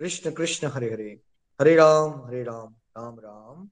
[0.00, 1.20] कृष्ण कृष्ण हरे हरे।
[1.60, 3.70] हरे राम हरे राम राम राम।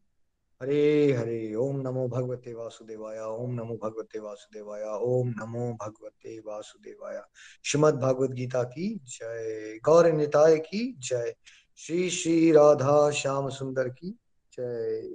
[0.63, 7.23] हरे हरे, ओम नमो भगवते वासुदेवाय, ओम नमो भगवते वासुदेवाय, ओम नमो भगवते वासुदेवाय।
[7.65, 11.35] श्रीमद भागवत गीता की जय। गौर निताय की जय।
[11.77, 14.19] श्री श्री राधा श्याम सुंदर की
[14.53, 15.11] जय।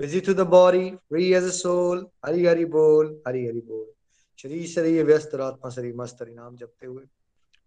[0.00, 3.92] Busy to the body, free as a soul Hari Hari बोल, हरि हरि बोल।
[4.38, 7.04] शरीर शरीर व्यस्त आत्मा शरीर मस्त, हरि नाम जपते हुए।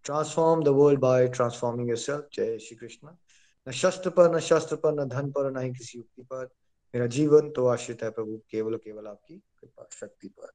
[0.06, 3.10] Transform the world by transforming yourself जय श्री कृष्ण
[3.68, 6.46] न शस्त्र पर न शस्त्र पर न धन पर न ही किसी युक्ति पर
[6.94, 10.52] मेरा जीवन तो आश्रित है प्रभु केवल केवल आपकी कृपा शक्ति पर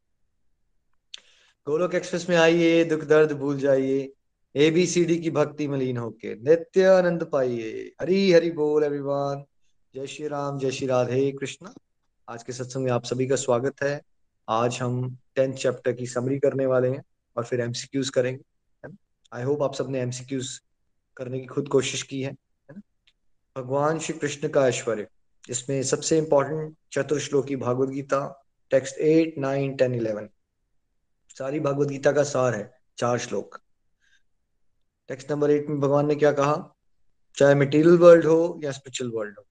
[1.67, 4.13] गोलोक एक्सप्रेस में आइए दुख दर्द भूल जाइए
[4.55, 9.45] एबीसीडी की भक्ति में लीन होके नित्य आनंद पाइए हरी हरि बोल एवरीवन
[9.95, 11.69] जय श्री राम जय श्री राधे कृष्ण
[12.29, 14.01] आज के सत्संग में आप सभी का स्वागत है
[14.49, 17.03] आज हम टेंथ चैप्टर की समरी करने वाले हैं
[17.37, 18.54] और फिर एमसीक्यूज करेंगे
[19.35, 20.49] आई होप आप सबने एमसीक्यूज
[21.17, 22.81] करने की खुद कोशिश की है ना?
[23.57, 25.07] भगवान श्री कृष्ण का ऐश्वर्य
[25.49, 28.21] इसमें सबसे important Chatushloki Bhagavat Gita
[28.71, 30.29] text eight nine ten eleven
[31.37, 33.59] सारी भागवत गीता का सार है, चार श्लोक।
[35.09, 36.55] टेक्स्ट नंबर एट में भगवान ने क्या कहा?
[37.37, 39.45] चाहे मटेरियल वर्ल्ड हो या स्पिरिचुअल वर्ल्ड हो,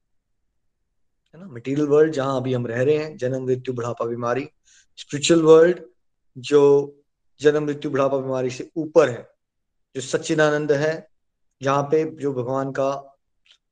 [1.36, 1.48] है ना?
[1.48, 4.48] मटेरियल वर्ल्ड जहाँ अभी हम रह रहे हैं, जन्म, मृत्यु, बुढ़ापा, बीमारी।
[4.98, 5.84] स्पिरिचुअल वर्ल्ड
[6.38, 6.64] जो
[7.42, 9.33] जन्म, मृत्यु, बुढ़ापा, बीमारी से ऊपर है
[9.96, 11.10] जो सच्चिदानंद है
[11.62, 12.92] जहाँ पे जो भगवान का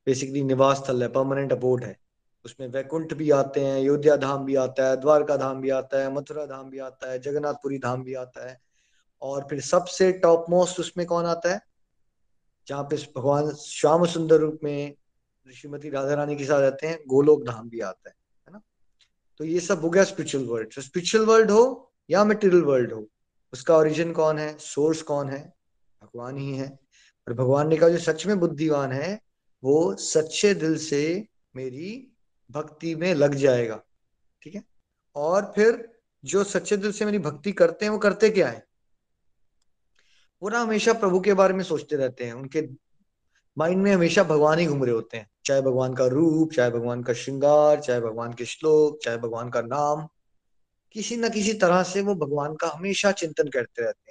[0.05, 1.97] बेसिकली निवास स्थल है परमानेंट अपोर्ट है,
[2.45, 6.13] उसमें वैकुंठ भी आते हैं, अयोध्या धाम भी आता है, द्वारका धाम भी आता है,
[6.13, 8.61] मथुरा धाम भी आता है, जगन्नाथपुरी धाम भी आता है,
[9.21, 11.61] और फिर सबसे टॉप मोस्ट उसमें कौन आता है?
[12.67, 14.95] जहाँ पे भगवान श्याम सुंदर रूप में
[15.53, 18.15] श्रीमती राधा रानी के साथ रहते हैं, गोलोक धाम भी आता है
[18.47, 18.61] है ना?
[19.37, 23.07] तो ये सब हो गया स्पिरिचुअल वर्ल्ड स्पिरिचुअल वर्ल्ड हो या मेटेरियल वर्ल्ड हो,
[23.53, 24.57] उसका ओरिजिन कौन है?
[24.57, 25.60] सोर्स कौन है?
[26.03, 26.79] भगवान ही है।
[27.27, 29.21] और भगवान ने कहा, जो सच में बुद्धिवान है,
[29.63, 32.11] वो सच्चे दिल से मेरी
[32.51, 33.83] भक्ति में लग जाएगा।
[34.41, 34.63] ठीक है?
[35.15, 38.65] और फिर जो सच्चे दिल से मेरी भक्ति करते हैं, वो करते क्या है?
[40.43, 42.69] वो ना हमेशा प्रभु के बारे में सोचते रहते हैं। उनके
[43.57, 47.03] माइंड में हमेशा भगवान ही घूम रहे होते हैं। चाहे भगवान का रूप, चाहे भगवान
[47.03, 50.07] का श्रृंगार, चाहे भगवान के श्लोक, चाहे भगवान का नाम।
[50.91, 54.10] किसी ना किसी तरह से वो भगवान का हमेशा चिंतन करते रहते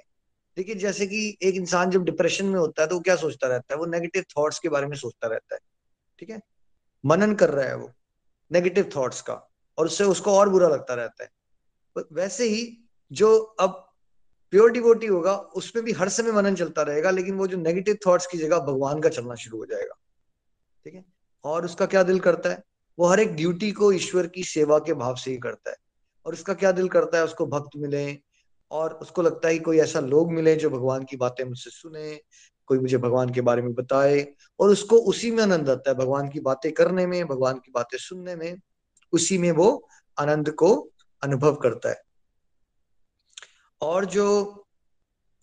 [0.57, 3.73] देखिए जैसे कि एक इंसान जब डिप्रेशन में होता है तो वो क्या सोचता रहता
[3.73, 3.79] है?
[3.79, 5.59] वो नेगेटिव थॉट्स के बारे में सोचता रहता है,
[6.19, 6.39] ठीक है?
[7.03, 7.91] मनन कर रहा है वो
[8.51, 9.33] नेगेटिव थॉट्स का,
[9.77, 12.77] और उससे उसको और बुरा लगता रहता है। वैसे ही
[13.11, 13.87] जो अब
[14.53, 18.25] प्योर डिवोटी होगा, उसमें भी हर समय मनन चलता रहेगा, लेकिन वो जो नेगेटिव थॉट्स
[18.27, 19.95] की जगह भगवान का चलना शुरू हो जाएगा,
[20.85, 21.05] ठीक है?
[21.43, 22.63] और उसका क्या दिल करता है?
[22.97, 25.77] वो हर एक ड्यूटी को ईश्वर की सेवा के भाव से ही करता है,
[26.25, 27.23] और उसका क्या दिल करता है?
[27.23, 28.05] उसको भक्त मिले
[28.71, 32.21] और उसको लगता है कि कोई ऐसा लोग मिले जो भगवान की बातें मुझसे सुने,
[32.65, 34.27] कोई मुझे भगवान के बारे में बताए
[34.59, 37.97] और उसको उसी में आनंद आता है, भगवान की बातें करने में, भगवान की बातें
[37.97, 38.57] सुनने में,
[39.13, 39.89] उसी में वो
[40.19, 40.91] आनंद को
[41.23, 42.01] अनुभव करता है।
[43.81, 44.57] और जो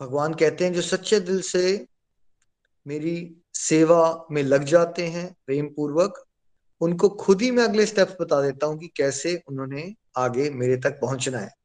[0.01, 1.87] भगवान कहते हैं, जो सच्चे दिल से
[2.87, 6.25] मेरी सेवा में लग जाते हैं प्रेम पूर्वक
[6.81, 11.01] उनको खुद ही मैं अगले स्टेप्स बता देता हूँ कि कैसे उन्होंने आगे मेरे तक
[11.01, 11.58] पहुँचना है।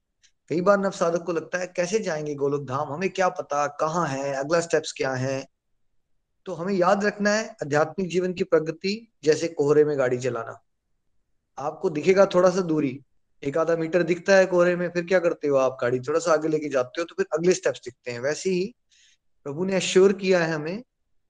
[0.54, 2.94] कई बार नव साधक को लगता है, कैसे जाएँगे गोलोक धाम?
[2.94, 5.48] हमें क्या पता कहाँ है, अगला स्टेप्स क्या है?
[6.46, 10.62] तो हमें याद रखना है आध्यात्मिक जीवन की प्रगति, जैसे कोहरे में गाड़ी चलाना।
[11.58, 13.02] आपको दिखेगा थोड़ा सा दूरी।
[13.44, 16.00] एक आधा मीटर दिखता है कोहरे में, फिर क्या करते हो आप गाड़ी?
[16.00, 18.76] थोड़ा सा आगे लेके जाते हो तो फिर अगले स्टेप्स दिखते हैं। वैसे ही
[19.44, 20.84] प्रभु ने अश्योर किया है हमें,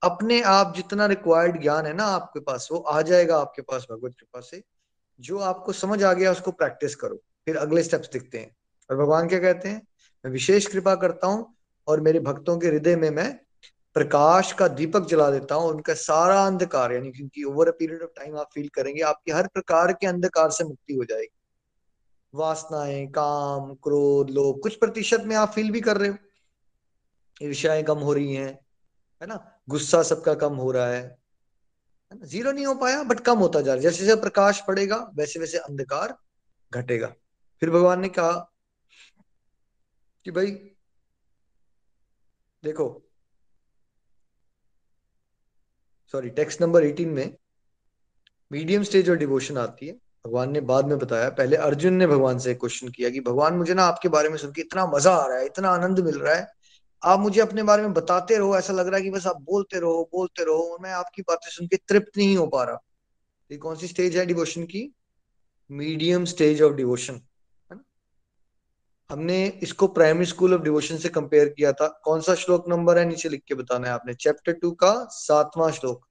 [0.04, 4.12] अपने आप जितना रिक्वायर्ड ज्ञान है ना आपके पास, वो आ जाएगा आपके पास, भगवत
[4.20, 4.64] कृपा से।
[5.20, 8.56] जो आपको समझ आ गया, उसको प्रैक्टिस करो। फिर अगले स्टेप्स दिखते हैं।
[8.94, 9.88] और भगवान क्या कहते हैं?
[10.26, 11.56] मैं विशेष कृपा करता हूँ
[11.88, 13.40] और मेरे भक्तों के हृदय में मैं
[13.94, 18.10] प्रकाश का दीपक जला देता हूँ, उनका सारा अंधकार, यानी क्योंकि over a period of
[18.10, 21.40] time आप फील करेंगे, आपकी हर प्रकार के अंधकार से मुक्ति हो जाएगी।
[22.34, 26.16] वासनाएँ, काम, क्रोध, लोभ, कुछ प्रतिशत में आप फील भी कर रहे हो।
[27.42, 28.60] ईर्ष्याएँ कम हो रही हैं,
[29.22, 29.62] है ना?
[29.70, 31.04] गुस्सा सबका कम हो रहा है
[32.12, 32.26] है ना?
[32.26, 35.40] ज़ीरो नहीं हो पाया बट कम होता जा रहा है। जैसे जैसे प्रकाश पड़ेगा वैसे
[35.40, 36.18] वैसे अंधकार
[36.74, 37.08] घटेगा।
[37.60, 38.53] फिर भगवान ने कहा
[40.26, 40.52] कि भाई,
[42.64, 43.04] देखो
[46.12, 47.38] सॉरी टेक्स्ट नंबर 18 में
[48.52, 52.40] मीडियम स्टेज और डिवोशन आती है। भगवान ने बाद में बताया, पहले अर्जुन ने भगवान
[52.40, 55.28] से क्वेश्चन किया कि, भगवान, मुझे ना आपके बारे में सुन के इतना मज़ा आ
[55.28, 56.48] रहा है, इतना आनंद मिल रहा है।
[57.04, 59.80] आप मुझे अपने बारे में बताते रहो, ऐसा लग रहा है कि बस आप बोलते
[59.80, 62.78] रहो बोलते रहो और मैं आपकी बातें सुन के तृप्त नहीं हो पा रहा।
[63.52, 64.96] ये कौन सी स्टेज है डिवोशन की?
[65.72, 67.22] मीडियम स्टेज ऑफ़ डिवोशन
[69.10, 73.06] हमने इसको प्राइमरी स्कूल ऑफ़ डिवोशन से कंपेयर किया था। कौन सा श्लोक नंबर है?
[73.06, 76.06] नीचे लिख के बताना है आपने। चैप्टर टू का सातवां श्लोक।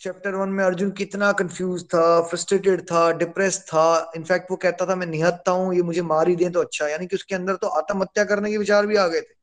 [0.00, 4.96] चैप्टर वन में अर्जुन कितना कंफ्यूज था फ्रस्ट्रेटेड था डिप्रेस था। इनफैक्ट वो कहता था,
[4.96, 7.66] मैं निहत्ता हूँ, ये मुझे मार ही दे तो अच्छा। यानी कि उसके अंदर तो
[7.66, 9.34] आत्महत्या करने के विचार भी आ गए थे।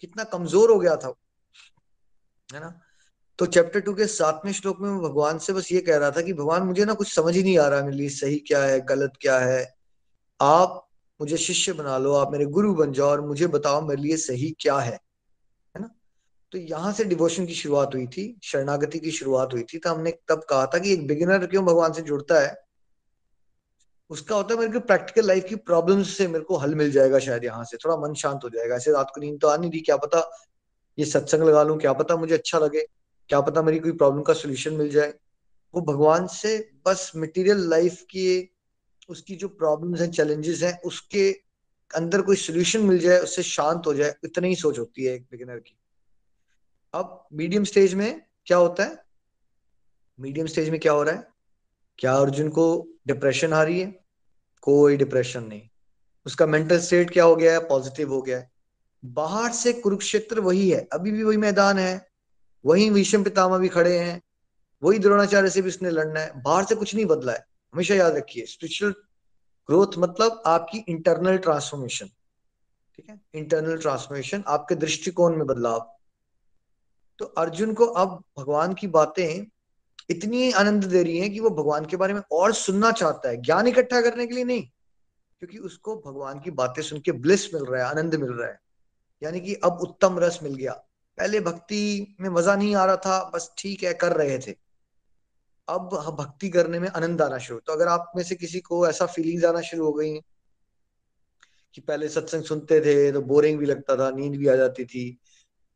[0.00, 1.14] कितना कमज़ोर हो गया था
[2.54, 2.80] है ना?
[3.38, 6.32] तो चैप्टर टू के सातवें श्लोक में भगवान से बस ये कह रहा था कि,
[6.32, 9.12] भगवान, मुझे ना कुछ समझ ही नहीं आ रहा मेरे लिए, सही क्या है, गलत
[9.20, 9.74] क्या है?
[10.40, 10.85] आप
[11.20, 14.54] मुझे शिष्य बना लो, आप मेरे गुरु बन जाओ और मुझे बताओ मेरे लिए सही
[14.60, 15.90] क्या है। है ना?
[16.52, 20.10] तो यहाँ से डिवोशन की शुरुआत हुई थी, शरणागति की शुरुआत हुई थी। तो हमने
[20.28, 22.54] तब कहा था कि एक बिगिनर क्यों भगवान से जुड़ता है?
[24.10, 27.18] उसका होता है मेरे को प्रैक्टिकल लाइफ की प्रॉब्लम से मेरे को हल मिल जाएगा
[27.18, 29.70] शायद यहाँ से। थोड़ा मन शांत हो जाएगा। ऐसे रात को नींद तो आ नहीं
[29.70, 30.30] रही क्या पता
[30.98, 32.86] ये सत्संग लगा लूँ, क्या पता मुझे अच्छा लगे,
[33.30, 35.14] क्या पता मेरी कोई प्रॉब्लम का सोल्यूशन मिल जाए।
[35.74, 38.55] वो भगवान से बस मटेरियल लाइफ की
[39.08, 41.40] उसकी जो प्रॉब्लम्स हैं चैलेंजेस हैं, उसके
[41.94, 45.22] अंदर कोई सोल्यूशन मिल जाए, उससे शांत हो जाए इतनी ही सोच होती है एक
[45.22, 45.78] बिगिनर की।
[46.94, 49.04] अब मीडियम स्टेज में क्या होता है?
[50.20, 51.28] मीडियम स्टेज में क्या हो रहा है?
[51.98, 54.04] क्या अर्जुन को डिप्रेशन आ रही है?
[54.62, 55.68] कोई डिप्रेशन नहीं।
[56.26, 57.58] उसका मेंटल स्टेट क्या हो गया है?
[57.58, 58.50] पॉजिटिव हो गया है।
[59.04, 62.08] बाहर से कुरुक्षेत्र वही है। अभी भी वही मैदान है।
[62.64, 64.22] वही विषम पितामा भी खड़े हैं।
[64.82, 68.16] वही द्रोणाचार्य से भी उसने लड़ना है। बाहर से कुछ नहीं बदला है। हमेशा याद
[68.16, 68.92] रखिए स्पिरिचुअल
[69.68, 72.06] ग्रोथ मतलब आपकी इंटरनल ट्रांसफॉर्मेशन
[72.96, 73.20] ठीक है?
[73.34, 75.80] इंटरनल ट्रांसफॉर्मेशन आपके दृष्टिकोण में बदलाव।
[77.18, 79.46] तो अर्जुन को अब भगवान की बातें
[80.10, 83.36] इतनी आनंद दे रही है कि वो भगवान के बारे में और सुनना चाहता है,
[83.36, 84.62] ज्ञान इकट्ठा करने के लिए नहीं,
[85.40, 88.60] क्योंकि उसको भगवान की बातें सुन के ब्लिस मिल रहा है, आनंद मिल रहा है।
[89.22, 90.72] यानी कि अब उत्तम रस मिल गया।
[91.18, 94.65] पहले भक्ति में मज़ा नहीं आ रहा था, बस ठीक है, कर रहे थे।
[95.68, 99.06] अब भक्ति करने में आनंद आना शुरू। तो अगर आप में से किसी को ऐसा
[99.06, 100.14] फीलिंग्स आना शुरू हो गई
[101.74, 105.18] कि पहले सत्संग सुनते थे तो बोरिंग भी लगता था, नींद भी आ जाती थी।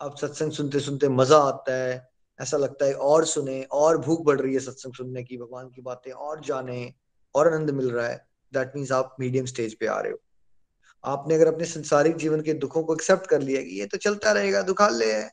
[0.00, 2.08] अब सत्संग सुनते सुनते मज़ा आता है,
[2.40, 5.82] ऐसा लगता है और सुने, और भूख बढ़ रही है सत्संग सुनने की, भगवान की
[5.82, 6.92] बातें और जाने,
[7.34, 10.18] और आनंद मिल रहा है। दैट मीन्स आप मीडियम स्टेज पे आ रहे हो।
[11.04, 14.32] आपने अगर अपने संसारिक जीवन के दुखों को एक्सेप्ट कर लिया कि ये तो चलता
[14.32, 15.30] रहेगा, दुखाल ले है।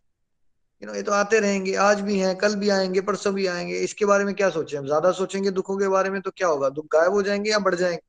[0.81, 3.77] यू नो ये तो आते रहेंगे, आज भी हैं, कल भी आएँगे, परसों भी आएँगे।
[3.77, 6.69] इसके बारे में क्या सोचे ज़्यादा सोचेंगे दुखों के बारे में तो क्या होगा?
[6.69, 8.01] दुख गायब हो जाएँगे या बढ़ जाएँगे?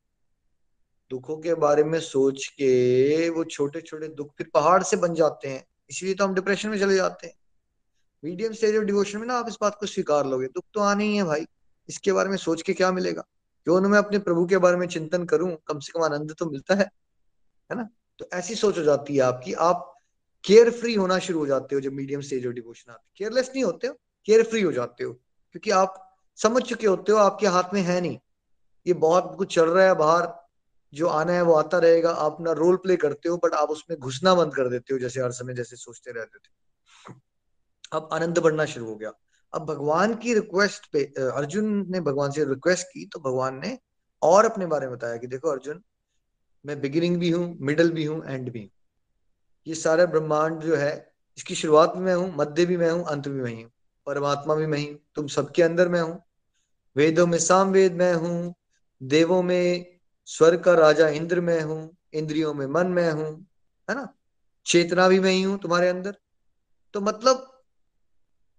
[1.11, 5.49] दुखों के बारे में सोच के वो छोटे छोटे दुख फिर पहाड़ से बन जाते
[5.49, 7.35] हैं। इसलिए तो हम डिप्रेशन में चले जाते हैं।
[8.25, 11.05] मीडियम स्टेज ऑफ़ डिवोशन में ना आप इस बात को स्वीकार लोगे। दुख तो आने
[11.05, 11.47] ही है भाई।
[11.89, 13.23] इसके बारे में सोच के क्या मिलेगा?
[13.67, 15.57] क्यों ना मैं अपने प्रभु के बारे में चिंतन करूँ?
[15.67, 16.85] कम से कम आनंद तो मिलता है।
[17.71, 17.89] है ना?
[18.19, 19.98] तो ऐसी सोच हो जाती है आपकी। आप
[20.49, 23.65] केयर फ्री होना शुरू हो जाते हो जब मीडियम स्टेज ऑफ़ डिवोशन आती केयरलेस नहीं
[23.65, 23.95] होते हो
[24.29, 26.05] केयर फ्री हो जाते हो। क्योंकि आप
[26.39, 28.19] समझ चुके होते हो, आपके हाथ में है नहीं।
[28.87, 30.29] ये बहुत कुछ चल रहा है बाहर,
[30.93, 33.99] जो आना है वो आता रहेगा। आप अपना रोल प्ले करते हो बट आप उसमें
[33.99, 37.15] घुसना बंद कर देते हो, जैसे हर समय जैसे सोचते रहते थे।
[37.93, 39.13] अब आनंद बढ़ना शुरू हो गया।
[39.53, 43.79] अब भगवान की रिक्वेस्ट पे अर्जुन ने भगवान से रिक्वेस्ट की तो भगवान ने
[44.23, 45.83] और अपने बारे में बताया कि देखो अर्जुन,
[46.67, 48.71] मैं बिगिनिंग भी हूँ मिडल भी हूँ एंड भी हूँ।
[49.69, 53.29] ये सारा ब्रह्मांड जो है, इसकी शुरुआत भी मैं हूँ, मध्य भी मैं हूँ, अंत
[53.29, 53.71] भी मैं हूँ
[54.07, 56.23] परमात्मा भी मैं हूँ तुम सबके अंदर मैं हूँ।
[56.97, 58.55] वेदों में साम वेद मैं हूँ।
[59.03, 59.99] देवों में
[60.29, 63.47] स्वर्ग का राजा इंद्र में हूँ। इंद्रियों में मन में हूँ।
[63.89, 64.09] है ना?
[64.67, 66.17] चेतना भी मैं ही हूँ तुम्हारे अंदर।
[66.95, 67.45] तो मतलब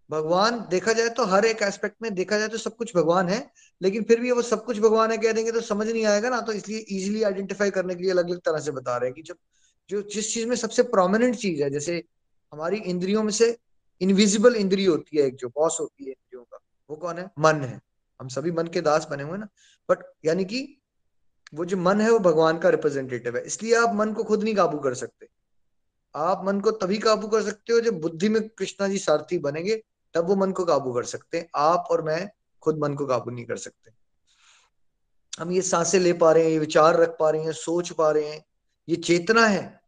[0.09, 3.51] भगवान, देखा जाए तो हर एक एस्पेक्ट में, देखा जाए तो सब कुछ भगवान है,
[3.81, 6.41] लेकिन फिर भी वो सब कुछ भगवान है कह देंगे तो समझ नहीं आएगा ना
[6.41, 9.21] तो इसलिए इजीली आइडेंटिफाई करने के लिए अलग अलग तरह से बता रहे हैं कि
[9.21, 9.35] जब
[9.89, 12.03] जो जिस चीज़ में सबसे प्रोमिनेंट चीज़ है, जैसे
[12.53, 13.57] हमारी इंद्रियों में से
[14.01, 17.31] इनविजिबल इंद्रिय होती है एक जो बॉस होती है इंद्रियों का, वो कौन है?
[17.39, 17.81] मन है।
[18.21, 19.47] हम सभी मन के दास बने हुए ना।
[19.89, 20.81] बट यानी कि
[21.53, 24.55] वो जो मन है, वो भगवान का रिप्रेजेंटेटिव है। इसलिए आप मन को खुद नहीं
[24.55, 25.27] काबू कर सकते।
[26.15, 29.83] आप मन को तभी काबू कर सकते हो जब बुद्धि में कृष्णा जी सारथी बनेंगे,
[30.13, 32.29] तब वो मन को काबू कर सकते हैं। आप और मैं
[32.61, 33.91] खुद मन को काबू नहीं कर सकते।
[35.39, 38.11] हम ये साँसें ले पा रहे हैं, ये विचार रख पा रहे हैं, सोच पा
[38.11, 38.45] रहे हैं।
[38.89, 39.78] ये चेतना है।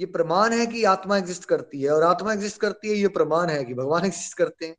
[0.00, 3.50] ये प्रमाण है कि आत्मा एग्जिस्ट करती है, और आत्मा एग्जिस्ट करती है, ये प्रमाण
[3.50, 4.76] है कि भगवान एग्जिस्ट करते हैं।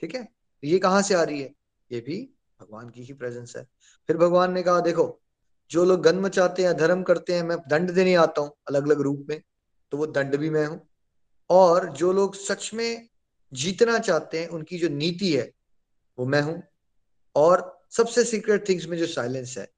[0.00, 0.28] ठीक है?
[0.64, 1.54] ये कहाँ से आ रही है?
[1.92, 2.30] ये भी
[2.60, 3.66] भगवान की ही प्रेजेंस है।
[4.06, 5.20] फिर भगवान ने कहा, देखो,
[5.70, 9.00] जो लोग गन मचाते हैं धर्म करते हैं, मैं दंड देने आता हूँ अलग अलग
[9.00, 9.42] रूप में
[9.92, 10.88] तो वो दंड भी मैं हूँ।
[11.50, 13.08] और जो लोग सच में
[13.52, 15.52] जीतना चाहते हैं, उनकी जो नीति है,
[16.18, 16.62] वो मैं हूँ।
[17.36, 19.70] और सबसे सीक्रेट थिंग्स में जो साइलेंस है,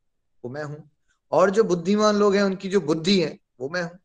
[0.45, 0.91] वो मैं हूँ।
[1.33, 3.99] और जो बुद्धिमान लोग हैं, उनकी जो बुद्धि है, वो मैं हूँ।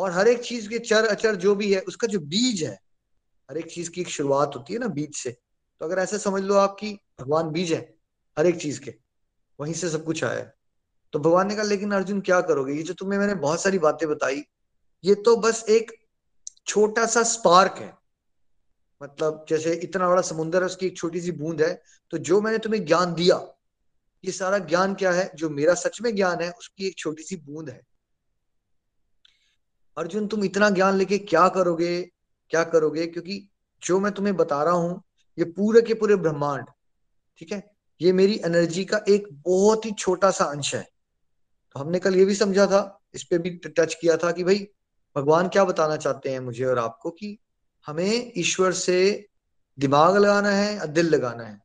[0.00, 2.78] और हर एक चीज़ के चर अचर जो भी है, उसका जो बीज है,
[3.48, 6.42] हर एक चीज़ की एक शुरुआत होती है ना बीज से। तो अगर ऐसे समझ
[6.42, 7.80] लो आपकी भगवान बीज है
[8.36, 8.94] हर एक चीज़ के,
[9.58, 10.54] वहीं से सब कुछ आया है।
[11.12, 12.74] तो भगवान ने कहा, लेकिन अर्जुन क्या करोगे?
[12.74, 14.42] ये जो तुम्हें मैंने बहुत सारी बातें बताई,
[15.04, 15.92] ये तो बस एक
[16.66, 17.92] छोटा सा स्पार्क है।
[19.00, 22.58] मतलब जैसे इतना बड़ा समुन्द्र है, उसकी एक छोटी सी बूंद है तो जो मैंने
[22.58, 23.36] तुम्हें ज्ञान दिया,
[24.24, 25.30] ये सारा ज्ञान क्या है?
[25.34, 27.80] जो मेरा सच में ज्ञान है, उसकी एक छोटी सी बूंद है।
[29.98, 32.02] अर्जुन, तुम इतना ज्ञान लेके क्या करोगे?
[32.50, 33.06] क्या करोगे?
[33.06, 33.48] क्योंकि
[33.82, 35.02] जो मैं तुम्हें बता रहा हूँ,
[35.38, 36.66] ये पूरे के पूरे ब्रह्मांड,
[37.38, 37.70] ठीक है?
[38.00, 40.88] ये मेरी एनर्जी का एक बहुत ही छोटा सा अंश है।
[41.74, 44.68] तो हमने कल ये भी समझा था, इस पे भी टच किया था कि भाई,
[45.16, 47.38] भगवान क्या बताना चाहते हैं मुझे और आपको कि
[47.86, 49.28] हमें ईश्वर से
[49.78, 51.60] दिमाग लगाना है या दिल लगाना है।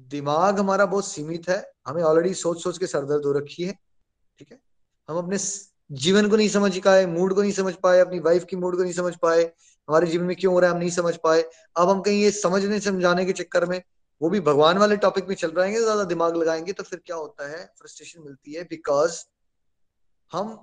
[0.00, 3.78] दिमाग हमारा बहुत सीमित है, हमें ऑलरेडी सोच सोच के सरदर्द हो रखी है,
[4.38, 4.60] ठीक है?
[5.08, 5.38] हम अपने
[5.90, 8.82] जीवन को नहीं समझ पाए मूड को नहीं समझ पाए, अपनी वाइफ की मूड को
[8.82, 9.42] नहीं समझ पाए,
[9.88, 11.42] हमारे जीवन में क्यों हो रहा है हम नहीं समझ पाए।
[11.76, 13.82] अब हम कहीं ये समझने, समझाने के चक्कर में
[14.20, 17.48] वो भी भगवान वाले टॉपिक में चल रहेंगे ज़्यादा दिमाग लगाएँगे तो फिर क्या होता
[17.48, 17.64] है?
[17.78, 19.22] फ्रस्ट्रेशन मिलती है बिकॉज़
[20.32, 20.54] हम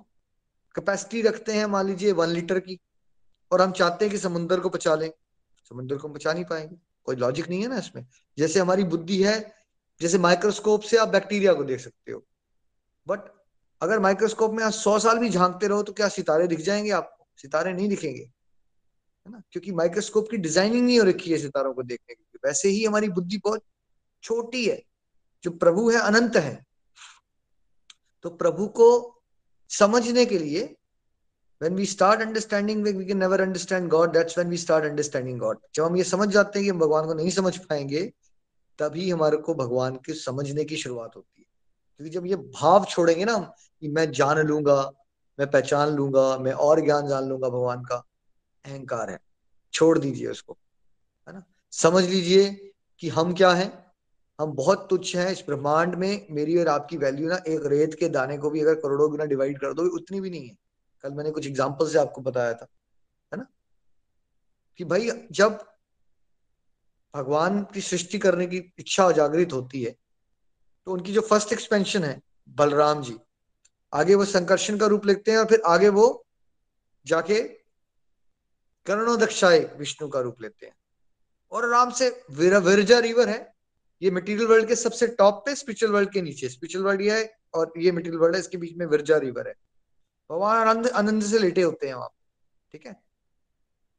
[0.74, 2.78] कैपेसिटी रखते हैं, मान लीजिए वन लीटर की,
[3.52, 5.10] और हम चाहते हैं कि समुन्द्र को बचा लें।
[5.70, 8.06] समुन्द्र को बचा नहीं पाएँगे। कोई लॉजिक नहीं है ना इसमें।
[8.38, 9.54] जैसे हमारी बुद्धि है,
[10.00, 12.24] जैसे माइक्रोस्कोप से आप बैक्टीरिया को देख सकते हो।
[13.06, 13.35] बट
[13.82, 17.26] अगर माइक्रोस्कोप में आप सौ साल भी झांकते रहो तो क्या सितारे दिख जाएँगे आपको
[17.36, 19.42] सितारे नहीं दिखेंगे, है ना?
[19.52, 23.08] क्योंकि माइक्रोस्कोप की डिज़ाइनिंग नहीं हो रखी है सितारों को देखने की वैसे ही हमारी
[23.08, 23.62] बुद्धि बहुत
[24.22, 24.82] छोटी है।
[25.42, 26.64] जो प्रभु है, अनंत है।
[28.22, 29.20] तो प्रभु को
[29.68, 30.76] समझने के लिए,
[31.62, 34.14] when we start understanding, we can never understand god.
[34.14, 35.56] That's when we start understanding god.
[35.74, 38.12] जब हम ये समझ जाते हैं कि हम भगवान को नहीं समझ पाएँगे,
[38.78, 41.45] तभी हमारे को भगवान के समझने की शुरुआत होती है।
[42.00, 43.44] क्योंकि जब ये भाव छोड़ेंगे ना हम
[43.82, 44.92] कि मैं जान लूँगा,
[45.38, 47.96] मैं पहचान लूँगा, मैं और ज्ञान जान लूँगा भगवान का,
[48.64, 49.18] अहंकार है।
[49.72, 50.56] छोड़ दीजिए उसको,
[51.28, 51.42] है ना?
[51.72, 53.86] समझ लीजिए कि हम क्या हैं?
[54.38, 58.08] हम बहुत तुच्छ हैं। इस ब्रह्मांड में मेरी और आपकी वैल्यू ना एक रेत के
[58.08, 60.56] दाने को भी अगर करोड़ों गुना डिवाइड कर दो उतनी भी नहीं है।
[61.04, 62.66] कल मैंने कुछ एग्ज़ाम्पल से आपको बताया था,
[63.32, 63.46] है ना?
[64.76, 65.64] कि भाई जब
[67.14, 69.94] भगवान की सृष्टि करने की इच्छा जागृत होती है
[70.86, 73.16] तो उनकी जो फ़र्स्ट एक्सपेंशन है, बलराम जी,
[73.92, 76.26] आगे वो संकर्षण का रूप लेते हैं और फिर आगे वो
[77.06, 77.42] जाके
[78.86, 80.74] कर्णोदक्षाय विष्णु का रूप लेते हैं।
[81.52, 83.54] और आराम से विरजा रिवर है,
[84.02, 87.38] ये मटेरियल वर्ल्ड के सबसे टॉप पे स्पिरिचुअल वर्ल्ड के नीचे। स्पिरिचुअल वर्ल्ड ये है
[87.54, 89.54] और ये मटेरियल वर्ल्ड है, इसके बीच में विरजा रिवर है।
[90.30, 92.10] भगवान आनंद आनंद से लेटे होते हैं वहाँ
[92.72, 92.96] ठीक है?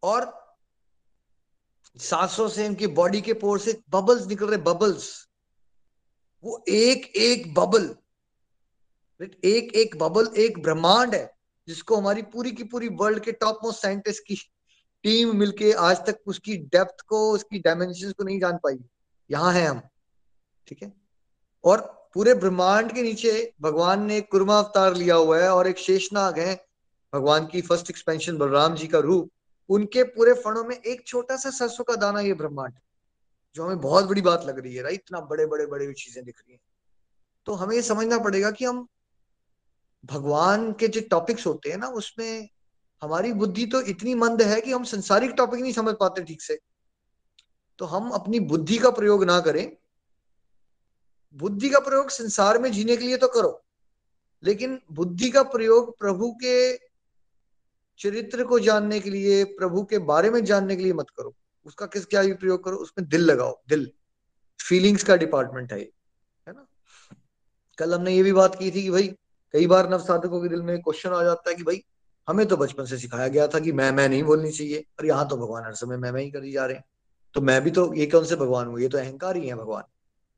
[0.03, 0.34] और
[1.98, 5.26] सांसों से उनकी बॉडी के पोर से बबल्स निकल रहे बबल्स
[6.44, 7.96] वो एक एक बबल
[9.20, 11.32] एक एक बबल एक ब्रह्मांड है,
[11.67, 14.36] जिसको हमारी पूरी की पूरी वर्ल्ड के टॉप मोस्ट साइंटिस्ट की
[15.06, 18.77] टीम मिलके आज तक उसकी डेप्थ को, उसकी डायमेंशन को नहीं जान पाई।
[19.29, 19.82] यहाँ है हम,
[20.67, 20.94] ठीक है?
[21.63, 21.82] और
[22.13, 26.56] पूरे ब्रह्मांड के नीचे भगवान ने कुर्मा अवतार लिया हुआ है और एक शेषनाग है,
[27.13, 29.29] भगवान की फ़र्स्ट एक्सपेंशन बलराम जी का रूप।
[29.70, 32.74] उनके पूरे फणों में एक छोटा सा सरसों का दाना ये ब्रह्मांड
[33.58, 36.36] जो हमें बहुत बड़ी बात लग रही है राइट इतना बड़े बड़े बड़े चीज़ें दिख
[36.38, 36.60] रही हैं।
[37.48, 38.88] तो हमें ये समझना पड़ेगा कि हम
[40.04, 42.50] भगवान के जो टॉपिक्स होते हैं ना, उसमें
[43.02, 46.58] हमारी बुद्धि तो इतनी मंद है कि हम संसारिक टॉपिक नहीं समझ पाते ठीक से।
[47.80, 49.66] तो हम अपनी बुद्धि का प्रयोग ना करें।
[51.36, 53.62] बुद्धि का प्रयोग संसार में जीने के लिए तो करो,
[54.44, 56.56] लेकिन बुद्धि का प्रयोग प्रभु के
[58.00, 61.34] चरित्र को जानने के लिए, प्रभु के बारे में जानने के लिए मत करो।
[61.68, 63.92] उसका किस क्या प्रयोग करो, उसमें दिल लगाओ, दिल।
[64.60, 66.68] फीलिंग्स का डिपार्टमेंट है है ना?
[67.78, 69.08] कल हमने ये भी बात की थी कि भाई,
[69.54, 71.84] कई बार नव साधकों के दिल में क्वेश्चन आ जाता है कि भाई,
[72.28, 75.28] हमें तो बचपन से सिखाया गया था कि मैं मैं नहीं बोलनी चाहिए, और यहाँ
[75.28, 76.84] तो भगवान हर समय मैं मैं ही करी जा रहे हैं।
[77.36, 78.80] तो मैं भी तो ये कौन से भगवान हूँ?
[78.80, 79.84] ये तो अहंकार ही है भगवान।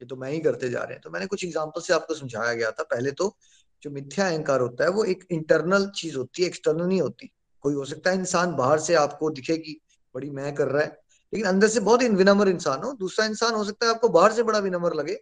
[0.01, 2.53] ये तो मैं ही करते जा रहे हैं। तो मैंने कुछ एग्ज़ाम्पल से आपको समझाया
[2.53, 3.37] गया था। पहले तो
[3.83, 7.31] जो मिथ्या अहंकार होता है, वो एक इंटरनल चीज़ होती है एक्सटर्नल नहीं होती।
[7.61, 9.79] कोई हो सकता है इंसान बाहर से आपको दिखे कि,
[10.15, 10.99] बड़ी मैं कर रहा है।
[11.33, 14.33] लेकिन अंदर से बहुत ही विनम्र इंसान हो। दूसरा इंसान हो सकता है आपको बाहर
[14.33, 15.13] से बड़ा विनम्र लगे,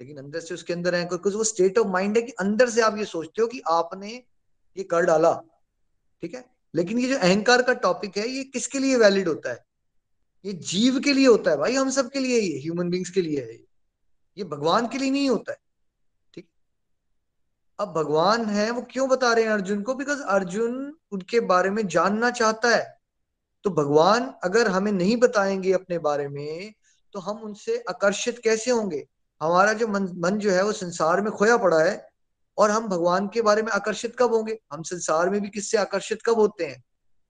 [0.00, 2.80] लेकिन अंदर से उसके अंदर है कुछ वो स्टेट ऑफ़ माइंड है कि अंदर से
[2.80, 4.12] आप ये सोचते हो कि आपने
[4.76, 5.32] ये कर डाला,
[6.22, 6.44] ठीक है?
[6.74, 9.64] लेकिन ये जो अहंकार का टॉपिक है, ये किसके लिए वैलिड होता है?
[10.44, 13.22] ये जीव के लिए होता है भाई, हम सब के लिए ये ह्यूमन बींग्स के
[13.22, 13.54] लिए है
[14.36, 15.58] ये। भगवान के लिए नहीं होता है,
[16.34, 16.48] ठीक?
[17.78, 19.94] अब भगवान है, वो क्यों बता रहे हैं अर्जुन को?
[19.94, 23.01] बिकॉज़ अर्जुन उनके बारे में जानना चाहता है।
[23.64, 26.72] तो भगवान अगर हमें नहीं बताएँगे अपने बारे में
[27.14, 29.04] तो हम उनसे आकर्षित कैसे होंगे?
[29.40, 32.08] हमारा जो मन मन जो है वो संसार में खोया पड़ा है,
[32.58, 34.58] और हम भगवान के बारे में आकर्षित कब होंगे?
[34.72, 36.82] हम संसार में भी किससे आकर्षित कब होते हैं?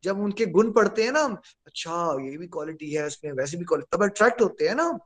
[0.04, 1.34] जब उनके गुण पढ़ते हैं ना हम
[1.66, 4.98] अच्छा ये भी क्वालिटी है उसमें, वैसे भी क्वालिटी तब अट्रैक्ट होते हैं ना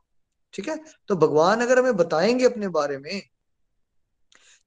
[0.54, 0.76] ठीक है?
[1.09, 3.23] तो भगवान अगर हमें बताएँगे अपने बारे में,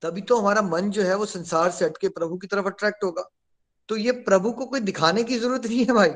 [0.04, 3.24] तभी तो हमारा मन जो है वो संसार से हटके प्रभु की तरफ़ अट्रैक्ट होगा।
[3.90, 6.12] तो ये प्रभु को कोई दिखाने की ज़रूरत नहीं है भाई।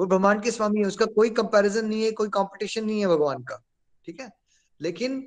[0.00, 3.42] वो ब्रह्मांड के स्वामी है, उसका कोई कंपैरिजन नहीं है, कोई कंपटीशन नहीं है भगवान
[3.42, 3.62] का,
[4.04, 4.30] ठीक है?
[4.80, 5.20] लेकिन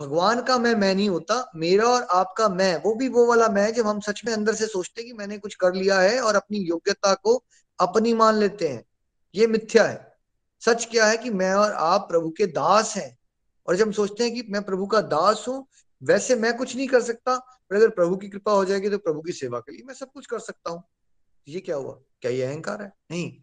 [0.00, 3.72] भगवान का मैं मैं नहीं होता, मेरा और आपका मैं, वो भी वो वाला मैं,
[3.74, 6.58] जब हम सच में अंदर से सोचते कि मैंने कुछ कर लिया है और अपनी
[6.58, 7.42] योग्यता को
[7.78, 8.84] अपनी मान लेते हैं,
[9.34, 10.06] ये मिथ्या है।
[10.62, 13.16] सच क्या है कि मैं और आप प्रभु के दास हैं,
[13.68, 15.66] और जब हम सोचते हैं कि मैं प्रभु का दास हूँ,
[16.02, 19.20] वैसे मैं कुछ नहीं कर सकता, पर अगर प्रभु की कृपा हो जाएगी तो प्रभु
[19.20, 20.82] की सेवा के लिए मैं सब कुछ कर सकता हूँ।
[21.48, 22.00] ये क्या हुआ?
[22.20, 22.92] क्या ये अहंकार है?
[23.10, 23.42] नहीं।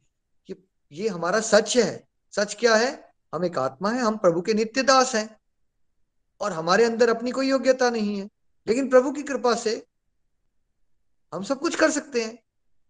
[0.49, 3.13] ये ये हमारा सच है। सच क्या है?
[3.35, 5.39] हम एक आत्मा है, हम प्रभु के नित्य दास हैं।
[6.41, 8.29] और हमारे अंदर अपनी कोई योग्यता नहीं है।
[8.67, 9.85] लेकिन प्रभु की कृपा से
[11.33, 12.35] हम सब कुछ कर सकते हैं।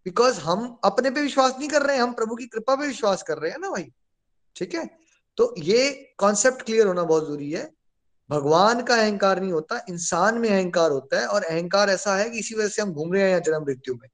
[0.05, 3.23] बिकॉज़ हम अपने पे विश्वास नहीं कर रहे हैं, हम प्रभु की कृपा पे विश्वास
[3.23, 3.93] कर रहे हैं ना भाई?
[4.55, 4.97] ठीक है?
[5.37, 7.71] तो ये कॉन्सेप्ट क्लियर होना बहुत ज़रूरी है।
[8.29, 12.39] भगवान का अहंकार नहीं होता, इंसान में अहंकार होता है। और अहंकार ऐसा है कि
[12.39, 14.09] इसी वजह से हम घूम रहे हैं या जन्म मृत्यु में।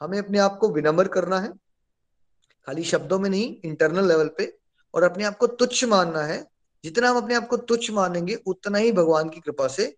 [0.00, 1.52] हमें अपने आप को विनम्र करना है,
[2.66, 4.58] खाली शब्दों में नहीं इंटरनल लेवल पे,
[4.94, 6.46] और अपने आप को तुच्छ मानना है।
[6.84, 9.96] जितना हम अपने आप को तुच्छ मानेंगे, उतना ही भगवान की कृपा से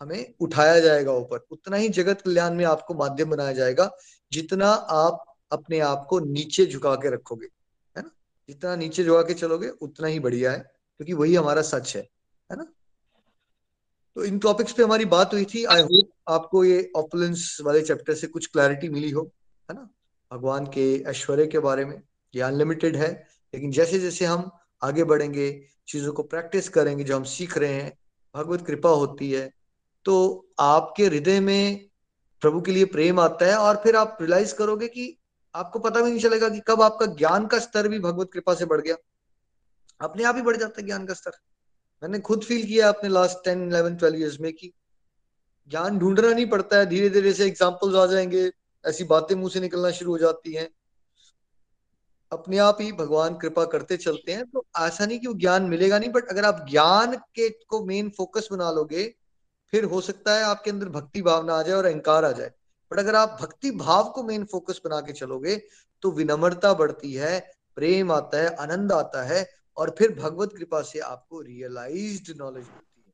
[0.00, 3.90] हमें उठाया जाएगा ऊपर। उतना ही जगत कल्याण में आपको माध्यम बनाया जाएगा,
[4.32, 7.46] जितना आप अपने आप को नीचे झुका के रखोगे,
[7.96, 8.10] है ना?
[8.48, 10.58] जितना नीचे झुका के चलोगे, उतना ही बढ़िया है,
[10.96, 12.02] क्योंकि वही हमारा सच है
[12.50, 12.66] है ना?
[14.16, 18.14] तो इन टॉपिक्स पे हमारी बात हुई थी। आई होप आपको ये ऑपुलेंस वाले चैप्टर
[18.14, 19.30] से कुछ क्लैरिटी मिली हो।
[19.70, 19.88] है ना?
[20.32, 22.02] भगवान के ऐश्वर्य के बारे में।
[22.34, 23.10] ये अनलिमिटेड है,
[23.54, 24.50] लेकिन जैसे जैसे हम
[24.82, 25.50] आगे बढ़ेंगे,
[25.88, 27.98] चीज़ों को प्रैक्टिस करेंगे, जो हम सीख रहे हैं,
[28.34, 29.50] भगवत कृपा होती है
[30.04, 30.14] तो
[30.60, 31.88] आपके हृदय में
[32.42, 35.18] प्रभु के लिए प्रेम आता है और फिर आप रियलाइज़ करोगे कि
[35.54, 38.64] आपको पता भी नहीं चलेगा कि कब आपका ज्ञान का स्तर भी भगवत कृपा से
[38.64, 38.96] बढ़ गया।
[40.00, 41.30] अपने आप ही बढ़ जाता है ज्ञान का स्तर।
[42.02, 44.72] मैंने खुद फील किया अपने last ten eleven twelve years में कि
[45.68, 48.50] ज्ञान ढूंढना नहीं पड़ता है धीरे धीरे से एग्जाम्पल्स आ जाएँगे
[48.84, 50.68] ऐसी बातें मुँह से निकलना शुरू हो जाती हैं।
[52.32, 55.98] अपने आप ही भगवान कृपा करते चलते हैं तो ऐसा नहीं कि वो ज्ञान मिलेगा
[55.98, 59.04] नहीं बट अगर आप ज्ञान के को मेन फोकस बना लोगे,
[59.72, 62.50] फिर हो सकता है आपके अंदर भक्ति भावना आ जाए और अहंकार आ जाए।
[62.90, 65.56] बट अगर आप भक्ति भाव को मेन फोकस बना के चलोगे
[66.02, 67.38] तो विनम्रता बढ़ती है,
[67.76, 73.02] प्रेम आता है, आनंद आता है, और फिर भगवत कृपा से आपको रियलाइज्ड नॉलेज मिलती
[73.06, 73.12] है।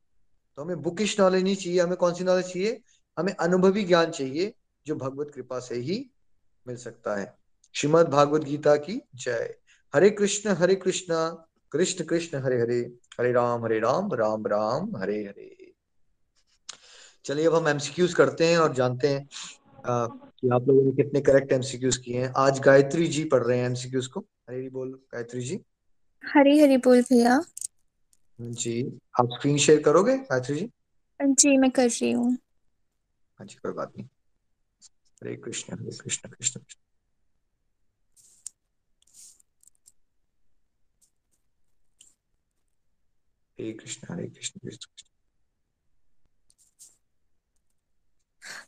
[0.57, 2.81] तो हमें बुकिश नॉलेज नहीं चाहिए, हमें कौन सी नॉलेज चाहिए?
[3.17, 4.53] हमें अनुभवी ज्ञान चाहिए
[4.87, 6.05] जो भगवत कृपा से ही
[6.65, 7.33] मिल सकता है।
[7.75, 9.53] श्रीमद भागवत गीता की जय।
[9.93, 11.15] हरे कृष्ण हरे कृष्ण
[11.71, 12.79] कृष्ण कृष्ण हरे हरे
[13.19, 15.73] हरे राम हरे राम राम राम हरे हरे।
[17.25, 19.27] चलिए अब हम एमसीक्यूज करते हैं और जानते हैं
[19.85, 23.57] आ, कि आप लोगों ने कितने करेक्ट एमसीक्यूज किए हैं। आज गायत्री जी पढ़ रहे
[23.57, 25.59] हैं एमसीक्यूज को। हरे हरी बोल गायत्री जी।
[26.23, 27.39] हरी हरी बोल भैया।
[28.39, 28.81] जी
[29.19, 30.69] आप स्क्रीन शेयर करोगे गायत्री जी?
[31.19, 32.31] जी मैं कर रही हूँ।
[33.37, 34.07] हाँ जी कोई बात नहीं।
[35.21, 36.79] हरे कृष्ण हरे कृष्ण कृष्ण कृष्ण।
[43.59, 45.05] हरे कृष्ण हरे कृष्ण कृष्ण।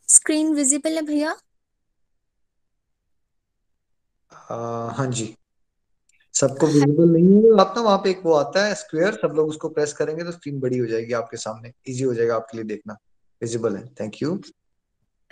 [0.09, 1.35] स्क्रीन विजिबल है भैया?
[4.31, 5.35] हाँ जी।
[6.35, 9.49] सबको विजिबल नहीं है आप ना वहाँ पे एक वो आता है स्क्वायर सब लोग
[9.49, 12.65] उसको प्रेस करेंगे तो स्क्रीन बड़ी हो जाएगी आपके सामने इजी हो जाएगा आपके लिए
[12.65, 12.97] देखना।
[13.41, 14.35] विजिबल है थैंक यू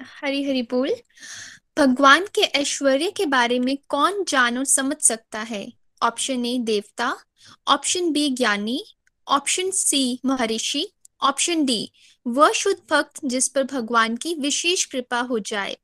[0.01, 0.95] हरी हरी बोल।
[1.77, 5.73] भगवान के ऐश्वर्य के बारे में कौन जान और समझ सकता है?
[6.03, 7.17] ऑप्शन ए, देवता।
[7.67, 8.85] ऑप्शन बी, ज्ञानी।
[9.27, 11.91] ऑप्शन सी, महर्षि। ऑप्शन डी,
[12.27, 15.77] वह शुद्ध भक्त जिस पर भगवान की विशेष कृपा हो जाए।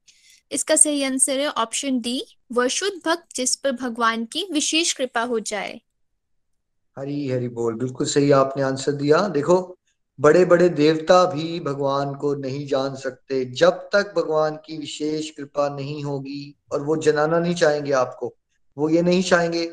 [0.52, 5.22] इसका सही आंसर है ऑप्शन डी, वह शुद्ध भक्त जिस पर भगवान की विशेष कृपा
[5.22, 5.82] हो जाए।
[7.00, 9.78] हरी हरी बोल, बिल्कुल सही आपने आंसर दिया। देखो
[10.20, 15.70] बड़े बड़े देवता भी भगवान को नहीं जान सकते। जब तक भगवान की विशेष कृपा
[15.70, 18.34] नहीं होगी, और वो जनाना नहीं चाहेंगे आपको,
[18.78, 19.72] वो ये नहीं चाहेंगे,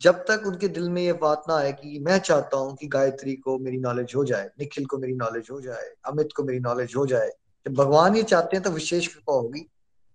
[0.00, 3.34] जब तक उनके दिल में ये बात ना आए कि मैं चाहता हूँ कि गायत्री
[3.34, 6.94] को मेरी नॉलेज हो जाए, निखिल को मेरी नॉलेज हो जाए, अमित को मेरी नॉलेज
[6.96, 7.30] हो जाए,
[7.66, 9.66] जब भगवान ये चाहते हैं तो विशेष कृपा होगी,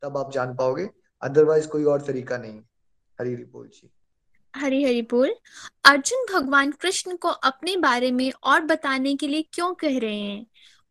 [0.02, 0.90] तब आप जान पाओगे
[1.22, 2.60] अदरवाइज़ कोई और तरीका नहीं।
[3.20, 3.90] हरी बोल जी।
[4.56, 5.36] हरी हरी बोल।
[5.86, 10.46] अर्जुन भगवान कृष्ण को अपने बारे में और बताने के लिए क्यों कह रहे हैं?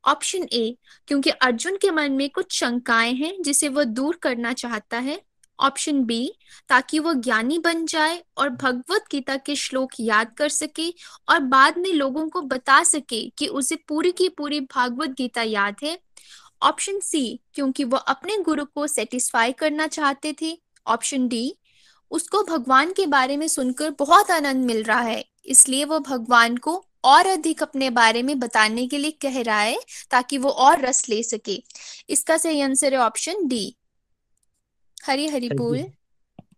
[0.05, 4.99] ऑप्शन ए, क्योंकि अर्जुन के मन में कुछ शंकाएँ हैं जिसे वो दूर करना चाहता
[4.99, 5.23] है।
[5.61, 6.35] ऑप्शन बी,
[6.69, 10.91] ताकि वो ज्ञानी बन जाए और भगवत गीता के श्लोक याद कर सके
[11.29, 15.77] और बाद में लोगों को बता सके कि उसे पूरी की पूरी भागवत गीता याद
[15.83, 15.99] है।
[16.63, 21.57] ऑप्शन सी, क्योंकि वह अपने गुरु को सेटिस्फाई करना चाहते थे। ऑप्शन डी
[22.15, 26.85] उसको भगवान के बारे में सुनकर बहुत आनंद मिल रहा है। इसलिए वो भगवान को
[27.05, 29.79] और अधिक अपने बारे में बताने के लिए कह रहा है
[30.11, 31.63] ताकि वो और रस ले सके।
[32.11, 33.77] इसका सही आंसर है ऑप्शन डी
[35.05, 35.83] हरी हरी बोल।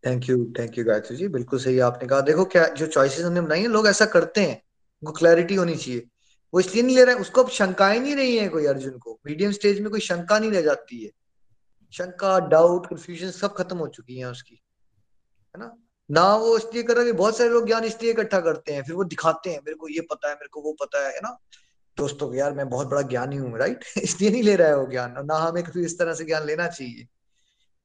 [0.06, 1.28] Thank you thank you Gayatri ji.
[1.28, 4.62] बिल्कुल सही आपने कहा। देखो क्या जो चॉइसेस हमने बनाई है लोग ऐसा करते हैं।
[5.02, 6.06] उनको क्लैरिटी होनी चाहिए।
[6.54, 9.52] वो इसलिए नहीं ले रहे उसको अब शंकाएँ नहीं रही है कोई अर्जुन को। मीडियम
[9.52, 11.10] स्टेज में कोई शंका नहीं रह जाती है।
[11.94, 14.60] शंका डाउट कंफ्यूजन सब खत्म हो चुकी है उसकी।
[15.56, 15.78] है ना?
[16.10, 19.04] ना वो इसलिए कर रहा बहुत सारे लोग ज्ञान इसलिए इकट्ठा करते हैं फिर वो
[19.04, 21.38] दिखाते हैं मेरे को ये पता है मेरे को वो पता है है ना?
[21.96, 25.16] दोस्तों यार मैं बहुत बड़ा ज्ञानी हूँ राइट इसलिए नहीं ले रहा है वो ज्ञान
[25.16, 27.02] और ना हमें कभी इस तरह से ज्ञान लेना चाहिए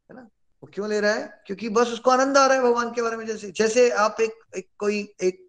[0.10, 0.22] है ना?
[0.64, 1.44] वो क्यों ले रहा है?
[1.48, 4.32] क्योंकि बस उसको आनंद आ रहा है भगवान के बारे में जैसे जैसे आप एक,
[4.58, 5.48] एक कोई एक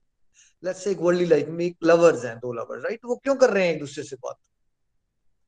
[0.64, 3.50] लेट्स से एक वर्ल्डली लाइफ में एक लवर्स हैं दो लवर्स राइट वो क्यों कर
[3.50, 4.36] रहे हैं एक दूसरे से बात?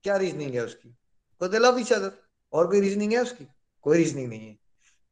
[0.03, 0.97] क्या रीजनिंग है उसकी?
[1.43, 2.13] लव इच अदर
[2.53, 3.49] और कोई रीजनिंग है उसकी?
[3.83, 4.64] कोई रीजनिंग नहीं है।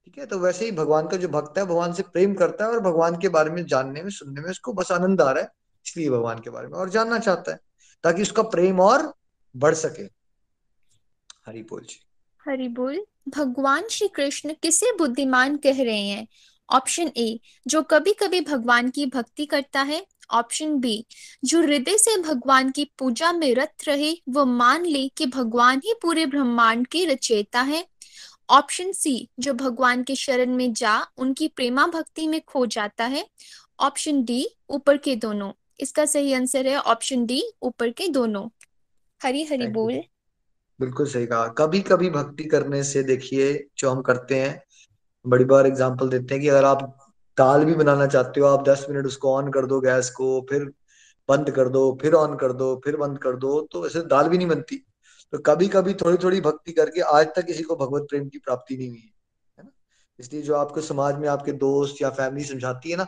[0.04, 0.26] ठीक है?
[0.26, 3.18] तो वैसे ही भगवान का जो भक्त है, भगवान से प्रेम करता है और भगवान
[3.18, 5.48] के बारे में जानने में, सुनने में उसको बस आनंद आ रहा है,
[5.86, 7.58] इसलिए भगवान के बारे में और जानना चाहता है,
[8.02, 9.14] ताकि उसका प्रेम और
[9.56, 10.02] बढ़ सके।
[11.46, 12.00] हरि बोल जी।
[12.48, 16.26] हरि बोल। भगवान श्री कृष्ण किसे बुद्धिमान कह रहे हैं?
[16.70, 21.06] ऑप्शन ए, जो कभी कभी भगवान की भक्ति करता है। ऑप्शन बी,
[21.44, 25.94] जो हृदय से भगवान की पूजा में रत रहे, वो मान ले कि भगवान ही
[26.02, 27.91] पूरे ब्रह्मांड के रचयिता है।
[28.50, 33.26] ऑप्शन सी जो भगवान के शरण में जा उनकी प्रेमा भक्ति में खो जाता है।
[33.80, 38.48] ऑप्शन डी ऊपर के दोनों। इसका सही आंसर है ऑप्शन डी ऊपर के दोनों।
[39.22, 40.02] हरी हरी बोल।
[40.80, 44.62] बिल्कुल सही कहा। कभी कभी भक्ति करने से देखिए जो हम करते हैं
[45.26, 48.86] बड़ी बार एग्जांपल देते हैं कि अगर आप दाल भी बनाना चाहते हो आप दस
[48.90, 50.64] मिनट उसको ऑन कर दो गैस को फिर
[51.28, 54.38] बंद कर दो फिर ऑन कर दो फिर बंद कर दो तो वैसे दाल भी
[54.38, 54.84] नहीं बनती।
[55.32, 58.76] तो कभी कभी थोड़ी थोड़ी भक्ति करके आज तक किसी को भगवत प्रेम की प्राप्ति
[58.76, 59.12] नहीं हुई
[59.58, 59.70] है ना?
[60.18, 63.04] इसलिए जो आपको समाज में आपके दोस्त या फैमिली समझाती है ना,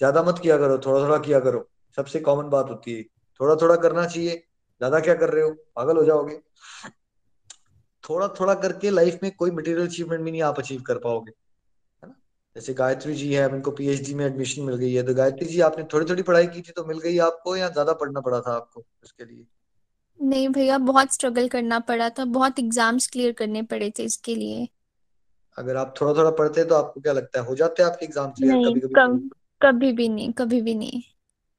[0.00, 3.02] ज़्यादा मत किया करो थोड़ा थोड़ा किया करो। सबसे कॉमन बात होती है
[3.40, 5.50] थोड़ा थोड़ा करना चाहिए, ज़्यादा क्या कर रहे हो?
[5.76, 6.40] पागल हो जाओगे।
[8.04, 11.30] थोड़ा थोड़ा करके लाइफ में कोई मटेरियल अचीवमेंट भी नहीं आप अचीव कर पाओगे,
[12.02, 12.14] है ना?
[12.56, 15.84] जैसे गायत्री जी है उनको पीएचडी में एडमिशन मिल गई है तो गायत्री जी, आपने
[15.94, 18.84] थोड़ी थोड़ी पढ़ाई की थी तो मिल गई आपको या ज़्यादा पढ़ना पड़ा था आपको
[19.04, 19.46] उसके लिए?
[20.20, 24.68] नहीं भैया बहुत स्ट्रगल करना पड़ा था बहुत एग्ज़ाम्स क्लियर करने पड़े थे इसके लिए।
[25.58, 28.54] अगर आप थोड़ा थोड़ा पढ़ते तो आपको क्या लगता है हो जाते आपके एग्ज़ाम क्लियर
[28.54, 29.28] नहीं कभी कभी
[29.62, 31.00] कभी भी नहीं कभी भी नहीं।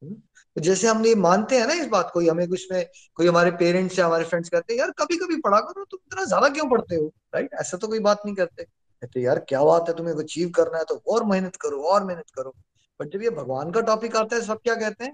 [0.02, 0.14] हम्म?
[0.56, 3.52] तो जैसे हम ये मानते हैं ना इस बात को हमें कुछ में कोई हमारे
[3.60, 6.70] पेरेंट्स या हमारे फ्रेंड्स कहते हैं यार कभी कभी पढ़ा करो तुम इतना ज़्यादा क्यों
[6.70, 7.12] पढ़ते हो?
[7.36, 10.78] राइट ऐसा तो कोई बात नहीं करते। कहते यार क्या बात है तुम्हें अचीव करना
[10.78, 12.54] है तो और मेहनत करो और मेहनत करो।
[13.00, 15.14] बट जब ये भगवान का टॉपिक आता है सब क्या कहते हैं?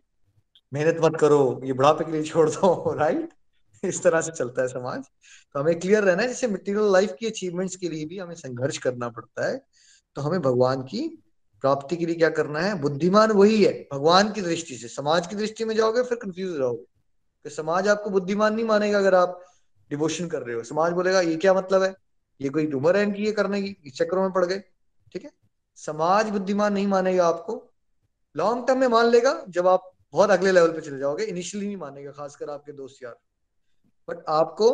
[0.73, 3.29] मेहनत मत करो, ये बुढ़ापे के लिए छोड़ दो राइट
[3.83, 5.03] इस तरह से चलता है समाज।
[5.53, 8.77] तो हमें क्लियर रहना है, जैसे मटेरियल लाइफ की अचीवमेंट्स के लिए भी हमें संघर्ष
[8.77, 9.65] करना पड़ता है
[10.15, 11.23] तो हमें भगवान की
[11.61, 12.81] प्राप्ति के लिए क्या करना है?
[12.81, 16.83] बुद्धिमान वही है, भगवान की दृष्टि से। समाज की दृष्टि में जाओगे, फिर कंफ्यूज रहोगे।
[17.43, 19.41] कि समाज आपको बुद्धिमान नहीं मानेगा अगर आप
[19.89, 21.95] डिवोशन कर रहे हो। समाज बोलेगा, ये क्या मतलब है?
[22.41, 23.77] ये कोई उम्र है इनकी ये करने की?
[23.85, 24.59] इस चक्रों में पड़ गए।
[25.13, 25.31] ठीक है?
[25.75, 27.73] समाज बुद्धिमान नहीं मानेगा आपको।
[28.37, 31.77] लॉन्ग टर्म में मान लेगा, जब आप बहुत अगले लेवल पे चले जाओगे। इनिशियली नहीं
[31.77, 33.15] मानेगा, खासकर आपके दोस्त यार।
[34.07, 34.69] बट आपको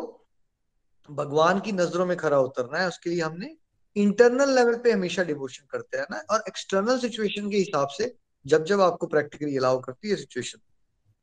[1.09, 3.55] भगवान की नज़रों में खरा उतरना है, उसके लिए हमने
[3.95, 8.15] इंटरनल लेवल पे हमेशा डिवोशन करते हैं। ना और एक्सटर्नल सिचुएशन के हिसाब से
[8.45, 10.59] जब जब आपको प्रैक्टिकली अलाउ करती है सिचुएशन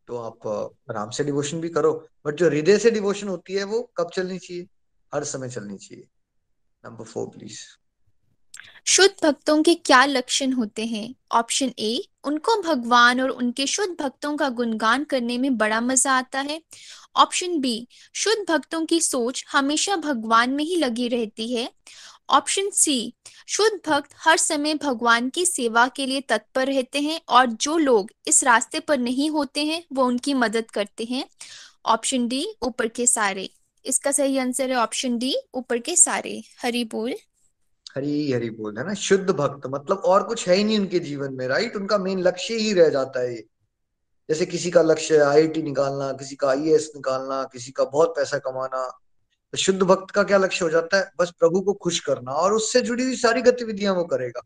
[0.09, 0.47] तो आप
[0.91, 1.93] आराम से डिवोशन भी करो।
[2.27, 4.67] बट जो हृदय से डिवोशन होती है, वो कब चलनी चाहिए?
[5.15, 6.09] हर समय चलनी चाहिए।
[6.85, 7.59] नंबर फोर प्लीज़
[8.87, 11.15] शुद्ध भक्तों के क्या लक्षण होते हैं?
[11.33, 16.41] ऑप्शन ए उनको भगवान और उनके शुद्ध भक्तों का गुणगान करने में बड़ा मज़ा आता
[16.41, 16.61] है।
[17.17, 21.71] ऑप्शन बी शुद्ध भक्तों की सोच हमेशा भगवान में ही लगी रहती है।
[22.31, 23.15] ऑप्शन सी
[23.49, 28.11] शुद्ध भक्त हर समय भगवान की सेवा के लिए तत्पर रहते हैं और जो लोग
[28.27, 31.25] इस रास्ते पर नहीं होते हैं, वो उनकी मदद करते हैं।
[31.87, 33.51] ऑप्शन डी ऊपर के सारे।
[33.85, 37.15] इसका सही आंसर है ऑप्शन डी ऊपर के सारे। हरि बोल।
[37.97, 38.95] हरी हरी बोल, है ना?
[38.95, 42.55] शुद्ध भक्त मतलब और कुछ है ही नहीं उनके जीवन में राइट उनका मेन लक्ष्य
[42.55, 43.35] ही रह जाता है
[44.29, 48.87] जैसे किसी का लक्ष्य आईआईटी निकालना, किसी का आईएएस निकालना, किसी का बहुत पैसा कमाना
[49.53, 51.11] तो शुद्ध भक्त का क्या लक्ष्य हो जाता है?
[51.19, 54.41] बस प्रभु को खुश करना और उससे जुड़ी हुई सारी गतिविधियाँ वो करेगा,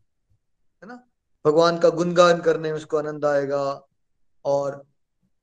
[0.82, 1.02] है ना?
[1.44, 3.64] भगवान का गुणगान करने में उसको आनंद आएगा
[4.44, 4.82] और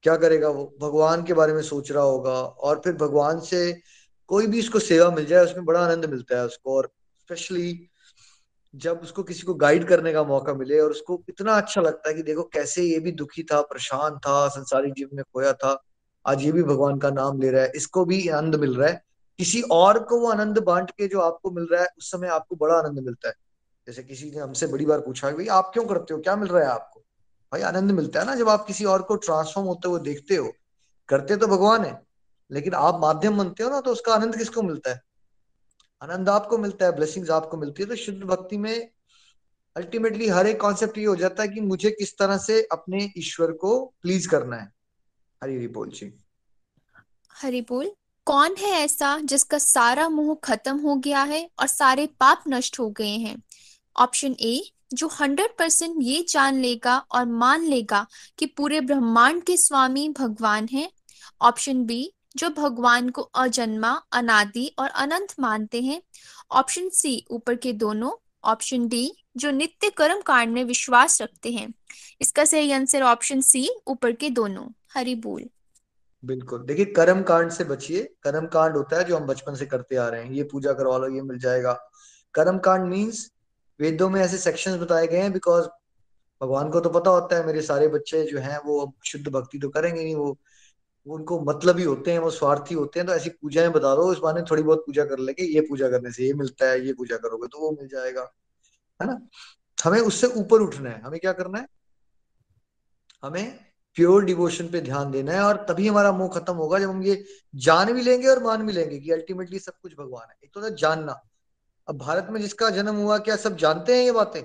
[0.03, 0.63] क्या करेगा वो?
[0.81, 3.81] भगवान के बारे में सोच रहा होगा और फिर भगवान से
[4.29, 6.89] कोई भी उसको सेवा मिल जाए, उसमें बड़ा आनंद मिलता है उसको और
[7.30, 7.89] स्पेशली
[8.74, 12.15] जब उसको किसी को गाइड करने का मौका मिले और उसको इतना अच्छा लगता है
[12.15, 15.78] कि देखो कैसे ये भी दुखी था, परेशान था संसारिक जीवन में खोया था,
[16.26, 19.02] आज ये भी भगवान का नाम ले रहा है, इसको भी आनंद मिल रहा है।
[19.39, 22.56] किसी और को वो आनंद बांट के जो आपको मिल रहा है, उस समय आपको
[22.56, 23.34] बड़ा आनंद मिलता है।
[23.88, 26.20] जैसे किसी ने हमसे बड़ी बार पूछा भाई आप क्यों करते हो?
[26.20, 27.00] क्या मिल रहा है आपको?
[27.52, 30.52] भाई आनंद मिलता है ना जब आप किसी और को ट्रांसफॉर्म होते हुए देखते हो।
[31.10, 32.00] करते तो भगवान है,
[32.52, 35.02] लेकिन आप माध्यम बनते हो ना तो उसका आनंद किसको मिलता है?
[36.01, 38.89] आनंद आपको मिलता है ब्लेसिंग्स आपको मिलती है। तो शुद्ध भक्ति में
[39.77, 43.51] अल्टीमेटली हर एक कॉन्सेप्ट ये हो जाता है कि मुझे किस तरह से अपने ईश्वर
[43.51, 44.71] को प्लीज़ करना है।
[45.43, 46.13] हरी हरी बोल जी।
[47.31, 47.91] हरी बोल।
[48.25, 52.89] कौन है ऐसा जिसका सारा मोह खत्म हो गया है और सारे पाप नष्ट हो
[52.89, 53.41] गए हैं?
[53.97, 58.07] ऑप्शन ए जो हंड्रेड परसेंट ये जान लेगा और मान लेगा
[58.38, 60.91] कि पूरे ब्रह्मांड के स्वामी भगवान हैं।
[61.41, 66.02] ऑप्शन बी जो भगवान को अजन्मा, अनादि और अनंत मानते हैं।
[66.52, 68.12] ऑप्शन सी ऊपर के दोनों।
[68.43, 71.73] ऑप्शन डी जो नित्य कर्म कांड में विश्वास रखते हैं।
[72.21, 75.49] इसका सही आंसर ऑप्शन सी ऊपर के दोनों। हरि बोल।
[76.25, 79.95] बिल्कुल। देखिए, कर्म कांड से बचिए। कर्म कांड होता है जो हम बचपन से करते
[79.95, 81.73] आ रहे हैं। ये पूजा करवा लो, ये मिल जाएगा।
[82.34, 83.32] कर्म कांड मीन्स
[83.80, 85.65] वेदों में ऐसे सेक्शंस बताए गए हैं बिकॉज़
[86.41, 89.69] भगवान को तो पता होता है, मेरे सारे बच्चे जो हैं वो शुद्ध भक्ति तो
[89.69, 90.38] करेंगे नहीं, वो
[91.10, 94.19] उनको मतलब ही होते हैं, वो स्वार्थी होते हैं तो ऐसी पूजाएँ बता दो, इस
[94.19, 97.17] बहाने थोड़ी बहुत पूजा कर लेंगे, ये पूजा करने से ये मिलता है, ये पूजा
[97.17, 98.22] करोगे तो वो मिल जाएगा,
[99.00, 99.19] है ना?
[99.78, 101.67] हमें उससे ऊपर उठना है, हमें क्या करना है?
[103.24, 103.60] हमें
[103.98, 107.24] प्योर डिवोशन पे ध्यान देना है, और तभी हमारा मुँह खत्म होगा जब हम ये
[107.56, 110.63] जान भी लेंगे और मान भी लेंगे कि अल्टीमेटली सब कुछ भगवान है। एक तो
[110.63, 111.19] था जानना।
[111.88, 114.43] अब भारत में जिसका जन्म हुआ, क्या सब जानते हैं ये बातें?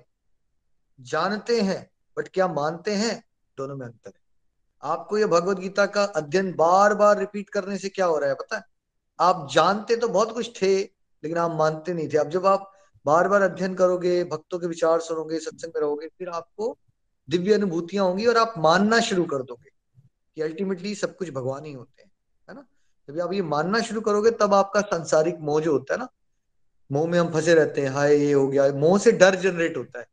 [1.00, 3.24] जानते हैं बट क्या मानते हैं?
[3.59, 4.23] दोनों में अंतर है।
[4.85, 8.35] आपको ये भगवत गीता का अध्ययन बार बार रिपीट करने से क्या हो रहा है
[8.35, 8.62] पता है?
[9.20, 12.73] आप जानते तो बहुत कुछ थे, लेकिन आप मानते नहीं थे। अब जब आप
[13.07, 16.79] बार बार अध्ययन करोगे, भक्तों के विचार सुनोगे, सत्संग में रहोगे, फिर आपको
[17.31, 19.70] दिव्य अनुभूतियाँ होंगी और आप मानना शुरू कर दोगे
[20.37, 22.11] कि अल्टीमेटली सब कुछ भगवान ही होते हैं,
[22.49, 22.66] है ना?
[23.09, 26.09] जब आप ये मानना शुरू करोगे, तब आपका संसारिक मोह जो होता है ना,
[26.92, 29.99] मोह में हम फंसे रहते हैं, हाय, ये हो गया, मोह से डर जनरेट होता
[29.99, 30.07] है।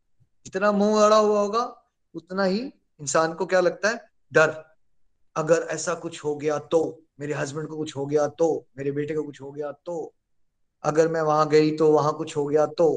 [0.46, 2.60] जितना मोह अड़ा हुआ होगा, उतना ही
[3.02, 4.11] इंसान को क्या लगता है?
[4.32, 4.56] डर।
[5.36, 6.82] अगर ऐसा कुछ हो गया तो
[7.20, 10.14] मेरे हस्बैंड को कुछ हो गया तो मेरे बेटे को कुछ हो गया तो
[10.84, 12.88] अगर मैं वहाँ गई तो वहाँ कुछ हो गया तो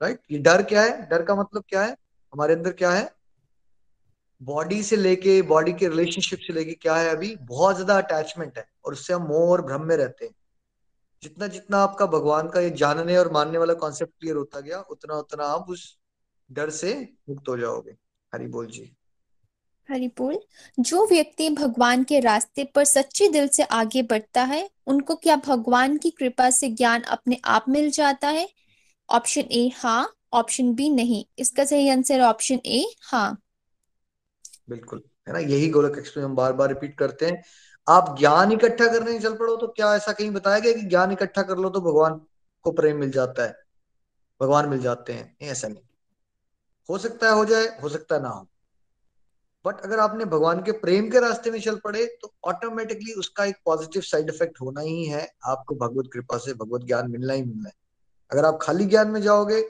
[0.00, 1.08] राइट ये डर क्या है?
[1.08, 1.96] डर का मतलब क्या है?
[2.32, 3.10] हमारे अंदर क्या है?
[4.40, 7.34] बॉडी से लेके बॉडी के रिलेशनशिप से लेके क्या है अभी?
[7.38, 10.32] बहुत ज़्यादा अटैचमेंट है और उससे हम मोह और भ्रम में रहते हैं।
[11.22, 15.14] जितना जितना आपका भगवान का ये जानने और मानने वाला कॉन्सेप्ट क्लियर होता गया, उतना
[15.16, 15.96] उतना आप उस
[16.50, 16.94] डर से
[17.28, 17.96] मुक्त हो जाओगे।
[18.32, 18.92] हरी बोल जी।
[19.90, 20.38] हरिपुल
[20.80, 25.96] जो व्यक्ति भगवान के रास्ते पर सच्चे दिल से आगे बढ़ता है, उनको क्या भगवान
[25.98, 28.48] की कृपा से ज्ञान अपने आप मिल जाता है?
[29.08, 33.36] ऑप्शन ए हाँ ऑप्शन बी, नहीं। इसका सही आंसर ऑप्शन ए हाँ।
[34.70, 35.38] बिल्कुल, है ना?
[35.38, 37.42] यही गोलक एक्सप्रेस हम बार बार रिपीट करते हैं।
[37.86, 41.42] आप ज्ञान इकट्ठा करने चल पड़ो तो क्या ऐसा कहीं बताया गया कि ज्ञान इकट्ठा
[41.42, 42.20] कर लो तो भगवान
[42.64, 43.54] को प्रेम मिल जाता है?
[44.40, 45.82] भगवान मिल जाते हैं ऐसा नहीं।
[46.88, 48.49] हो सकता है, हो जाए, हो सकता है ना हो।
[49.64, 53.56] बट अगर आपने भगवान के प्रेम के रास्ते में चल पड़े तो ऑटोमेटिकली उसका एक
[53.64, 57.68] पॉजिटिव साइड इफ़ेक्ट होना ही है। आपको भगवत कृपा से भगवत ज्ञान मिलना ही मिलना
[57.68, 57.74] है।
[58.30, 59.60] अगर आप खाली ज्ञान में जाओगे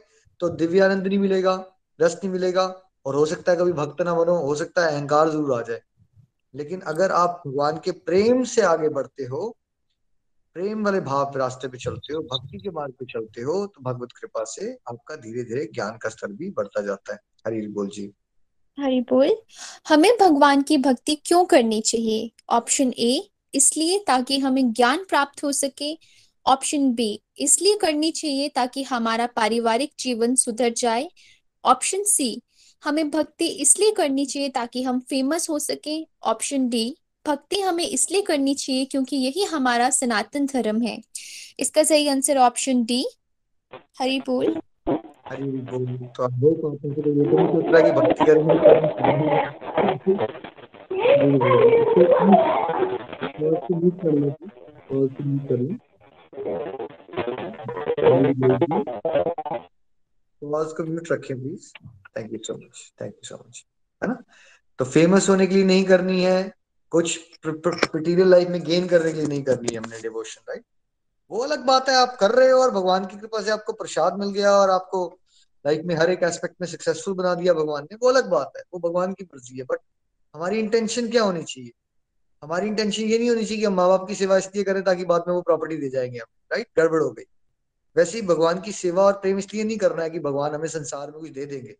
[0.40, 1.54] तो दिव्यानंद नहीं मिलेगा
[1.98, 2.64] रस नहीं मिलेगा,
[3.06, 5.80] और हो सकता है कभी भक्त ना बनो, हो सकता है अहंकार ज़रूर आ जाए।
[6.54, 9.48] लेकिन अगर आप भगवान के प्रेम से आगे बढ़ते हो,
[10.56, 14.12] प्रेम वाले भाव रास्ते पे चलते हो, भक्ति के मार्ग पे चलते हो तो भगवत
[14.12, 18.12] कृपा से आपका धीरे धीरे ज्ञान का स्तर भी बढ़ता जाता है। हरी बोल जी।
[18.80, 19.34] हरि बोल।
[19.88, 22.30] हमें भगवान की भक्ति क्यों करनी चाहिए?
[22.48, 25.96] ऑप्शन ए इसलिए ताकि हमें ज्ञान प्राप्त हो सके।
[26.46, 31.08] ऑप्शन बी इसलिए करनी चाहिए ताकि हमारा पारिवारिक जीवन सुधर जाए।
[31.64, 32.40] ऑप्शन सी
[32.82, 38.22] हमें भक्ति इसलिए करनी चाहिए ताकि हम फ़ेमस हो सके। ऑप्शन डी भक्ति हमें इसलिए
[38.22, 40.98] करनी चाहिए क्योंकि यही हमारा सनातन धर्म है।
[41.60, 43.04] इसका सही आंसर ऑप्शन डी
[44.00, 44.18] हरि
[45.32, 48.80] बोल तो बोल तो ये तो कि भक्ति तो कर कर
[60.40, 61.72] तो आवाज़ को म्यूट रखें please
[62.16, 63.66] thank you so much thank you so much
[64.02, 64.22] है ना?
[64.78, 66.52] तो फ़ेमस होने के लिए नहीं करनी है।
[66.90, 70.64] कुछ मटेरियल लाइफ में गेन करने के लिए नहीं करनी है हमने डिवोशन राइट
[71.30, 74.18] वो अलग बात है। आप कर रहे हो और भगवान की कृपा से आपको प्रसाद
[74.18, 75.19] मिल गया और आपको
[75.64, 78.62] लाइफ में हर एक एस्पेक्ट में सक्सेसफुल बना दिया भगवान ने, वो अलग बात है,
[78.74, 79.78] वो भगवान की मर्ज़ी है बट
[80.34, 81.70] हमारी इंटेंशन क्या होनी चाहिए?
[82.42, 85.04] हमारी इंटेंशन ये नहीं होनी चाहिए कि हम माँ बाप की सेवा इसलिए करें ताकि
[85.04, 87.24] बाद में वो प्रॉपर्टी दे जाएँगे हम राइट गड़बड़ हो गई।
[87.96, 91.10] वैसे ही भगवान की सेवा और प्रेम इसलिए नहीं करना है कि भगवान हमें संसार
[91.10, 91.76] में कुछ दे देंगे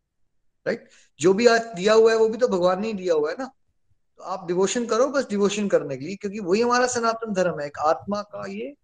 [0.66, 0.88] राइट
[1.21, 3.37] जो भी आज दिया हुआ है, वो भी तो भगवान ने ही दिया हुआ है
[3.38, 3.45] ना?
[4.19, 7.66] तो आप डिवोशन करो बस डिवोशन करने के लिए, क्योंकि वही हमारा सनातन धर्म है,
[7.66, 8.75] एक आत्मा का ये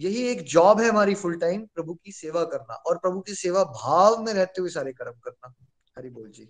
[0.00, 3.64] यही एक जॉब है हमारी फुल टाइम प्रभु की सेवा करना और प्रभु की सेवा
[3.64, 5.54] भाव में रहते हुए सारे कर्म करना।
[5.98, 6.48] हरि बोल जी।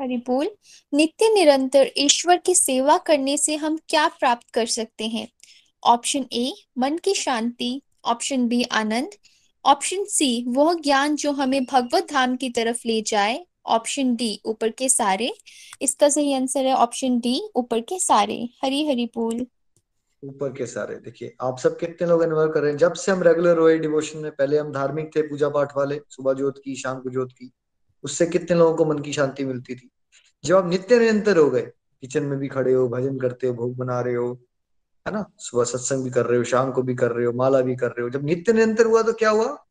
[0.00, 0.50] हरि बोल
[0.94, 5.28] नित्य निरंतर ईश्वर की सेवा करने से हम क्या प्राप्त कर सकते हैं?
[5.84, 9.10] ऑप्शन ए मन की शांति। ऑप्शन बी आनंद।
[9.66, 14.70] ऑप्शन सी वह ज्ञान जो हमें भगवत धाम की तरफ़ ले जाए। ऑप्शन डी ऊपर
[14.70, 15.34] के सारे।
[15.82, 19.46] इसका सही आंसर है। ऑप्शन डी ऊपर के सारे। हरी हरी बोल
[20.24, 22.78] ऊपर के सारे। देखिए, आप सब कितने लोग इन्वॉल्व कर रहे हैं?
[22.78, 26.32] जब से हम रेगुलर हुए डिवोशन में पहले हम धार्मिक थे, पूजा पाठ वाले, सुबह
[26.32, 27.52] जोत की, शाम को जोत की,
[28.02, 29.90] उससे कितने लोगों को मन की शांति मिलती थी?
[30.44, 33.76] जब आप नित्य निरंतर हो गए, किचन में भी खड़े हो, भजन करते हो, भोग
[33.76, 34.40] बना रहे हो,
[35.06, 35.26] है ना?
[35.38, 37.88] सुबह सत्संग भी कर रहे हो, शाम को भी कर रहे हो, माला भी कर
[37.88, 39.64] रहे हो। जब नित्य निरंतर हुआ तो क्या हुआ?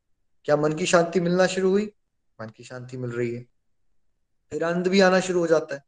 [0.45, 1.93] क्या मन की शांति मिलना शुरू हुई?
[2.41, 3.45] मन की शांति मिल रही है।
[4.51, 5.83] फिर आनंद भी आना शुरू हो जाता है।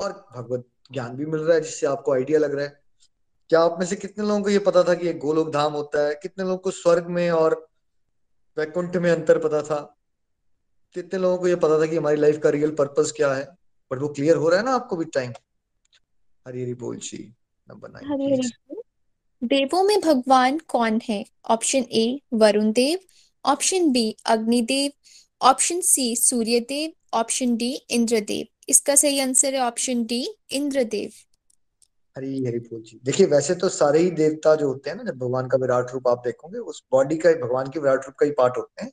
[0.00, 2.87] और भगवत ज्ञान भी मिल रहा है, जिससे आपको आइडिया लग रहा है।
[3.48, 6.08] क्या आप में से कितने लोगों को ये पता था कि एक गोलोक धाम होता
[6.08, 6.14] है?
[6.14, 7.68] कितने लोगों को स्वर्ग में और
[8.58, 9.96] वैकुंठ में अंतर पता था?
[10.94, 13.44] कितने लोगों को ये पता था कि हमारी लाइफ का रियल पर्पस क्या है?
[13.92, 15.32] बट वो क्लियर हो रहा है ना आपको भी टाइम
[16.46, 17.34] हरी हरी बोल जी
[17.70, 18.50] नंबर नाइन
[19.44, 21.24] देवों में भगवान कौन है?
[21.44, 22.98] Option A Varun Dev.
[23.44, 24.92] Option B Agnidev.
[25.42, 26.92] Option C Suryadev.
[27.14, 28.46] Option D Indradev.
[28.68, 31.10] इसका सही आंसर है ऑप्शन डी इंद्रदेव।
[32.18, 35.18] हरी हरी बोल जी। देखिए, वैसे तो सारे ही देवता जो होते हैं ना, जब
[35.18, 38.32] भगवान का विराट रूप आप देखोगे, उस बॉडी का, भगवान के विराट रूप का ही
[38.32, 38.92] पार्ट होते हैं।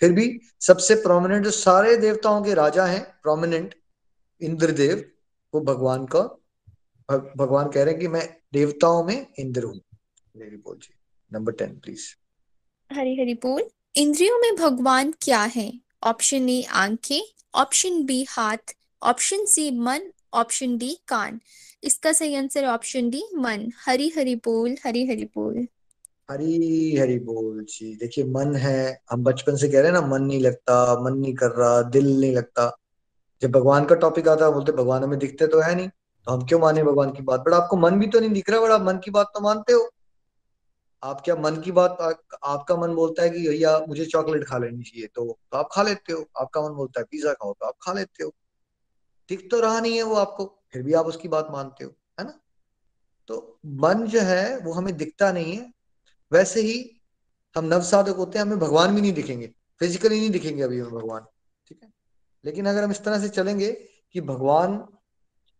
[0.00, 3.74] फिर भी सबसे प्रोमिनेंट जो सारे देवताओं के राजा हैं प्रोमिनेंट
[4.40, 5.10] इंद्रदेव,
[5.54, 6.20] वो भगवान का
[7.36, 10.94] भगवान कह रहे हैं कि मैं देवताओं में इंद्र हूँ। हरी बोल जी
[11.32, 12.04] number ten please
[12.92, 13.62] Hari Hari बोल
[13.96, 15.72] इंद्रियों में भगवान क्या है?
[16.04, 17.22] ऑप्शन ए आँखें
[17.54, 21.40] ऑप्शन बी हाथ ऑप्शन सी मन ऑप्शन डी कान।
[21.82, 25.66] इसका सही आंसर ऑप्शन डी मन। हरी हरी बोल, हरी हरी बोल।
[26.30, 30.22] हरी हरी बोल, जी। देखिए, मन है। हम बचपन से कह रहे हैं ना, मन
[30.22, 32.76] नहीं लगता, मन नहीं कर रहा, दिल नहीं लगता।
[33.42, 35.88] जब भगवान का टॉपिक आता है, बोलते भगवान हमें दिखते तो है नहीं।
[36.24, 37.40] तो हम क्यों माने भगवान की बात?
[37.40, 39.72] बट आपको मन भी तो नहीं दिख रहा, बट आप मन की बात तो मानते
[39.72, 39.90] हो।
[41.02, 44.82] आप क्या मन की बात आपका मन बोलता है कि, भैया, मुझे चॉकलेट खा लेनी
[44.82, 47.92] चाहिए। तो आप खा लेते हो। आपका मन बोलता है, पिज्जा खाओ। तो आप खा
[47.92, 48.30] लेते हो।
[49.28, 52.26] दिख तो रहा नहीं है वो आपको। फिर भी आप उसकी बात मानते हो, है
[52.26, 52.40] ना?
[53.28, 55.72] तो मन जो है, वो हमें दिखता नहीं है।
[56.32, 57.00] वैसे ही
[57.56, 60.92] हम नव साधक होते हैं, हमें भगवान भी नहीं दिखेंगे फिजिकली नहीं दिखेंगे अभी हमें
[60.92, 61.22] भगवान,
[61.66, 61.92] ठीक है?
[62.44, 63.72] लेकिन अगर हम इस तरह से चलेंगे
[64.12, 64.88] कि भगवान,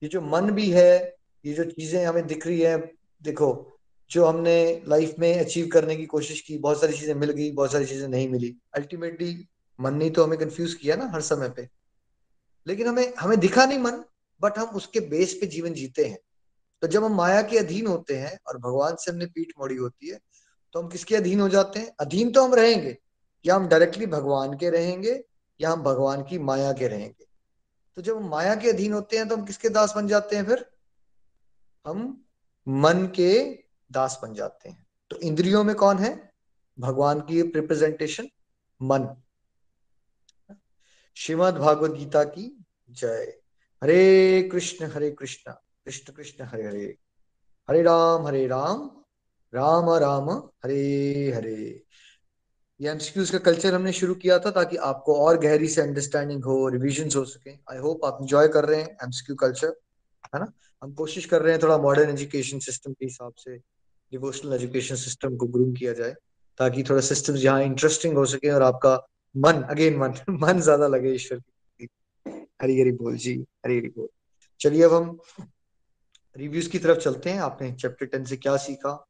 [0.02, 2.78] ये जो मन भी है, ये जो चीज़ें हमें दिख रही है,
[3.22, 3.78] देखो,
[4.10, 7.72] जो हमने लाइफ में अचीव करने की कोशिश की, बहुत सारी चीज़ें मिल गई, बहुत
[7.72, 9.48] सारी चीज़ें नहीं मिली। अल्टीमेटली
[9.80, 11.68] मन ने तो हमें कंफ्यूज किया ना हर समय पे।
[12.66, 14.04] लेकिन हमें हमें दिखा नहीं मन
[14.40, 16.18] बट हम उसके बेस पे जीवन जीते हैं।
[16.82, 20.08] तो जब हम माया के अधीन होते हैं और भगवान से हमने पीठ मोड़ी होती
[20.08, 20.20] है
[20.74, 21.92] तो हम किसके अधीन हो जाते हैं?
[22.00, 22.96] अधीन तो हम रहेंगे,
[23.44, 25.22] या हम डायरेक्टली भगवान के रहेंगे,
[25.60, 27.26] या हम भगवान की माया के रहेंगे।
[27.96, 30.46] तो जब हम माया के अधीन होते हैं तो हम किसके दास बन जाते हैं
[30.46, 30.64] फिर?
[31.86, 32.24] हम
[32.66, 33.44] मन के
[33.92, 36.32] दास बन जाते हैं। तो इंद्रियों में कौन है?
[36.78, 38.28] भगवान की रिप्रेजेंटेशन
[38.80, 39.08] मन।
[41.16, 43.38] श्रीमद भागवत गीता की जय।
[43.82, 46.96] हरे कृष्ण हरे कृष्ण कृष्ण कृष्ण, हरे हरे।
[47.68, 48.90] हरे राम हरे राम
[49.52, 50.30] राम राम,
[50.64, 51.84] हरे हरे।
[52.80, 56.68] ये एमसीक्यूज का कल्चर हमने शुरू किया था ताकि आपको और गहरी से अंडरस्टैंडिंग हो
[56.68, 59.74] रिविजन हो सके। आई होप आप इंजॉय कर रहे हैं एमसीक्यू कल्चर
[60.34, 60.52] है ना?
[60.82, 63.56] हम कोशिश कर रहे हैं थोड़ा मॉडर्न एजुकेशन सिस्टम के हिसाब से
[64.12, 66.14] डिवोशनल एजुकेशन सिस्टम को ग्रूम किया जाए,
[66.58, 68.96] ताकि थोड़ा सिस्टम जहाँ इंटरेस्टिंग हो सके और आपका
[69.36, 71.52] मन अगेन मन मन ज़्यादा लगे ईश्वर की।
[72.62, 73.34] हरी हरी बोल, जी
[73.64, 74.08] हरी हरी बोल।
[74.60, 75.18] चलिए अब हम
[76.36, 79.06] रिव्यूज़ की तरफ़ चलते हैं। आपने चैप्टर टेन से क्या सीखा?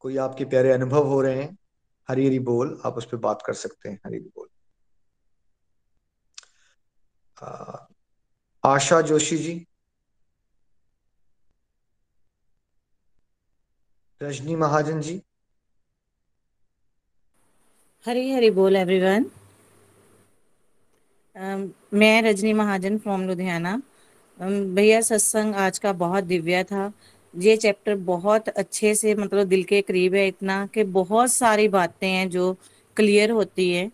[0.00, 1.56] कोई आपके प्यारे अनुभव हो रहे हैं?
[2.08, 4.48] हरी हरी बोल, आप उस पर बात कर सकते हैं हरी हरी बोल
[8.64, 9.66] आशा जोशी जी।
[14.22, 15.22] रजनी महाजन जी।
[18.06, 19.30] हरी हरी बोल एवरीवन
[21.40, 23.80] मैं रजनी महाजन फ्रॉम लुधियाना।
[24.40, 26.92] भैया सत्संग आज का बहुत दिव्य था।
[27.34, 32.08] ये चैप्टर बहुत अच्छे से मतलब दिल के करीब है इतना कि बहुत सारी बातें
[32.08, 32.52] हैं जो
[32.96, 33.86] क्लियर होती है।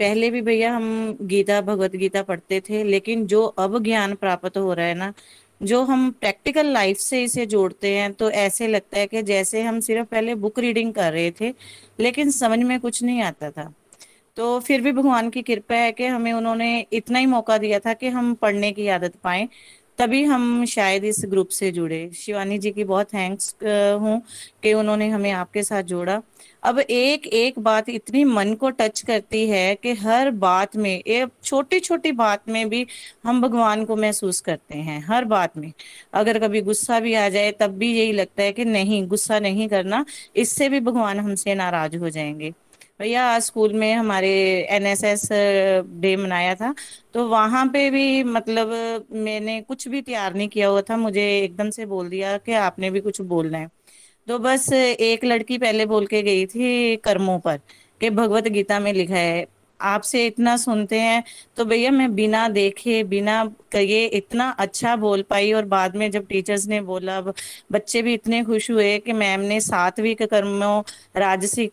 [0.00, 4.72] पहले भी भैया हम गीता, भगवत गीता पढ़ते थे, लेकिन जो अब ज्ञान प्राप्त हो
[4.74, 5.12] रहा है ना,
[5.60, 9.80] जो हम प्रैक्टिकल लाइफ से इसे जोड़ते हैं तो ऐसे लगता है कि जैसे हम
[9.80, 11.54] सिर्फ़ पहले बुक रीडिंग कर रहे थे,
[12.00, 13.72] लेकिन समझ में कुछ नहीं आता था।
[14.36, 17.92] तो फिर भी भगवान की कृपा है कि हमें उन्होंने इतना ही मौका दिया था
[17.94, 19.48] कि हम पढ़ने की आदत पाएँ,
[19.98, 23.54] तभी हम शायद इस ग्रुप से जुड़े। शिवानी जी की बहुत थैंक्स
[24.00, 24.20] हूँ
[24.62, 26.20] कि उन्होंने हमें आपके साथ जोड़ा।
[26.62, 31.32] अब एक एक बात इतनी मन को टच करती है कि हर बात में एक
[31.44, 32.86] छोटी छोटी बात में भी
[33.24, 35.72] हम भगवान को महसूस करते हैं, हर बात में।
[36.14, 39.68] अगर कभी गुस्सा भी आ जाए, तब भी यही लगता है कि नहीं, गुस्सा नहीं
[39.68, 40.04] करना,
[40.36, 42.52] इससे भी भगवान हमसे नाराज़ हो जाएँगे।
[43.02, 44.28] भैया स्कूल में हमारे
[44.70, 46.74] एनएसएस डे मनाया था।
[47.14, 48.68] तो वहाँ पे भी मतलब
[49.12, 52.90] मैंने कुछ भी तैयार नहीं किया हुआ था। मुझे एकदम से बोल दिया कि आपने
[52.90, 53.68] भी कुछ बोलना है।
[54.26, 57.60] तो बस एक लड़की पहले बोल के गई थी कर्मों पर
[58.00, 59.46] कि भगवत गीता में लिखा है।
[59.84, 61.22] आपसे इतना सुनते हैं
[61.56, 66.26] तो भैया मैं बिना देखे, बिना कहे इतना अच्छा बोल पाई और बाद में जब
[66.28, 67.20] टीचर्स ने बोला
[67.72, 70.82] बच्चे भी इतने खुश हुए कि मैम ने सात्विक कर्मों,
[71.16, 71.72] राजसिक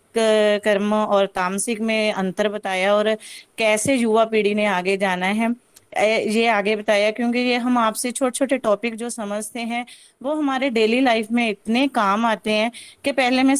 [0.65, 3.13] कर्म और तामसिक में अंतर बताया और
[3.57, 5.53] कैसे युवा पीढ़ी ने आगे जाना है।
[5.93, 9.85] ये आगे बताया क्योंकि ये हम आपसे छोटे छोटे टॉपिक जो समझते हैं,
[10.21, 12.71] वो हमारे डेली लाइफ में इतने काम आते हैं
[13.05, 13.55] कि पहले मैं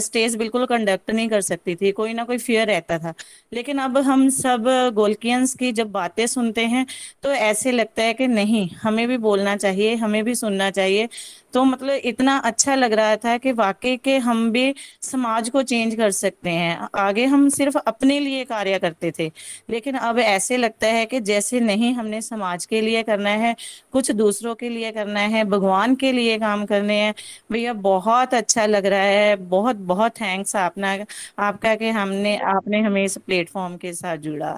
[0.00, 3.14] स्टेज बिल्कुल कंडक्ट नहीं कर सकती थी, कोई ना कोई फियर रहता था।
[3.52, 4.64] लेकिन अब हम सब
[4.94, 6.86] गोलकियंस की जब बातें सुनते हैं
[7.22, 11.08] तो ऐसे लगता है कि नहीं, हमें भी बोलना चाहिए, हमें भी सुनना चाहिए।
[11.54, 15.94] तो मतलब इतना अच्छा लग रहा था कि वाकई के हम भी समाज को चेंज
[15.94, 19.30] कर सकते हैं। आगे हम सिर्फ़ अपने लिए कार्य करते थे।
[19.70, 23.54] लेकिन अब ऐसे लगता है कि जैसे नहीं हमने समाज के लिए करना है,
[23.92, 27.14] कुछ दूसरों के लिए करना है, भगवान के लिए काम करने हैं।
[27.52, 30.96] भैया, बहुत अच्छा लग रहा है। बहुत बहुत थैंक्स आपना,
[31.38, 34.52] आपका कि हमने, आपने हमें इस प्लेटफॉर्म के साथ जुड़ा।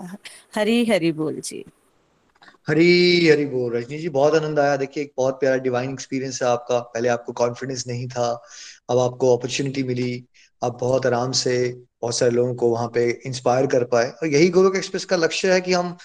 [0.54, 1.64] हरी हरी बोल जी।
[2.68, 6.48] हरी हरी बोल। रजनी जी, बहुत आनंद आया। देखिए, एक बहुत प्यारा डिवाइन एक्सपीरियंस है
[6.48, 8.42] आपका। पहले आपको कॉन्फिडेंस नहीं था,
[8.90, 10.24] अब आपको अपॉर्चुनिटी मिली।
[10.64, 11.54] आप बहुत आराम से
[12.02, 15.52] बहुत सारे लोगों को वहाँ पे इंस्पायर कर पाए। और यही गोलोक एक्सप्रेस का लक्ष्य
[15.52, 15.96] है कि हम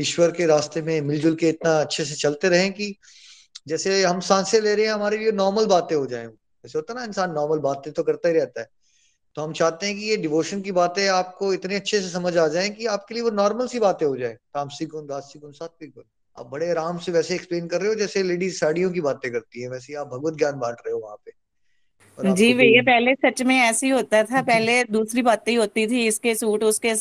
[0.00, 2.96] ईश्वर के रास्ते में मिलजुल के इतना अच्छे से चलते रहें कि
[3.68, 6.98] जैसे हम साँसें ले रहे हैं, हमारे लिए नॉर्मल बातें हो जाए। जैसे होता है
[6.98, 8.68] ना, इंसान नॉर्मल बातें तो करता ही रहता है।
[9.34, 12.48] तो हम चाहते हैं कि ये डिवोशन की बातें आपको इतने अच्छे से समझ आ
[12.48, 15.90] जाएँ कि आपके लिए वो नॉर्मल सी बातें हो जाए। तामसिक गुण राजसिक गुण, सात्विक
[15.90, 16.04] गुण।
[16.38, 19.62] आप बड़े आराम से वैसे एक्सप्लेन कर रहे हो जैसे लेडीज़ साड़ियों की बातें करती
[19.62, 21.41] है, वैसे आप भगवत ज्ञान बांट रहे हो वहाँ पे।
[22.18, 26.06] जी भैया पहले सच में ऐसे ही होता था। पहले दूसरी बातें ही होती थी
[26.06, 26.94] इसके सूट उसके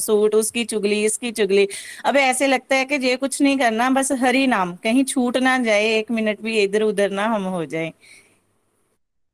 [0.00, 1.66] सूट उसकी चुगली इसकी चुगली।
[2.04, 5.56] अब ऐसे लगता है कि ये कुछ नहीं करना बस हरी नाम कहीं छूट ना
[5.58, 7.92] जाए एक मिनट भी इधर उधर ना हम हो जाए।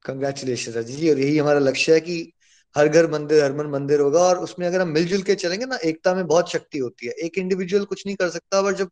[0.05, 2.33] कंग्रेचुलेशन जी और यही हमारा लक्ष्य है कि
[2.76, 5.78] हर घर मंदिर हर मन मंदिर होगा और उसमें अगर हम मिलजुल के चलेंगे ना
[5.85, 8.91] एकता में बहुत शक्ति होती है। एक इंडिविजुअल कुछ नहीं कर सकता पर जब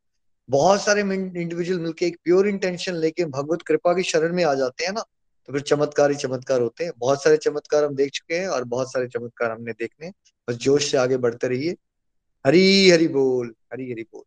[0.49, 4.85] बहुत सारे इंडिविजुअल मिलके एक प्योर इंटेंशन लेके भगवत कृपा की शरण में आ जाते
[4.85, 5.05] हैं ना
[5.51, 8.65] तो फिर चमत्कार ही चमत्कार होते हैं। बहुत सारे चमत्कार हम देख चुके हैं और
[8.65, 10.11] बहुत सारे चमत्कार हमने देखने
[10.49, 11.75] बस जोश से आगे बढ़ते रहिए।
[12.45, 14.23] हरी हरी बोल, हरी हरी बोल।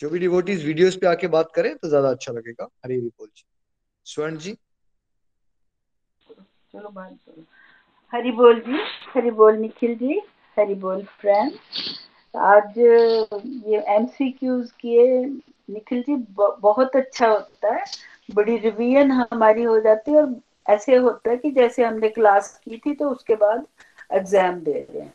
[0.00, 3.28] जो भी डिवोटीज वीडियोस पे आके बात करें तो ज़्यादा अच्छा लगेगा। हरी हरी बोल
[3.28, 3.44] जी।
[4.06, 4.56] स्वर्ण जी।
[6.72, 7.18] चलो बात
[8.12, 8.78] हरी बोल जी,
[9.14, 10.20] हरी बोल निखिल जी,
[10.56, 11.58] हरी बोल फ्रेंड।
[12.34, 15.24] आज ये एमसीक्यूज किए
[15.70, 17.84] निखिल जी बहुत अच्छा होता है।
[18.34, 20.34] बड़ी रिवीजन हमारी हो जाती है और
[20.66, 23.66] ऐसे होता है कि जैसे हमने क्लास की थी तो उसके बाद
[24.12, 25.12] एग्ज़ाम दे रहे हैं।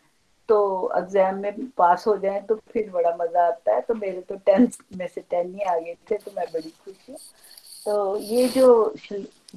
[0.50, 0.58] तो
[0.98, 4.78] एग्ज़ाम में पास हो जाए तो फिर बड़ा मज़ा आता है। तो मेरे तो टेंथ
[4.98, 7.18] में से टेन ही आ गए थे तो मैं बड़ी खुश हूँ।
[7.86, 8.96] तो ये जो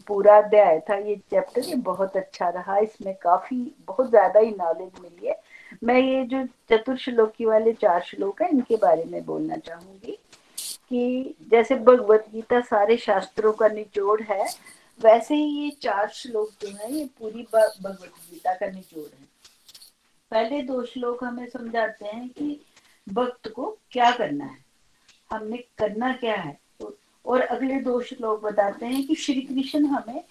[0.07, 3.57] पूरा अध्याय था, ये चैप्टर ये बहुत अच्छा रहा। इसमें काफ़ी,
[3.87, 5.39] बहुत ज़्यादा ही नॉलेज मिली है।
[5.85, 10.19] मैं ये जो चतुर्श्लोकी वाले चार श्लोक है, इनके बारे में बोलना चाहूँगी।
[10.91, 14.45] कि जैसे भगवत गीता सारे शास्त्रों का निचोड़ है,
[15.01, 19.29] वैसे ही ये चार श्लोक जो है, ये पूरी भगवत गीता का निचोड़ है।
[20.33, 22.61] पहले दो श्लोक हमें समझाते हैं कि
[23.07, 24.59] भक्त को क्या करना है,
[25.31, 26.59] हमने करना क्या है।
[27.25, 30.23] और अगले दो श्लोक बताते हैं कि श्री कृष्ण हमें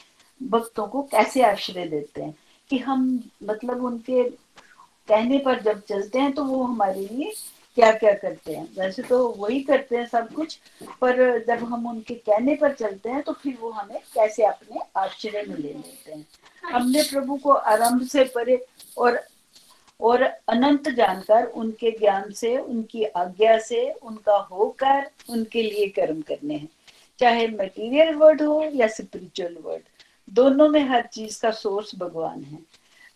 [0.42, 2.36] भक्तों को कैसे आश्रय देते हैं,
[2.70, 7.32] कि हम मतलब उनके कहने पर जब चलते हैं तो वो हमारे लिए
[7.78, 8.68] क्या क्या करते हैं?
[8.78, 10.60] वैसे तो वही करते हैं सब कुछ,
[11.02, 15.44] पर जब हम उनके कहने पर चलते हैं तो फिर वो हमें कैसे अपने आश्चर्य
[15.48, 16.26] में ले लेते हैं।
[16.66, 18.66] हमने प्रभु को आरंभ से परे
[18.98, 19.20] और
[20.02, 26.56] और अनंत जानकर, उनके ज्ञान से, उनकी आज्ञा से, उनका होकर, उनके लिए कर्म करने
[26.56, 26.70] हैं।
[27.20, 29.82] चाहे मटेरियल वर्ड हो या स्पिरिचुअल वर्ड
[30.30, 32.60] दोनों में हर चीज़ का सोर्स भगवान है।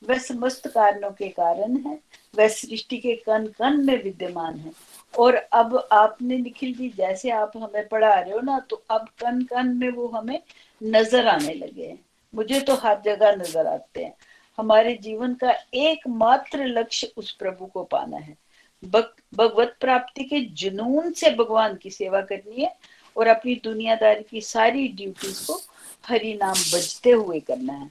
[0.09, 1.99] वह समस्त कारणों के कारण है।
[2.33, 4.71] वह सृष्टि के कण कण में विद्यमान है।
[5.13, 9.41] और अब आपने निखिल जी, जैसे आप हमें पढ़ा रहे हो ना तो अब कन
[9.43, 10.39] कण में वो हमें
[10.81, 11.99] नज़र आने लगे हैं।
[12.33, 14.13] मुझे तो हर जगह नज़र आते हैं।
[14.57, 18.35] हमारे जीवन का एकमात्र लक्ष्य उस प्रभु को पाना है।
[18.83, 22.75] भगवत प्राप्ति के जुनून से भगवान की सेवा करनी है
[23.15, 25.59] और अपनी दुनियादारी की सारी ड्यूटीज़ को
[26.07, 27.89] हरि नाम बजते हुए करना है।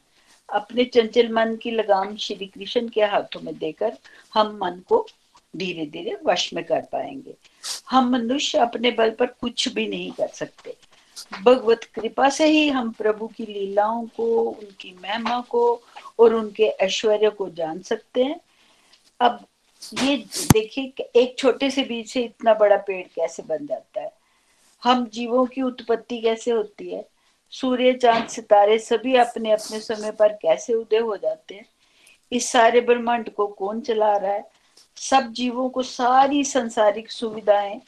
[0.53, 3.99] अपने चंचल मन की लगाम श्री कृष्ण के हाथों में देकर
[4.35, 5.07] हम मन को
[5.57, 7.35] धीरे धीरे वश में कर पाएँगे।
[7.91, 10.77] हम मनुष्य अपने बल पर कुछ भी नहीं कर सकते।
[11.43, 15.83] भगवत कृपा से ही हम प्रभु की लीलाओं को, उनकी महिमा को
[16.19, 18.41] और उनके ऐश्वर्य को जान सकते हैं।
[19.21, 19.47] अब
[20.03, 20.17] ये
[20.53, 24.13] देखिए एक छोटे से बीज से इतना बड़ा पेड़ कैसे बन जाता है?
[24.85, 27.09] हम जीवों की उत्पत्ति कैसे होती है?
[27.53, 31.67] सूर्य, चाँद, सितारे सभी अपने अपने समय पर कैसे उदय हो जाते हैं?
[32.33, 34.51] इस सारे ब्रह्मांड को कौन चला रहा है?
[34.97, 37.81] सब जीवों को सारी संसारिक सुविधाएँ,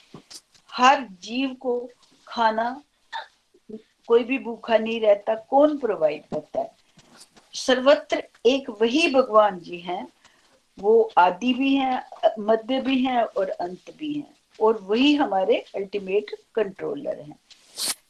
[0.71, 1.91] हर जीव को
[2.29, 2.83] खाना,
[4.09, 6.71] कोई भी भूखा नहीं रहता, कौन प्रोवाइड करता है?
[7.53, 10.09] सर्वत्र एक वही भगवान जी हैं,
[10.79, 12.03] वो आदि भी हैं,
[12.39, 17.39] मध्य भी हैं और अंत भी हैं, और वही हमारे अल्टीमेट कंट्रोलर हैं।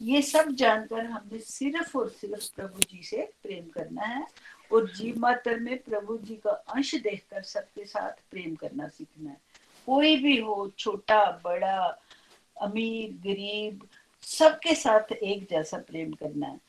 [0.03, 4.27] ये सब जानकर हमने सिर्फ़ और सिर्फ़ प्रभु जी से प्रेम करना है
[4.73, 9.37] और जीव मात्र में प्रभु जी का अंश देखकर सबके साथ प्रेम करना सीखना है।
[9.87, 11.99] कोई भी हो, छोटा, बड़ा,
[12.61, 13.89] अमीर, गरीब,
[14.23, 16.61] सबके साथ एक जैसा प्रेम करना है।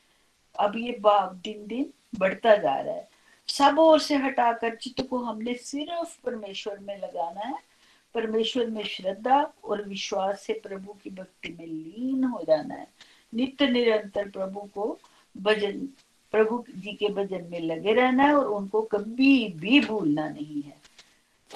[0.58, 3.08] अब ये बाप दिन दिन बढ़ता जा रहा है।
[3.48, 7.75] सब ओर से हटाकर चित्त को हमने सिर्फ़ परमेश्वर में लगाना है।
[8.16, 12.86] परमेश्वर में श्रद्धा और विश्वास से प्रभु की भक्ति में लीन हो जाना है।
[13.34, 14.98] नित्य निरंतर प्रभु को
[15.36, 15.88] भजन,
[16.32, 20.76] प्रभु जी के भजन में लगे रहना है और उनको कभी भी भूलना नहीं है।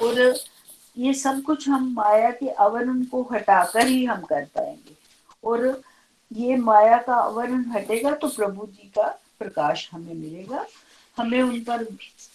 [0.02, 0.36] और
[0.98, 4.96] ये सब कुछ हम माया के आवरण को हटाकर ही हम कर पाएँगे।
[5.44, 5.82] और
[6.32, 9.08] ये माया का आवरण हटेगा तो प्रभु जी का
[9.38, 10.66] प्रकाश हमें मिलेगा।
[11.16, 11.84] हमें उन पर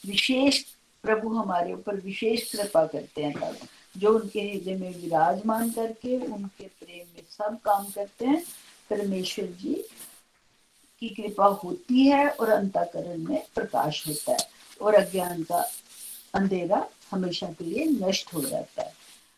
[0.06, 0.64] विशेष
[1.04, 3.54] प्रभु हमारे ऊपर विशेष कृपा करते हैं।
[3.98, 8.44] जो उनके हृदय में विराजमान करके, उनके प्रेम में सब काम करते हैं,
[8.90, 9.74] परमेश्वर जी
[11.02, 14.48] की कृपा होती है और अंताकरण में प्रकाश होता है
[14.82, 15.60] और अज्ञान का
[16.34, 18.94] अंधेरा हमेशा के लिए नष्ट हो जाता है।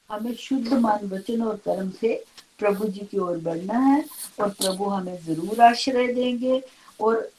[0.09, 2.13] हमें शुद्ध मान वचन और कर्म से
[2.59, 4.03] प्रभु जी की ओर बढ़ना है
[4.41, 6.61] और प्रभु हमें ज़रूर आश्रय देंगे
[6.99, 7.29] और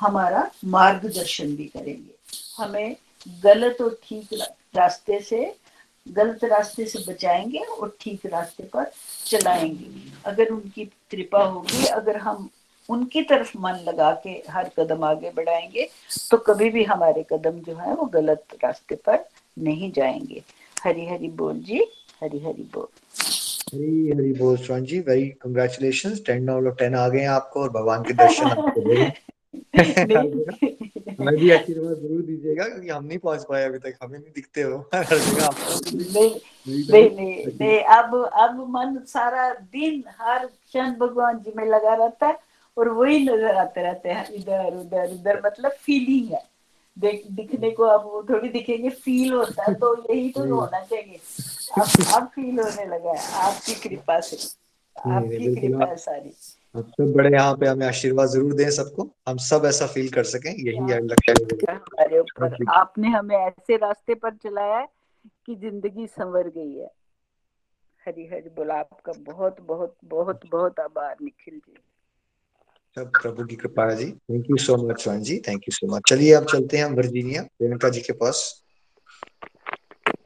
[0.00, 2.14] हमारा मार्गदर्शन भी करेंगे।
[2.56, 2.96] हमें
[3.44, 4.32] गलत और ठीक
[4.76, 5.44] रास्ते से
[6.16, 8.90] गलत रास्ते से बचाएँगे और ठीक रास्ते पर
[9.26, 9.86] चलाएँगे।
[10.26, 12.48] अगर उनकी कृपा होगी अगर हम
[12.88, 15.88] उनकी तरफ़ मन लगा के हर कदम आगे बढ़ाएँगे
[16.30, 19.24] तो कभी भी हमारे कदम जो है वो गलत रास्ते पर
[19.58, 20.42] नहीं जाएँगे।
[20.84, 21.84] हरी हरी बोल जी
[22.22, 22.86] हरी हरी बोल।
[23.74, 27.60] हरी हरी बोल Swan ji very congratulation ten out of ten आ गए हैं आपको
[27.60, 28.80] और भगवान के दर्शन आपको
[31.18, 34.62] हमें भी आशीर्वाद ज़रूर दीजिएगा क्योंकि हम नहीं पहुँच पाए अभी तक हमें नहीं दिखते
[34.62, 36.30] हो। नहीं
[36.66, 42.38] नहीं नहीं अब अब मन सारा दिन हर क्षण भगवान जी में लगा रहता है
[42.76, 46.42] और वही नज़र आते रहते हैं इधर उधर उधर मतलब फीलिंग है।
[46.96, 51.18] देख दिखने को अब वो थोड़ी दिखेंगे फील होता है तो यही तो होना चाहिए।
[51.78, 54.36] अब अब फील होने लगा है आपकी कृपा से
[54.96, 56.32] आपकी कृपा है सारी।
[56.74, 60.24] आप सब बड़े यहाँ पे हमें आशीर्वाद ज़रूर दें सबको। हम सब ऐसा फील कर
[60.26, 61.32] सकें यही है। लक्ष्य
[61.68, 64.86] हमारे ऊपर। आपने हमें ऐसे रास्ते पर चलाया
[65.46, 66.90] कि ज़िंदगी संवर गई है।
[68.06, 71.74] हरी हरी बोला आपका बहुत बहुत बहुत बहुत आभार निखिल जी।
[72.96, 75.38] सब प्रभु की कृपा जी। Thank you so much Swan ji.
[75.48, 78.44] Thank you so much चलिए अब चलते हैं वर्जीनिया रेणुका जी के पास।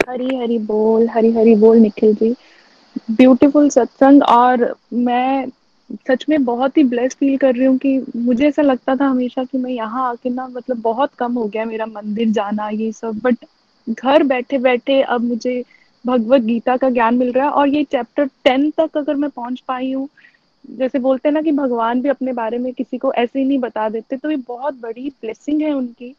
[0.09, 2.34] हरी हरी बोल हरी हरी बोल निखिल जी।
[3.11, 5.47] ब्यूटीफुल सत्संग और मैं
[6.09, 9.45] सच में बहुत ही ब्लेस फील कर रही हूँ कि मुझे ऐसा लगता था हमेशा
[9.45, 13.20] कि मैं यहाँ आके ना मतलब बहुत कम हो गया मेरा मंदिर जाना, ये सब।
[13.22, 13.45] बट
[13.90, 15.62] घर बैठे बैठे अब मुझे
[16.05, 19.61] भगवत गीता का ज्ञान मिल रहा है और ये चैप्टर टेन तक अगर मैं पहुँच
[19.68, 20.09] पाई हूँ,
[20.70, 23.59] जैसे बोलते हैं ना कि भगवान भी अपने बारे में किसी को ऐसे ही नहीं
[23.59, 26.14] बता देते तो ये बहुत बड़ी ब्लेसिंग है उनकी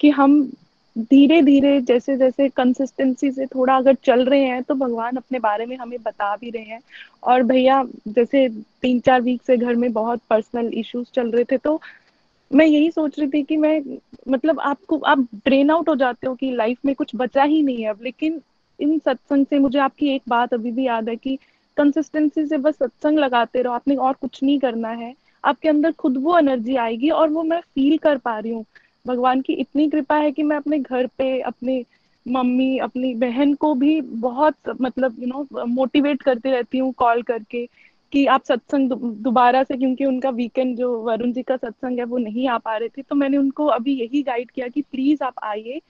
[0.00, 0.40] कि हम
[0.96, 5.66] धीरे धीरे जैसे जैसे कंसिस्टेंसी से थोड़ा अगर चल रहे हैं तो भगवान अपने बारे
[5.66, 6.80] में हमें बता भी रहे हैं।
[7.24, 8.48] और भैया, जैसे
[8.82, 11.80] तीन चार वीक से घर में बहुत पर्सनल इश्यूज़ चल रहे थे तो
[12.50, 13.80] मैं यही सोच रही थी कि मैं
[14.28, 17.82] मतलब आपको, आप ड्रेन आउट हो जाते हो कि लाइफ में कुछ बचा ही नहीं
[17.82, 18.40] है अब। लेकिन
[18.78, 21.38] इन सत्संग से मुझे आपकी एक बात अभी भी याद है कि
[21.76, 26.16] कंसिस्टेंसी से बस सत्संग लगाते रहो, आपने और कुछ नहीं करना है। आपके अंदर खुद
[26.16, 28.64] वो एनर्जी आएगी और वो मैं फील कर पा रही हूँ।
[29.06, 31.84] भगवान की इतनी कृपा है कि मैं अपने घर पे, अपने
[32.26, 37.66] मम्मी, अपनी बहन को भी बहुत मतलब यू नो मोटिवेट करती रहती हूँ कॉल करके
[38.12, 38.92] कि आप सत्संग
[39.22, 42.76] दोबारा से, क्योंकि उनका वीकेंड जो वरुण जी का सत्संग है वो नहीं आ पा
[42.76, 45.80] रहे थे तो मैंने उनको अभी यही गाइड किया कि प्लीज़ आप आइए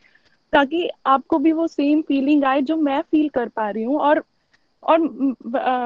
[0.52, 4.22] ताकि आपको भी वो सेम फीलिंग आए जो मैं फील कर पा रही हूँ और
[4.82, 5.00] और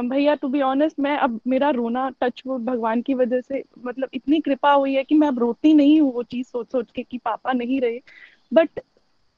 [0.09, 4.09] भैया टू बी ऑनेस्ट मैं अब मेरा रोना टच वो भगवान की वजह से मतलब
[4.15, 7.03] इतनी कृपा हुई है कि मैं अब रोती नहीं हूँ वो चीज़ सोच सोच के
[7.03, 8.01] कि पापा नहीं रहे।
[8.53, 8.81] बट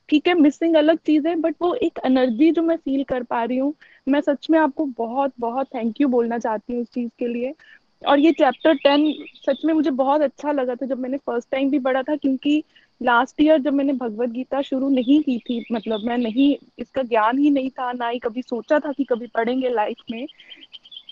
[0.09, 3.43] ठीक है मिसिंग अलग चीज़ है बट वो एक एनर्जी जो मैं फील कर पा
[3.45, 3.75] रही हूँ,
[4.07, 7.55] मैं सच में आपको बहुत बहुत थैंक यू बोलना चाहती हूँ उस चीज़ के लिए।
[8.03, 9.13] और ये चैप्टर टेन
[9.47, 12.63] सच में मुझे बहुत अच्छा लगा था जब मैंने फ़र्स्ट टाइम भी पढ़ा था, क्योंकि
[13.03, 17.39] लास्ट ईयर जब मैंने भगवत गीता शुरू नहीं की थी मतलब मैं नहीं, इसका ज्ञान
[17.39, 20.27] ही नहीं था, ना ही कभी सोचा था कि कभी पढ़ेंगे लाइफ में।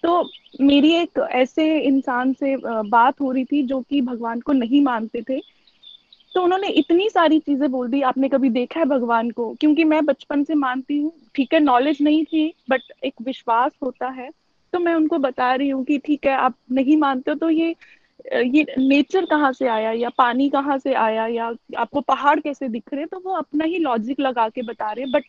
[0.03, 0.31] तो
[0.61, 5.23] मेरी एक ऐसे इंसान से बात हो रही थी जो कि भगवान को नहीं मानते
[5.23, 5.41] थे।
[6.35, 9.55] तो उन्होंने इतनी सारी चीज़ें बोल दी, आपने कभी देखा है भगवान को?
[9.61, 14.09] क्योंकि मैं बचपन से मानती हूँ, ठीक है नॉलेज नहीं थी बट एक विश्वास होता
[14.11, 14.31] है।
[14.73, 17.75] तो मैं उनको बता रही हूँ कि ठीक है, आप नहीं मानते हो तो ये
[18.27, 22.93] ये नेचर कहाँ से आया या पानी कहाँ से आया या आपको पहाड़ कैसे दिख
[22.93, 25.25] रहे हैं तो वो अपना ही लॉजिक लगा के बता रहे बट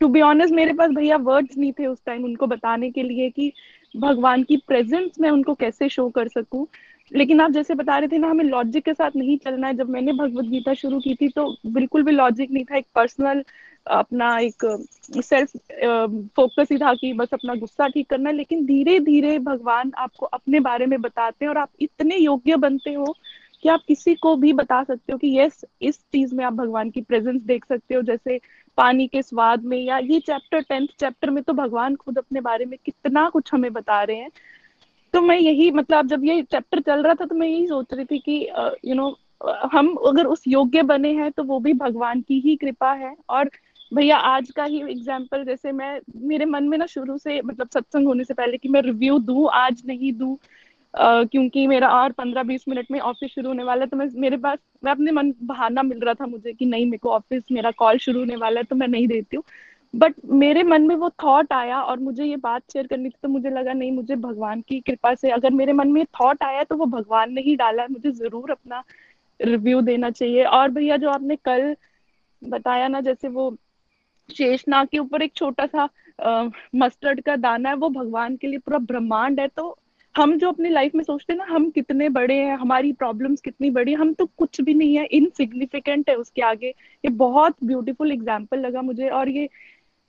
[0.00, 3.30] टू बी ऑनेस्ट मेरे पास भैया वर्ड्स नहीं थे उस टाइम उनको बताने के लिए
[3.30, 3.52] कि
[3.94, 6.66] भगवान की प्रेजेंस में उनको कैसे शो कर सकूँ।
[7.12, 9.88] लेकिन आप जैसे बता रहे थे ना, हमें लॉजिक के साथ नहीं चलना है। जब
[9.90, 13.44] मैंने भगवत गीता शुरू की थी तो बिल्कुल भी लॉजिक नहीं था। एक पर्सनल
[13.90, 14.64] अपना एक
[15.16, 15.56] सेल्फ
[16.36, 20.60] फोकस ही था कि बस अपना गुस्सा ठीक करना लेकिन धीरे धीरे भगवान आपको अपने
[20.60, 23.14] बारे में बताते हैं और आप इतने योग्य बनते हो
[23.62, 26.90] कि आप किसी को भी बता सकते हो कि यस इस चीज़ में आप भगवान
[26.90, 28.40] की प्रेजेंस देख सकते हो, जैसे
[28.78, 32.64] पानी के स्वाद में या ये चैप्टर टेंथ चैप्टर में तो भगवान खुद अपने बारे
[32.64, 34.30] में कितना कुछ हमें बता रहे हैं।
[35.14, 38.04] तो मैं यही मतलब जब ये चैप्टर चल रहा था तो मैं यही सोच रही
[38.04, 38.48] थी कि
[38.84, 39.16] यू नो
[39.72, 43.50] हम अगर उस योग्य बने हैं तो वो भी भगवान की ही कृपा है और
[43.92, 48.06] भैया आज का ही एग्ज़ाम्पल जैसे मैं मेरे मन में ना शुरू से मतलब सत्संग
[48.06, 50.38] होने से पहले कि मैं रिव्यू दू आज नहीं दू
[50.94, 54.08] uh, क्योंकि मेरा और पंद्रह बीस मिनट में ऑफ़िस शुरू होने वाला है तो मैं
[54.14, 57.42] मेरे पास मैं अपने मन बहाना मिल रहा था मुझे कि नहीं मेरे को ऑफ़िस
[57.52, 59.44] मेरा कॉल शुरू होने वाला है तो मैं नहीं देती हूँ।
[59.94, 63.28] बट मेरे मन में वो थॉट आया और मुझे ये बात शेयर करनी थी तो
[63.28, 66.76] मुझे लगा नहीं मुझे भगवान की कृपा से अगर मेरे मन में थॉट आया तो
[66.76, 68.82] वो भगवान ने ही डाला है मुझे ज़रूर अपना
[69.40, 71.74] रिव्यू देना चाहिए। और भैया जो आपने कल
[72.42, 73.50] बताया ना जैसे वो
[74.28, 75.88] शेषनाग के ऊपर एक छोटा सा
[76.76, 79.76] मस्टर्ड का दाना है, वो भगवान के लिए पूरा ब्रह्मांड है। तो
[80.14, 83.70] हम जो अपनी लाइफ में सोचते हैं ना, हम कितने बड़े हैं, हमारी प्रॉब्लम्स कितनी
[83.70, 88.60] बड़ी हम तो कुछ भी नहीं है इनसिग्निफिकेंट है उसके आगे। ये बहुत ब्यूटीफुल एग्ज़ाम्पल
[88.60, 89.48] लगा मुझे। और ये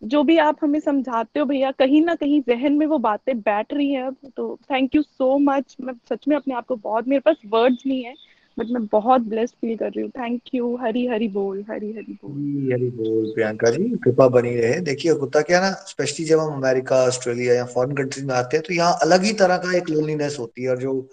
[0.02, 3.74] जो भी आप हमें समझाते हो भैया, कहीं ना कहीं जहन में वो बातें बैठ
[3.74, 7.20] रही हैं तो थैंक यू सो मच मैं सच में अपने आप को बहुत, मेरे
[7.20, 8.14] पास वर्ड्स नहीं है।
[8.60, 12.14] बट मैं बहुत ब्लेस्ड फील कर रही हूँ। थैंक यू हरी हरी बोल, हरी हरी
[12.14, 16.54] बोल। हरी बोल, प्रियंका जी, कृपा बनी रहे। देखिए होता क्या ना स्पेशली जब हम
[16.56, 19.90] अमेरिका, ऑस्ट्रेलिया या फॉरेन कंट्रीज़ में आते हैं तो यहाँ अलग ही तरह का एक
[19.90, 21.08] लोनलीनेस होती है। और जो,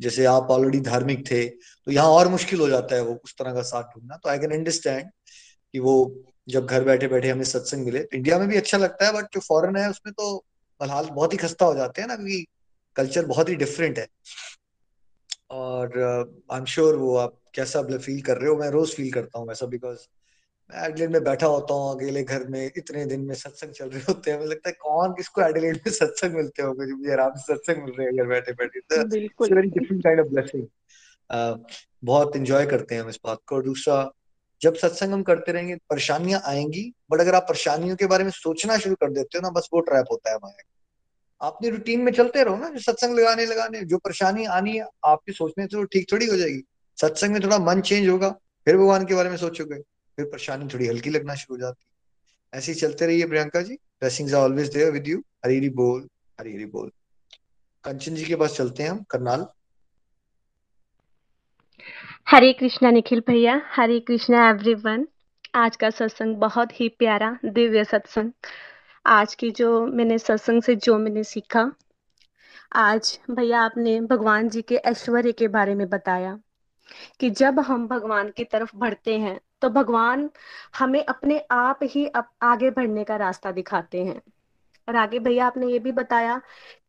[0.00, 3.54] जैसे आप ऑलरेडी धार्मिक थे तो यहाँ और मुश्किल हो जाता है वो, उस तरह
[3.54, 5.10] का साथ ढूंढना। तो आई कैन अंडरस्टैंड
[5.74, 9.06] कि वो, जब घर बैठे बैठे हमें सत्संग मिले तो इंडिया में भी अच्छा लगता
[9.06, 10.36] है बट जो फॉरेन है, उसमें तो
[10.80, 12.46] फ़िलहाल बहुत ही खस्ता हो जाते हैं ना, क्योंकि
[12.96, 14.06] कल्चर बहुत ही डिफरेंट है।
[15.50, 15.98] और
[16.52, 19.48] आई एम श्योर वो आप कैसा फील कर रहे हो मैं रोज फील करता हूँ
[19.48, 19.98] वैसा बिकॉज़
[20.70, 24.00] मैं एडलेड में बैठा होता हूँ अकेले घर में इतने दिन में सत्संग चल रहे
[24.08, 27.32] होते हैं मुझे लगता है कौन किसको एडलेड में सत्संग मिलते होंगे जो मुझे आराम
[27.36, 30.66] से सत्संग मिल रहे हैं घर बैठे बैठे। Very different kind of blessing
[32.04, 34.10] बहुत इंजॉय करते हैं हम इस बात को। और दूसरा
[34.60, 38.76] जब सत्संग हम करते रहेंगे परेशानियाँ आएँगी बट अगर आप परेशानियों के बारे में सोचना
[38.78, 40.62] शुरू कर देते हो ना बस वो ट्रैप होता है हमारे।
[41.42, 45.32] आपने रूटीन में चलते रहो ना, जो सत्संग लगाने लगाने, जो परेशानी आनी है, आपके
[45.32, 46.62] सोचने से ठीक थोड़ी हो जाएगी।
[47.00, 48.30] सत्संग में थोड़ा मन चेंज होगा,
[48.64, 49.80] फिर भगवान के बारे में सोचोगे,
[50.16, 53.74] फिर परेशानी थोड़ी हल्की लगना शुरू हो जाती है। ऐसे ही चलते रहिए Priyanka ji.
[53.74, 56.08] Blessings always there with you Hari Hari बोल,
[56.40, 56.90] हरी हरी बोल।
[57.84, 59.46] कंचन जी के पास चलते हैं हम, करनाल।
[62.28, 65.06] हरे कृष्णा, निखिल भैया। हरे कृष्णा एवरीवन
[65.54, 68.32] आज का सत्संग बहुत ही प्यारा, दिव्य सत्संग।
[69.06, 71.72] आज की जो मैंने सत्संग से जो मैंने सीखा
[72.72, 76.38] आज भैया आपने भगवान जी के ऐश्वर्य के बारे में बताया
[77.20, 80.30] कि जब हम भगवान की तरफ़ बढ़ते हैं तो भगवान
[80.78, 84.20] हमें अपने आप ही अप, आगे बढ़ने का रास्ता दिखाते हैं।
[84.88, 86.40] और आगे भैया आपने ये भी बताया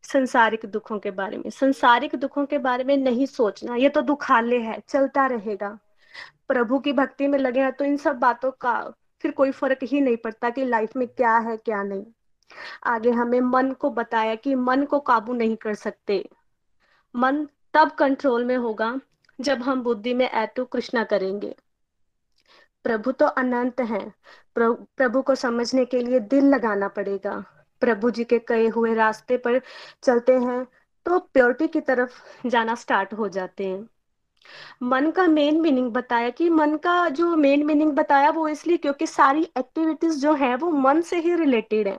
[0.02, 4.58] संसारिक दुखों के बारे में। संसारिक दुखों के बारे में नहीं सोचना ये तो दुखाले
[4.58, 5.78] है चलता रहेगा।
[6.48, 8.72] प्रभु की भक्ति में लगे हैं तो इन सब बातों का
[9.22, 12.04] फिर कोई फ़र्क ही नहीं पड़ता कि लाइफ में क्या है, क्या नहीं।
[12.84, 16.28] आगे हमें मन को बताया कि मन को काबू नहीं कर सकते।
[17.14, 18.98] मन तब कंट्रोल में होगा
[19.38, 21.54] जब हम बुद्धि में ऐटू कृष्णा करेंगे।
[22.84, 24.12] प्रभु तो अनंत हैं।
[24.56, 27.34] प्रभु को समझने के लिए दिल लगाना पड़ेगा।
[27.82, 29.60] प्रभु जी के कहे हुए रास्ते पर
[30.02, 30.64] चलते हैं
[31.06, 33.88] तो प्योरिटी की तरफ़ जाना स्टार्ट हो जाते हैं।
[34.82, 39.06] मन का मेन मीनिंग बताया कि मन का जो मेन मीनिंग बताया वो इसलिए क्योंकि
[39.06, 41.98] सारी एक्टिविटीज़ जो है वो मन से ही रिलेटेड है।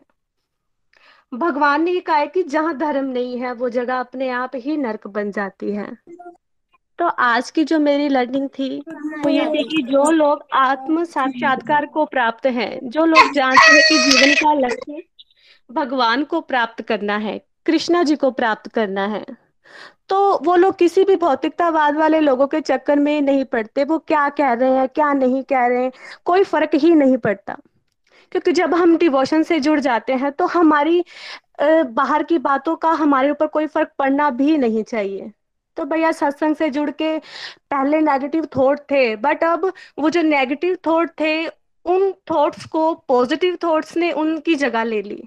[1.33, 4.77] भगवान ने ये कहा है कि जहाँ धर्म नहीं है, वो जगह अपने आप ही
[4.77, 5.97] नरक बन जाती है।
[6.99, 11.85] तो आज की जो मेरी लर्निंग थी, वो ये थी कि जो लोग आत्म साक्षात्कार
[11.85, 15.03] को प्राप्त हैं, जो लोग जानते हैं कि जीवन का लक्ष्य
[15.71, 19.25] भगवान को प्राप्त करना है, कृष्णा जी को प्राप्त करना है
[20.13, 24.27] तो वो लोग किसी भी भौतिकतावाद वाले लोगों के चक्कर में नहीं पड़ते। वो क्या
[24.29, 25.91] कह रहे हैं, क्या नहीं कह रहे हैं,
[26.25, 27.55] कोई फ़र्क ही नहीं पड़ता।
[28.31, 31.03] क्योंकि जब हम डिवोशन से जुड़ जाते हैं तो हमारी
[31.61, 35.31] बाहर की बातों का हमारे ऊपर कोई फ़र्क पड़ना भी नहीं चाहिए।
[35.77, 37.17] तो भैया सत्संग से जुड़ के
[37.71, 43.57] पहले नेगेटिव थॉट थे बट अब वो जो नेगेटिव थॉट थे, उन थॉट्स को पॉजिटिव
[43.63, 45.23] थॉट्स ने उनकी जगह ले ली।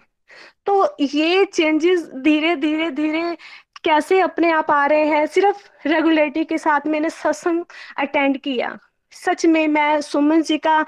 [0.66, 3.36] तो ये चेंजेस धीरे धीरे धीरे
[3.86, 5.26] कैसे अपने आप आ रहे हैं?
[5.26, 7.64] सिर्फ़ रेगुलरिटी के साथ मैंने सत्संग
[7.98, 8.78] अटेंड किया।
[9.12, 10.84] सच में मैं सुमन जी का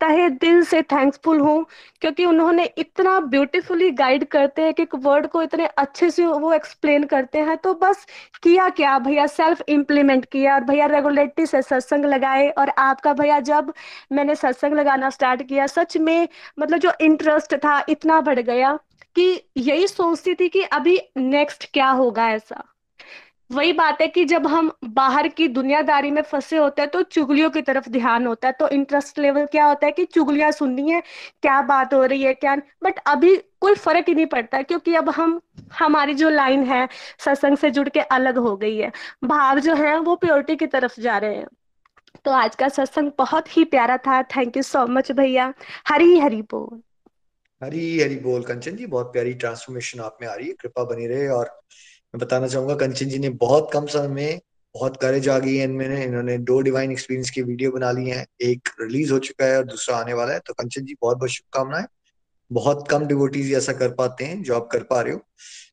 [0.00, 1.64] तहे दिल से थैंक्सफुल हूँ,
[2.00, 7.04] क्योंकि उन्होंने इतना ब्यूटीफुली गाइड करते हैं कि वर्ड को इतने अच्छे से वो एक्सप्लेन
[7.04, 8.06] करते हैं तो बस
[8.42, 8.98] किया क्या?
[8.98, 13.72] भैया सेल्फ इम्प्लीमेंट किया और भैया रेगुलेटरी से सत्संग लगाए और आपका भैया जब
[14.12, 16.28] मैंने सत्संग लगाना स्टार्ट किया, सच में
[16.58, 18.78] मतलब जो इंटरेस्ट था इतना बढ़ गया।
[19.16, 22.64] कि यही सोचती थी कि अभी नेक्स्ट क्या होगा ऐसा।
[23.52, 27.50] वही बात है कि जब हम बाहर की दुनियादारी में फंसे होते हैं तो चुगलियों
[27.50, 31.02] की तरफ़ ध्यान होता है। तो इंटरेस्ट लेवल क्या होता है कि चुगलियाँ सुननी है,
[31.42, 35.10] क्या बात हो रही है, क्या बट अभी कोई फ़र्क ही नहीं पड़ता क्योंकि अब
[35.10, 35.40] हम,
[35.78, 36.88] हमारी जो लाइन है,
[37.18, 38.92] सत्संग से जुड़ के अलग हो गई है।
[39.24, 41.46] भाव जो है, वो प्योरिटी की तरफ़ जा रहे हैं।
[42.24, 45.52] तो आज का सत्संग बहुत ही प्यारा था। थैंक यू सो मच भैया।
[45.88, 46.82] हरी हरी बोल।
[47.64, 51.06] हरी हरी बोल। कंचन जी, बहुत प्यारी ट्रांसफॉर्मेशन आप में आ रही है। कृपा बनी
[51.06, 51.60] रहे और
[52.14, 54.40] मैं बताना चाहूँगा, कंचन जी ने बहुत कम समय में
[54.74, 58.26] बहुत करेज आ गई है इनमें इन्होंने दो डिवाइन एक्सपीरियंस की वीडियो बना ली है।
[58.40, 61.30] एक रिलीज़ हो चुका है और दूसरा आने वाला है। तो कंचन जी, बहुत बहुत
[61.30, 61.84] शुभकामनाएँ।
[62.52, 65.20] बहुत कम डिवोटीज ऐसा कर पाते हैं जो आप कर पा रहे हो।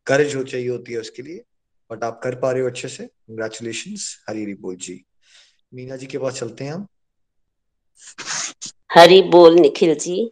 [0.07, 1.43] करेज हो चाहिए होती है उसके लिए।
[1.91, 3.95] बट आप कर पा रहे हो अच्छे से। कंग्रेचुलेशन
[4.29, 5.05] हरी हरी बोल जी।
[5.73, 6.87] मीना जी के पास चलते हैं हम।
[8.91, 10.31] हरी बोल, निखिल जी।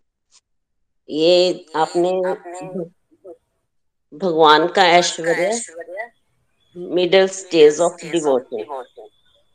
[1.09, 2.09] ये आपने
[4.13, 5.59] भगवान का ऐश्वर्य
[6.75, 9.07] मिडिल स्टेज ऑफ़ डिवोशन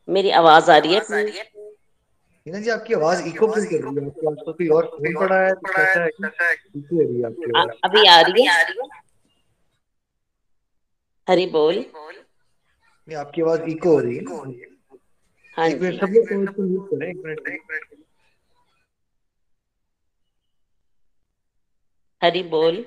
[0.08, 1.00] मेरी आवाज़ आ रही है
[2.46, 4.06] हिना जी आपकी आवाज़ इको क्यों कर रही है?
[4.06, 5.52] आपको आसपास कोई और फ़ोन पड़ा है?
[5.54, 8.52] तो कैसा है इको हो रही है आपकी आवाज़। अभी आ रही है?
[11.28, 11.74] हरी बोल।
[13.08, 14.22] नहीं आपकी आवाज़ इको हो रही है
[15.56, 18.03] हाँ एक मिनट सब लोग इसको म्यूट करें एक मिनट।
[22.24, 22.86] हरी बोल।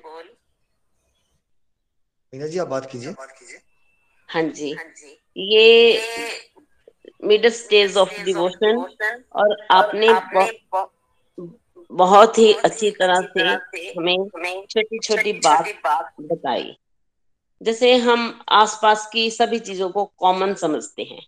[2.34, 3.12] मीना जी आप बात कीजिए।
[4.30, 4.78] हाँ जी।
[5.38, 5.98] ये
[7.24, 8.78] मिडिल स्टेज ऑफ़ डिवोशन
[9.36, 10.08] और आपने
[11.92, 13.42] बहुत ही अच्छी तरह से
[13.90, 14.18] हमें
[14.66, 16.78] छोटी छोटी बात बताई।
[17.62, 21.28] जैसे हम आसपास की सभी चीज़ों को कॉमन समझते हैं।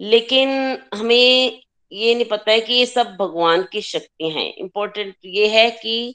[0.00, 0.48] लेकिन
[0.94, 5.70] हमें ये नहीं पता है कि ये सब भगवान की शक्ति हैं। इम्पोर्टेंट ये है
[5.70, 6.14] कि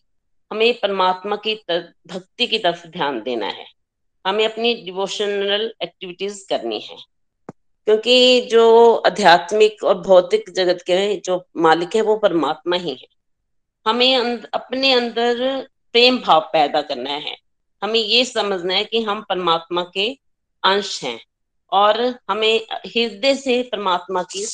[0.52, 1.56] हमें परमात्मा की
[2.08, 3.66] भक्ति की तरफ़ ध्यान देना है।
[4.28, 6.98] हमें अपनी डिवोशनल एक्टिविटीज़ करनी है।
[7.86, 13.08] क्योंकि जो आध्यात्मिक और भौतिक जगत के जो मालिक है वो परमात्मा ही है।
[13.88, 17.38] हमें अंद, अपने अंदर प्रेम भाव पैदा करना है।
[17.84, 20.20] हमें ये समझना है कि हम परमात्मा के
[20.64, 21.26] अंश हैं
[21.72, 24.48] और हमें हृदय से परमात्मा की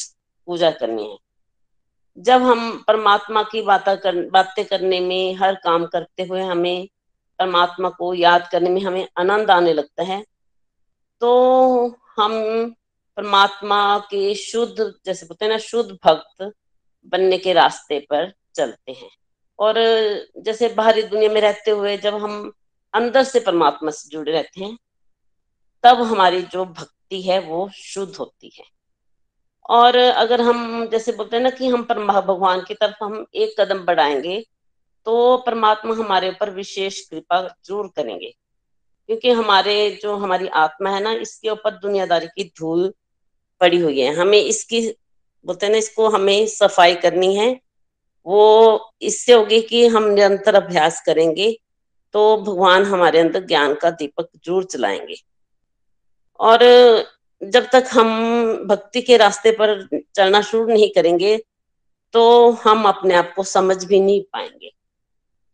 [0.46, 1.18] पूजा करनी है।
[2.18, 6.88] जब हम परमात्मा की बातें कर, बातें करने में हर काम करते हुए हमें
[7.40, 10.24] परमात्मा को याद करने में हमें आनंद आने लगता है
[11.22, 11.88] तो
[12.18, 12.34] हम
[13.18, 16.52] परमात्मा के शुद्ध, जैसे बोलते हैं ना, शुद्ध भक्त
[17.06, 19.10] बनने के रास्ते पर चलते हैं।
[19.60, 19.76] और
[20.38, 22.52] जैसे बाहरी दुनिया में रहते हुए जब हम
[22.94, 24.78] अंदर से परमात्मा से जुड़े रहते हैं,
[25.84, 28.66] तब हमारी जो भक्ति है वो शुद्ध होती है।
[29.70, 33.56] और अगर हम जैसे बोलते हैं ना कि हम परमा भगवान की तरफ़ हम एक
[33.60, 34.40] कदम बढ़ाएँगे
[35.08, 38.34] तो परमात्मा हमारे ऊपर विशेष कृपा ज़रूर करेंगे।
[39.10, 42.94] क्योंकि हमारे जो हमारी आत्मा है ना, इसके ऊपर दुनियादारी की धूल
[43.62, 44.82] पड़ी हुई है। हमें इसकी,
[45.46, 47.50] बोलते हैं ना, इसको हमें सफ़ाई करनी है।
[48.26, 51.52] वो इससे होगी कि हम निरंतर अभ्यास करेंगे
[52.14, 55.16] तो भगवान हमारे अंदर ज्ञान का दीपक ज़रूर चलाएँगे
[56.40, 56.64] और
[57.46, 58.10] जब तक हम
[58.68, 61.38] भक्ति के रास्ते पर चलना शुरू नहीं करेंगे
[62.14, 64.72] तो हम अपने आप को समझ भी नहीं पाएँगे।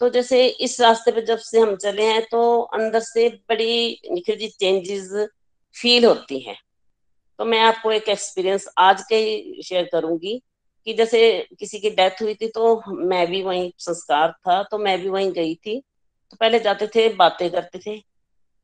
[0.01, 4.37] तो जैसे इस रास्ते पे जब से हम चले हैं तो अंदर से बड़ी निखिल
[4.37, 5.09] जी चेंजेस
[5.75, 6.57] फील होती हैं।
[7.39, 10.41] तो मैं आपको एक एक्सपीरियंस आज के ही शेयर करूँगी
[10.87, 14.99] कि जैसे किसी की डेथ हुई थी तो मैं भी वहीं संस्कार था तो मैं
[15.01, 15.79] भी वहीं गई थी।
[16.31, 18.01] तो पहले जाते थे, बातें करते थे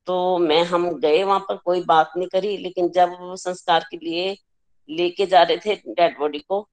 [0.07, 4.35] तो मैं, हम गए, वहाँ पर कोई बात नहीं करी, लेकिन जब संस्कार के लिए
[4.89, 6.67] लेके जा रहे थे डेड बॉडी को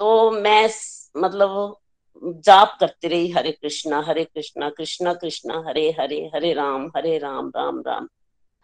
[0.00, 0.68] तो मैं
[1.16, 1.76] मतलब
[2.22, 7.50] जाप करती रही, हरे कृष्णा हरे कृष्णा कृष्णा कृष्णा, हरे हरे हरे राम हरे राम
[7.56, 8.08] राम राम,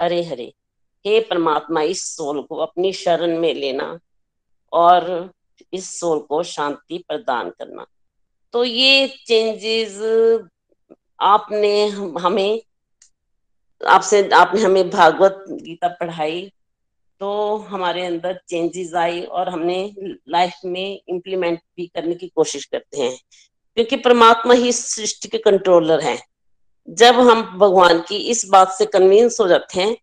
[0.00, 0.52] हरे हरे।
[1.04, 3.98] हे परमात्मा, इस सोल को अपनी शरण में लेना
[4.72, 5.30] और
[5.72, 7.86] इस सोल को शांति प्रदान करना।
[8.54, 9.98] तो ये चेंजेस
[11.20, 11.86] आपने
[12.20, 12.62] हमें
[13.80, 16.52] आपसे, आपने हमें भागवत गीता पढ़ाई
[17.20, 19.94] तो हमारे अंदर चेंजेस आई और हमने
[20.28, 23.16] लाइफ में इम्प्लीमेंट भी करने की कोशिश करते हैं।
[23.76, 26.18] क्योंकि परमात्मा ही सृष्टि के कंट्रोलर हैं।
[26.88, 29.96] जब हम भगवान की इस बात से कन्विंस हो जाते हैं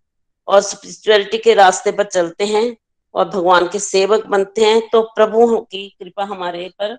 [0.48, 2.76] और स्पिरिचुअलिटी के रास्ते पर चलते हैं
[3.16, 6.98] और भगवान के सेवक बनते हैं तो प्रभु की कृपा हमारे पर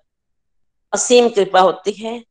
[0.92, 2.22] असीम कृपा होती है।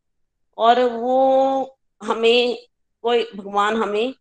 [0.58, 2.58] और वो हमें,
[3.04, 4.14] कोई भगवान हमें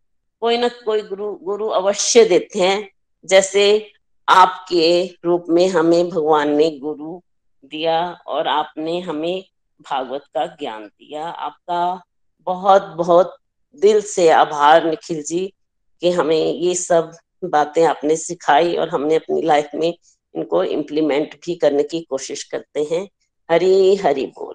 [0.43, 2.91] कोई ना कोई गुरु गुरु अवश्य देते हैं।
[3.25, 3.93] जैसे
[4.29, 7.21] आपके रूप में हमें भगवान ने गुरु
[7.65, 9.45] दिया और आपने हमें
[9.83, 12.03] भागवत का ज्ञान दिया। आपका
[12.47, 13.37] बहुत बहुत
[13.81, 15.53] दिल से आभार निखिल जी
[16.01, 17.13] कि हमें ये सब
[17.45, 19.95] बातें आपने सिखाई और हमने अपनी लाइफ में
[20.35, 23.09] इनको इम्प्लीमेंट भी करने की कोशिश करते हैं।
[23.51, 24.55] हरी हरी बोल।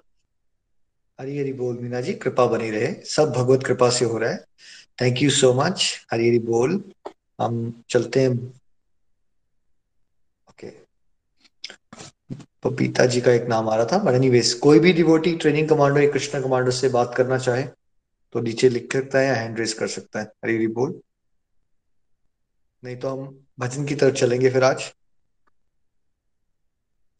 [1.20, 4.44] हरी हरी बोल मीना जी, कृपा बनी रहे। सब भगवत कृपा से हो रहा है।
[4.98, 5.82] Thank you so much
[6.12, 6.82] Hari बोल
[7.40, 7.58] हम
[7.90, 8.30] चलते हैं।
[10.50, 10.70] ओके
[12.64, 16.00] पपीता जी का एक नाम आ रहा था बट एनीवेज कोई भी डिवोटी ट्रेनिंग कमांडो
[16.00, 17.62] या कृष्णा कमांडो से बात करना चाहे
[18.34, 21.00] तो नीचे लिख सकता है या हैंड रेस कर सकता है हरी हरी बोल
[22.82, 24.92] नहीं तो हम भजन की तरफ़ चलेंगे फिर आज।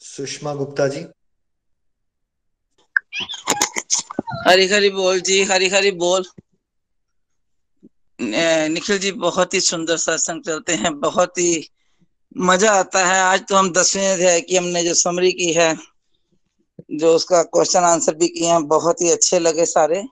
[0.03, 1.01] सुषमा गुप्ता जी।
[4.47, 6.25] हरी हरी बोल जी, हरी हरी बोल।
[8.19, 11.69] निखिल जी, बहुत ही सुंदर सत्संग चलते हैं, बहुत ही
[12.39, 15.75] मज़ा आता है। आज तो हम दसवें अध्याय की, हमने जो समरी की है,
[16.93, 20.03] जो उसका क्वेश्चन आंसर भी किए हैं, बहुत ही अच्छे लगे सारे।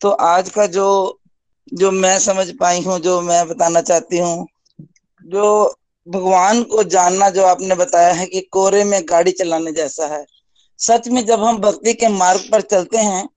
[0.00, 1.20] तो आज का जो
[1.72, 4.46] जो मैं समझ पाई हूँ, जो मैं बताना चाहती हूँ,
[5.24, 5.74] जो
[6.06, 10.24] भगवान को जानना, जो आपने बताया है कि कोरे में गाड़ी चलाने जैसा है,
[10.80, 13.28] सच में जब हम भक्ति के मार्ग पर चलते हैं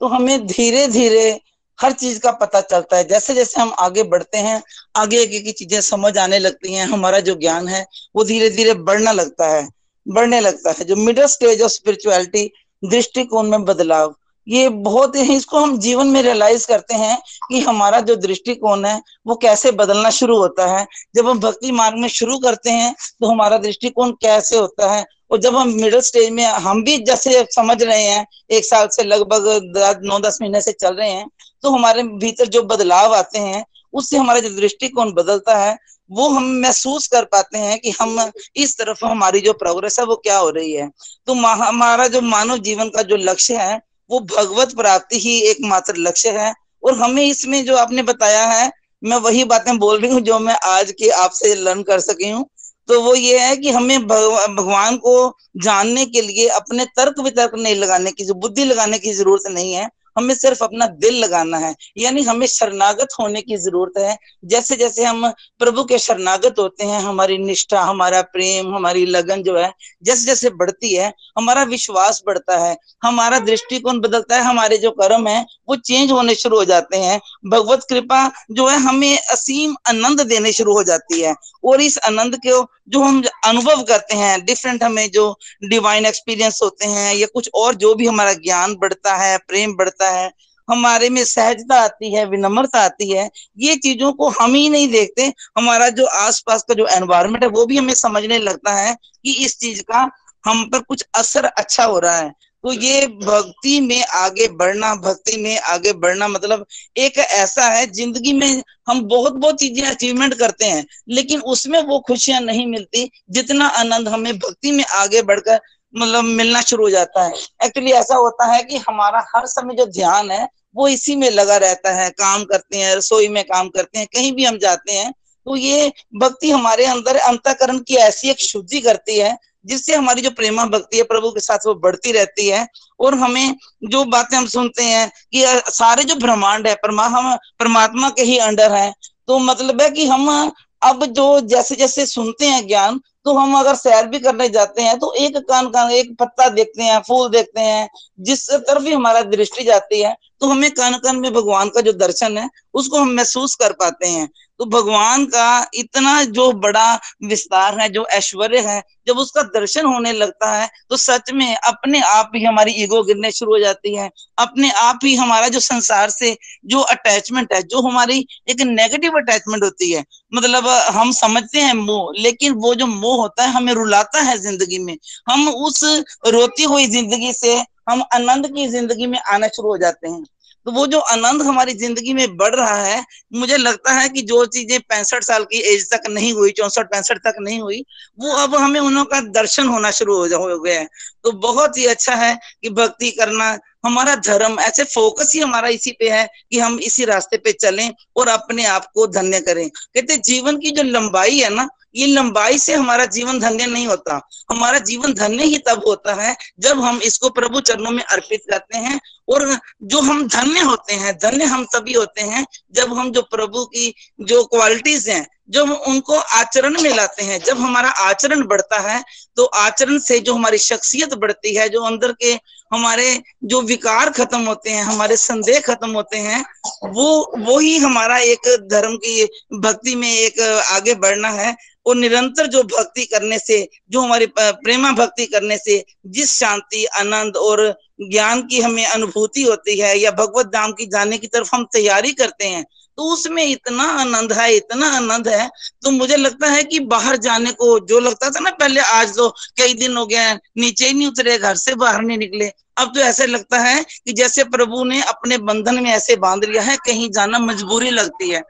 [0.00, 1.40] तो हमें धीरे धीरे
[1.78, 4.62] हर चीज़ का पता चलता है। जैसे जैसे हम आगे बढ़ते हैं,
[4.96, 7.84] आगे आगे की चीज़ें समझ आने लगती हैं, हमारा जो ज्ञान है,
[8.16, 9.68] वो धीरे धीरे बढ़ना लगता है,
[10.06, 12.50] बढ़ने लगता है। जो मिडिल स्टेज ऑफ़ स्पिरिचुअलिटी
[12.82, 14.14] दृष्टिकोण में बदलाव,
[14.46, 17.18] ये बहुत ही, इसको हम जीवन में रियलाइज़ करते हैं
[17.48, 21.98] कि हमारा जो दृष्टिकोण है, वो कैसे बदलना शुरू होता है। जब हम भक्ति मार्ग
[21.98, 26.30] में शुरू करते हैं तो हमारा दृष्टिकोण कैसे होता है और जब हम मिडिल स्टेज
[26.30, 30.72] में, हम भी जैसे समझ रहे हैं, एक साल से लगभग नौ दस महीने से
[30.72, 31.26] चल रहे हैं
[31.64, 33.64] तो हमारे भीतर जो बदलाव आते हैं,
[33.94, 35.76] उससे हमारा जो दृष्टिकोण बदलता है,
[36.10, 40.16] वो हम महसूस कर पाते हैं कि हम इस तरफ़ हमारी जो प्रोग्रेस है, वो
[40.16, 40.88] क्या हो रही है।
[41.26, 46.30] तो हमारा जो मानव जीवन का जो लक्ष्य है, वो भगवत प्राप्ति ही एकमात्र लक्ष्य
[46.38, 46.52] है।
[46.84, 48.70] और हमें इसमें जो आपने बताया है,
[49.02, 52.48] मैं वही बातें बोल रही हूँ जो मैं आज के आपसे लर्न कर सकी हूँ।
[52.88, 57.74] तो वो ये है कि हमें भगवान को जानने के लिए अपने तर्क वितर्क नहीं
[57.74, 62.22] लगाने की, बुद्धि लगाने की ज़रूरत नहीं है। हमें सिर्फ़ अपना दिल लगाना है। यानी
[62.22, 65.26] हमें शरणागत होने की ज़रूरत है। जैसे जैसे हम
[65.58, 69.72] प्रभु के शरणागत होते हैं, हमारी निष्ठा, हमारा प्रेम, हमारी लगन जो है
[70.02, 75.26] जैसे जैसे बढ़ती है, हमारा विश्वास बढ़ता है, हमारा दृष्टिकोण बदलता है, हमारे जो कर्म
[75.28, 80.20] है, वो चेंज होने शुरू हो जाते हैं। भगवत कृपा जो है, हमें असीम आनंद
[80.20, 81.34] देने शुरू हो जाती है।
[81.64, 86.86] और इस आनंद को जो हम अनुभव करते हैं डिफरेंट हमें जो डिवाइन एक्सपीरियंस होते
[86.86, 90.30] हैं या कुछ और जो भी हमारा ज्ञान बढ़ता है, प्रेम बढ़ता है,
[90.68, 95.32] हमारे में सहजता आती है, विनम्रता आती है, ये चीज़ों को हम ही नहीं देखते।
[95.58, 99.58] हमारा जो आसपास का जो एनवायरमेंट है, वो भी हमें समझने लगता है कि इस
[99.58, 100.10] चीज़ का
[100.44, 102.32] हम पर कुछ असर अच्छा हो रहा है।
[102.64, 106.64] तो ये भक्ति में आगे बढ़ना, भक्ति में आगे बढ़ना मतलब
[106.96, 111.98] एक ऐसा है, ज़िंदगी में हम बहुत बहुत चीज़ें अचीवमेंट करते हैं, लेकिन उसमें वो
[112.08, 115.60] खुशियाँ नहीं मिलती जितना आनंद हमें भक्ति में आगे बढ़कर
[115.94, 117.32] मतलब मिलना शुरू हो जाता है।
[117.64, 121.56] एक्चुअली ऐसा होता है कि हमारा हर समय जो ध्यान है, वो इसी में लगा
[121.56, 125.12] रहता है। काम करते हैं, रसोई में काम करते हैं, कहीं भी हम जाते हैं
[125.46, 129.36] तो ये भक्ति हमारे अंदर अंतकरण की ऐसी एक शुद्धि करती है
[129.66, 132.66] जिससे हमारी जो प्रेमा भक्ति है प्रभु के साथ वो बढ़ती रहती है
[133.00, 138.10] और हमें जो बातें हम सुनते हैं कि सारे जो ब्रह्मांड है, परमा, हम परमात्मा
[138.10, 138.92] के ही अंडर है
[139.28, 140.52] तो मतलब है कि हम
[140.82, 144.98] अब जो जैसे जैसे सुनते हैं ज्ञान तो हम अगर सैर भी करने जाते हैं
[144.98, 147.88] तो एक कान कान एक पत्ता देखते हैं, फूल देखते हैं,
[148.20, 151.92] जिस तरफ़ भी हमारा दृष्टि जाती है तो हमें कन कन में भगवान का जो
[151.94, 154.28] दर्शन है, उसको हम महसूस कर पाते हैं।
[154.60, 156.94] तो भगवान का इतना जो बड़ा
[157.24, 162.00] विस्तार है, जो ऐश्वर्य है, जब उसका दर्शन होने लगता है तो सच में अपने
[162.02, 166.10] आप ही हमारी ईगो गिरने शुरू हो जाती है। अपने आप ही हमारा जो संसार
[166.10, 166.36] से
[166.66, 170.04] जो अटैचमेंट है, जो हमारी एक नेगेटिव अटैचमेंट होती है
[170.34, 174.78] मतलब हम समझते हैं मोह, लेकिन वो जो मोह होता है, हमें रुलाता है ज़िंदगी
[174.80, 174.96] में।
[175.30, 175.82] हम उस
[176.28, 177.54] रोती हुई ज़िंदगी से,
[177.90, 180.24] हम आनंद की ज़िंदगी में आना शुरू हो जाते हैं।
[180.66, 183.04] तो वो जो आनंद हमारी ज़िंदगी में बढ़ रहा है,
[183.34, 187.18] मुझे लगता है कि जो चीज़ें पैंसठ साल की एज तक नहीं हुई, चौसठ, पैंसठ
[187.18, 187.84] तक नहीं हुई,
[188.18, 190.88] वो अब हमें उनका दर्शन होना शुरू हो गया है।
[191.24, 193.56] तो बहुत ही अच्छा है कि भक्ति करना
[193.86, 197.90] हमारा धर्म, ऐसे फोकस ही हमारा इसी पे है कि हम इसी रास्ते पे चलें
[198.16, 202.58] और अपने आप को धन्य करें। कहते जीवन की जो लंबाई है ना, ये लंबाई
[202.58, 207.00] से हमारा जीवन धन्य नहीं होता। हमारा जीवन धन्य ही तब होता है जब हम
[207.04, 211.64] इसको प्रभु चरणों में अर्पित करते हैं और जो हम धन्य होते हैं, धन्य हम
[211.74, 216.90] तभी होते हैं, जब हम जो प्रभु की जो क्वालिटीज हैं, जब उनको आचरण में
[216.90, 219.02] लाते हैं, जब हमारा आचरण बढ़ता है
[219.36, 222.32] तो आचरण से जो हमारी शख्सियत बढ़ती है, जो अंदर के
[222.72, 226.44] हमारे जो विकार खत्म होते हैं, हमारे संदेह खत्म होते हैं,
[226.84, 229.24] वो वो ही हमारा एक धर्म की
[229.56, 231.54] भक्ति में एक आगे बढ़ना है।
[231.86, 237.36] और निरंतर जो भक्ति करने से, जो हमारी प्रेमा भक्ति करने से, जिस शांति, आनंद
[237.38, 237.68] और
[238.02, 242.12] ज्ञान की हमें अनुभूति होती है या भगवत धाम की जाने की तरफ़ हम तैयारी
[242.14, 242.64] करते हैं
[242.98, 245.48] तो उसमें इतना आनंद है, इतना आनंद है
[245.82, 249.28] तो मुझे लगता है कि बाहर जाने को जो लगता था ना पहले आज तो
[249.58, 253.00] कई दिन हो गए नीचे ही नहीं उतरे, घर से बाहर नहीं निकले, अब तो
[253.00, 257.10] ऐसे लगता है कि जैसे प्रभु ने अपने बंधन में ऐसे बाँध लिया है, कहीं
[257.10, 258.42] जाना मजबूरी लगती है।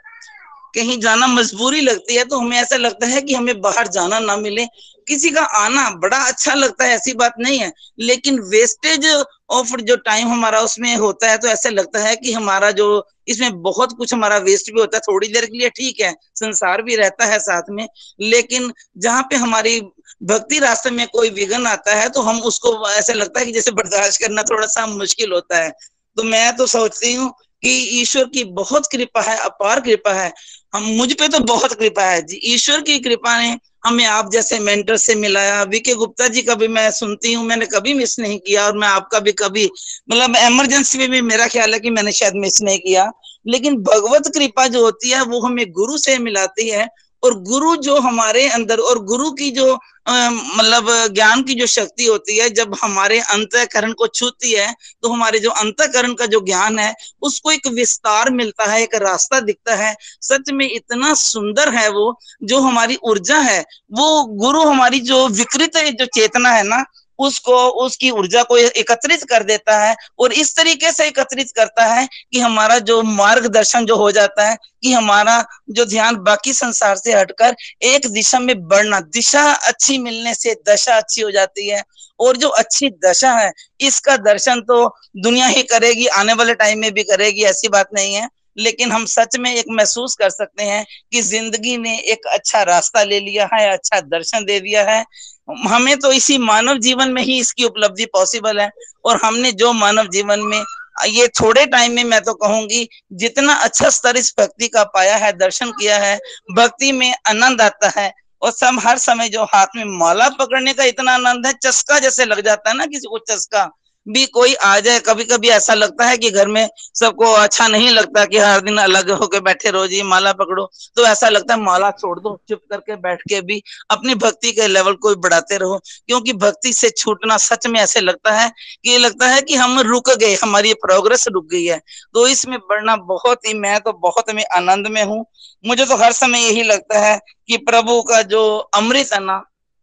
[0.77, 4.37] कहीं जाना मजबूरी लगती है तो हमें ऐसा लगता है कि हमें बाहर जाना ना
[4.37, 4.67] मिले।
[5.07, 9.07] किसी का आना बड़ा अच्छा लगता है, ऐसी बात नहीं है। लेकिन वेस्टेज
[9.51, 12.87] ऑफ़ जो टाइम हमारा उसमें होता है तो ऐसा लगता है कि हमारा जो
[13.29, 16.83] इसमें बहुत कुछ हमारा वेस्ट भी होता है, थोड़ी देर के लिए ठीक है, संसार
[16.83, 17.87] भी रहता है साथ में।
[18.21, 19.81] लेकिन जहाँ पे हमारी
[20.25, 23.71] भक्ति रास्ते में कोई विघन आता है तो हम उसको ऐसा लगता है कि जैसे
[23.73, 25.71] बर्दाश्त करना थोड़ा सा मुश्किल होता है।
[26.17, 27.31] तो मैं तो सोचती हूँ
[27.63, 27.71] कि
[28.01, 30.33] ईश्वर की बहुत कृपा है, अपार कृपा है।
[30.73, 33.57] हम मुझ पे तो बहुत कृपा है जी। ईश्वर की कृपा ने
[33.87, 37.67] हमें आप जैसे मेंटर से मिलाया। वीके गुप्ता जी का भी मैं सुनती हूँ, मैंने
[37.67, 39.65] कभी मिस नहीं किया और मैं आपका भी कभी
[40.11, 43.11] मतलब इमरजेंसी में भी मेरा ख्याल है कि मैंने शायद मिस नहीं किया।
[43.47, 46.89] लेकिन भगवत कृपा जो होती है, वो हमें गुरु से मिलाती है।
[47.27, 49.73] और गुरु जो हमारे अंदर, और गुरु की जो
[50.09, 55.39] मतलब ज्ञान की जो शक्ति होती है, जब हमारे अंतकरण को छूती है तो हमारे
[55.39, 59.95] जो अंतकरण का जो ज्ञान है, उसको एक विस्तार मिलता है, एक रास्ता दिखता है।
[60.23, 63.61] सच में इतना सुंदर है वो, जो हमारी ऊर्जा है,
[63.93, 66.85] वो गुरु हमारी जो विकृत जो चेतना है ना
[67.19, 72.07] उसको, उसकी ऊर्जा को एकत्रित कर देता है और इस तरीके से एकत्रित करता है
[72.33, 77.13] कि हमारा जो मार्गदर्शन जो हो जाता है, कि हमारा जो ध्यान बाकी संसार से
[77.13, 77.55] हटकर
[77.85, 81.83] एक दिशा में बढ़ना, दिशा अच्छी मिलने से दशा अच्छी हो जाती है।
[82.21, 84.87] और जो अच्छी दशा है, इसका दर्शन तो
[85.19, 89.05] दुनिया ही करेगी, आने वाले टाइम में भी करेगी, ऐसी बात नहीं है। लेकिन हम
[89.07, 93.49] सच में एक महसूस कर सकते हैं कि ज़िंदगी ने एक अच्छा रास्ता ले लिया
[93.53, 95.05] है अच्छा दर्शन दे दिया है।
[95.49, 98.71] हमें तो इसी मानव जीवन में ही इसकी उपलब्धि पॉसिबल है।
[99.05, 100.65] और हमने जो मानव जीवन में,
[101.07, 105.33] ये थोड़े टाइम में मैं तो कहूँगी, जितना अच्छा स्तर इस भक्ति का पाया है,
[105.33, 106.19] दर्शन किया है,
[106.53, 110.85] भक्ति में आनंद आता है, और सब हर समय जो हाथ में माला पकड़ने का
[110.85, 113.71] इतना आनंद है, चस्का जैसे लग जाता है ना किसी को, चस्का।
[114.07, 117.91] भी कोई आ जाए कभी कभी ऐसा लगता है कि घर में सबको अच्छा नहीं
[117.91, 121.61] लगता कि हर दिन अलग होके बैठे रहो जी, माला पकड़ो। तो ऐसा लगता है
[121.61, 125.79] माला छोड़ दो, चुप करके बैठ के भी अपनी भक्ति के लेवल को बढ़ाते रहो।
[126.07, 128.49] क्योंकि भक्ति से छूटना सच में ऐसे लगता है
[128.85, 131.81] कि ये लगता है कि हम रुक गए, हमारी प्रोग्रेस रुक गई है।
[132.15, 135.25] तो इसमें बढ़ना बहुत ही, मैं तो बहुत में आनंद में हूँ।
[135.65, 139.37] मुझे तो हर समय यही लगता है कि प्रभु का जो अमृत है ना,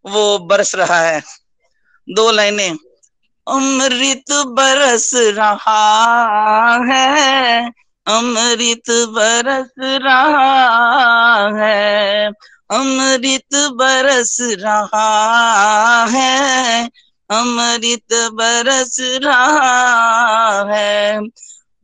[0.06, 1.22] वो बरस रहा है।
[2.08, 2.78] दो लाइनें।
[3.48, 5.78] अमृत बरस रहा
[6.92, 7.70] है।
[8.08, 10.44] अमृत बरस रहा
[11.58, 12.28] है।
[12.72, 15.08] अमृत बरस रहा
[16.06, 16.90] है।
[17.30, 19.74] अमृत बरस रहा
[20.72, 21.22] है।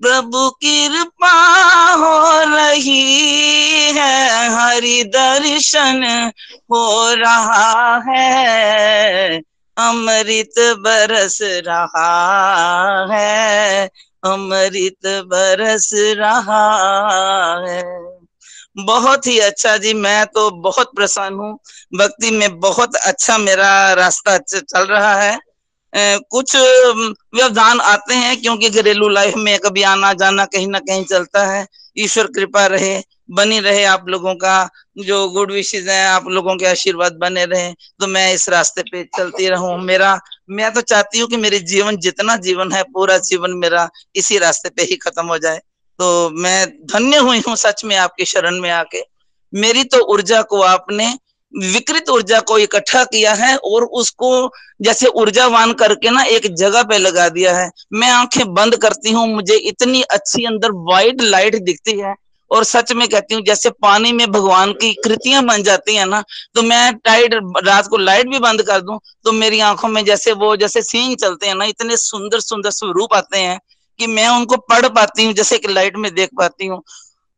[0.02, 1.32] प्रभु कृपा
[1.94, 3.02] हो रही
[3.92, 6.32] है। हरि दर्शन
[6.72, 9.42] हो रहा है।
[9.80, 12.10] अमृत बरस रहा
[13.12, 13.86] है
[14.24, 16.64] अमृत बरस रहा
[17.66, 17.82] है।
[18.80, 21.54] बहुत ही अच्छा जी मैं तो बहुत प्रसन्न हूँ।
[21.94, 25.38] भक्ति में बहुत अच्छा मेरा रास्ता चल रहा है।
[25.94, 31.04] ए, कुछ व्यवधान आते हैं क्योंकि घरेलू लाइफ में कभी आना जाना कहीं ना कहीं
[31.06, 31.66] चलता है।
[31.98, 32.96] ईश्वर कृपा रहे
[33.30, 37.72] बनी रहे आप लोगों का, जो गुड विशेष है, आप लोगों के आशीर्वाद बने रहे।
[37.72, 40.20] तो मैं इस रास्ते पे चलती रहूँ। मेरा,
[40.50, 44.70] मैं तो चाहती हूँ कि मेरे जीवन जितना जीवन है, पूरा जीवन मेरा इसी रास्ते
[44.70, 45.58] पे ही खत्म हो जाए।
[46.00, 49.04] तो मैं धन्य हुई हूँ सच में आपकी शरण में आके।
[49.54, 51.08] मेरी तो ऊर्जा को आपने,
[51.54, 54.30] विकृत ऊर्जा को इकट्ठा किया है और उसको
[54.82, 59.28] जैसे ऊर्जावान करके ना एक जगह पे लगा दिया है। मैं आँखें बंद करती हूँ,
[59.28, 62.16] मुझे इतनी अच्छी अंदर वाइट लाइट दिखती है
[62.52, 66.22] और सच में कहती हूँ, जैसे पानी में भगवान की कृतियाँ बन जाती है ना
[66.56, 67.34] तो मैं टाइट
[67.66, 71.16] रात को लाइट भी बंद कर दूँ तो मेरी आँखों में जैसे वो, जैसे सीन
[71.16, 73.60] चलते हैं ना, इतने सुंदर सुंदर स्वरूप आते हैं
[74.00, 76.82] कि मैं उनको पढ़ पाती हूँ, जैसे कि लाइट में देख पाती हूँ।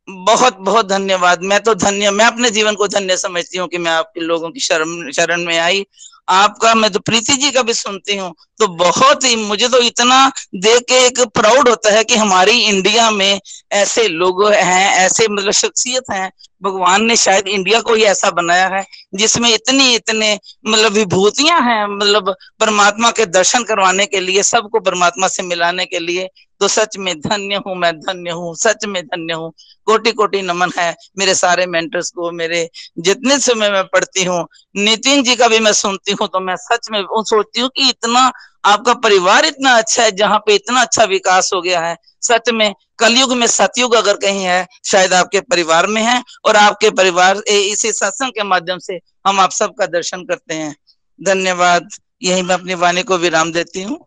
[0.08, 3.92] बहुत बहुत धन्यवाद। मैं तो धन्य, मैं अपने जीवन को धन्य समझती हूँ कि मैं
[3.92, 5.86] आपके लोगों की शरण शरण में आई
[6.28, 10.28] आपका मैं तो प्रीति जी का भी सुनती हूँ तो बहुत ही मुझे तो इतना
[10.56, 13.40] देख के एक प्राउड होता है कि हमारी इंडिया में
[13.72, 16.32] ऐसे लोग हैं, ऐसे मतलब शख्सियत हैं।
[16.64, 21.86] भगवान ने शायद इंडिया को ही ऐसा बनाया है, जिसमें इतनी, इतने मतलब विभूतियाँ हैं
[21.88, 26.28] मतलब परमात्मा के दर्शन करवाने के लिए, सबको परमात्मा से मिलाने के लिए।
[26.62, 29.52] तो सच में धन्य हूँ, मैं धन्य हूँ, सच में धन्य हूँ।
[29.88, 32.68] कोटि कोटि नमन है मेरे सारे मेंटर्स को, मेरे
[33.00, 34.46] जितने समय मैं पढ़ती हूँ,
[34.78, 38.32] नितिन जी का भी मैं सुनती हूँ तो मैं सच में सोचती हूँ कि इतना
[38.66, 42.74] आपका परिवार इतना अच्छा है, जहाँ पे इतना अच्छा विकास हो गया है। सच में
[43.00, 47.92] कलयुग में सतयुग अगर कहीं है, शायद आपके परिवार में है, और आपके परिवार इसी
[47.92, 50.76] सत्संग के माध्यम से हम आप सबका दर्शन करते हैं।
[51.20, 51.90] धन्यवाद।
[52.24, 53.98] यही मैं अपनी वाणी को विराम देती हूँ।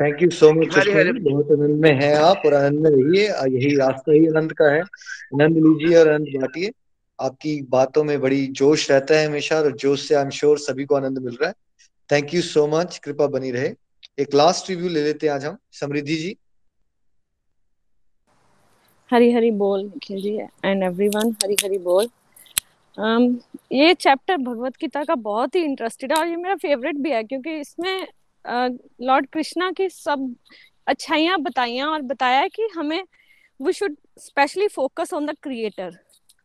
[0.00, 0.74] थैंक यू सो मच
[1.22, 3.26] बहुत आनंद में है आप और आनंद में रहिए।
[3.56, 6.70] यही रास्ता ही आनंद का है। आनंद लीजिए और आनंद बांटिए।
[7.18, 10.84] आपकी बातों में बड़ी जोश रहता है हमेशा और जोश से आई एम श्योर सभी
[10.84, 11.54] को आनंद मिल रहा है।
[12.10, 13.74] थैंक यू सो मच कृपा बनी रहे।
[14.18, 16.36] एक लास्ट रिव्यू ले लेते हैं आज हम। समृद्धि जी।
[19.10, 20.34] हरी हरी बोल निखिल जी
[20.64, 22.08] एंड एवरीवन हरी हरी बोल।
[22.98, 23.34] Um,
[23.72, 27.22] ये चैप्टर भगवत गीता का बहुत ही इंटरेस्टेड है और ये मेरा फेवरेट भी है
[27.24, 28.06] क्योंकि इसमें
[28.44, 30.34] लॉर्ड कृष्णा की सब
[30.86, 33.02] अच्छाइयाँ बताइया और बताया कि हमें
[33.60, 35.98] we should specially focus on the creator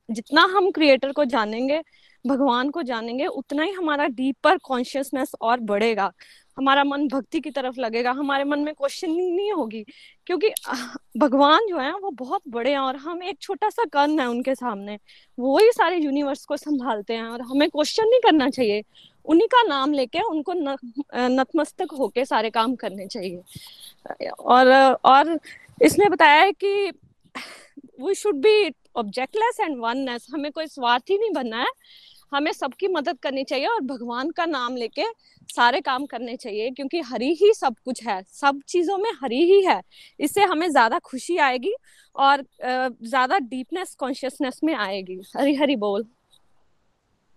[0.10, 1.82] जितना हम क्रिएटर को जानेंगे,
[2.26, 6.12] भगवान को जानेंगे, उतना ही हमारा डीपर कॉन्शियसनेस और बढ़ेगा।
[6.58, 9.84] हमारा मन भक्ति की तरफ़ लगेगा। हमारे मन में क्वेश्चन नहीं होगी,
[10.28, 10.50] क्योंकि
[11.18, 14.56] भगवान जो है, वो बहुत बड़े हैं और हम एक छोटा सा कर्ण है उनके
[14.56, 14.98] सामने।
[15.38, 18.84] वो ही सारे यूनिवर्स को संभालते हैं और हमें क्वेश्चन नहीं करना चाहिए।
[19.26, 20.76] उन्हीं का नाम लेके उनको न,
[21.16, 23.42] नतमस्तक होके सारे काम करने चाहिए।
[24.32, 24.72] और
[25.06, 25.38] और
[25.82, 26.92] इसने बताया है कि
[28.02, 31.72] we should be objectless and oneness हमें कोई स्वार्थी नहीं बनना है।
[32.32, 35.04] हमें सबकी मदद करनी चाहिए और भगवान का नाम लेके
[35.50, 39.62] सारे काम करने चाहिए क्योंकि हरी ही सब कुछ है। सब चीज़ों में हरी ही
[39.66, 39.82] है।
[40.20, 41.74] इससे हमें ज़्यादा खुशी आएगी
[42.16, 46.06] और ज़्यादा डीपनेस कॉन्शियसनेस में आएगी। हरी हरी बोल।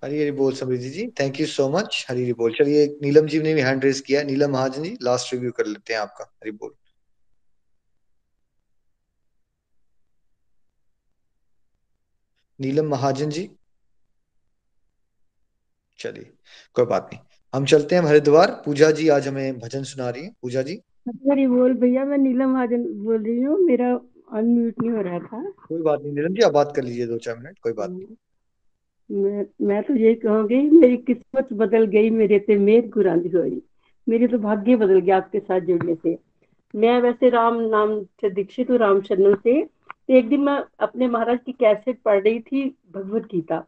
[0.03, 3.39] हरी हरी बोल Samriddhi ji thank you so much Hari Hari बोल चलिए नीलम जी
[3.43, 6.51] ने भी हैंड रेस किया नीलम महाजन जी लास्ट रिव्यू कर लेते हैं आपका हरी
[6.53, 6.75] बोल
[12.59, 13.49] नीलम महाजन जी
[15.99, 16.31] चलिए
[16.77, 17.21] कोई बात नहीं
[17.55, 20.81] हम चलते हैं हरिद्वार पूजा जी आज हमें भजन सुना रही है पूजा जी
[21.31, 23.93] हरी बोल भैया मैं नीलम महाजन बोल रही हूँ मेरा
[24.33, 27.19] अनम्यूट नहीं हो रहा था कोई बात नहीं नीलम जी आप बात कर लीजिए दो
[27.19, 28.17] चार मिनट कोई बात नहीं
[29.13, 33.63] मैं तो यही कहूँगी, मेरी किस्मत बदल गई, मेरे ते मेर गुरांदी हुई।
[34.09, 36.19] मेरे तो भाग्य बदल गया आपके साथ जुड़ने से।
[36.77, 39.69] मैं वैसे राम नाम से दीक्षित हूँ, राम चरण से।
[40.11, 43.65] एक दिन मैं अपने महाराज की कैसेट पढ़ रही थी, भगवत गीता।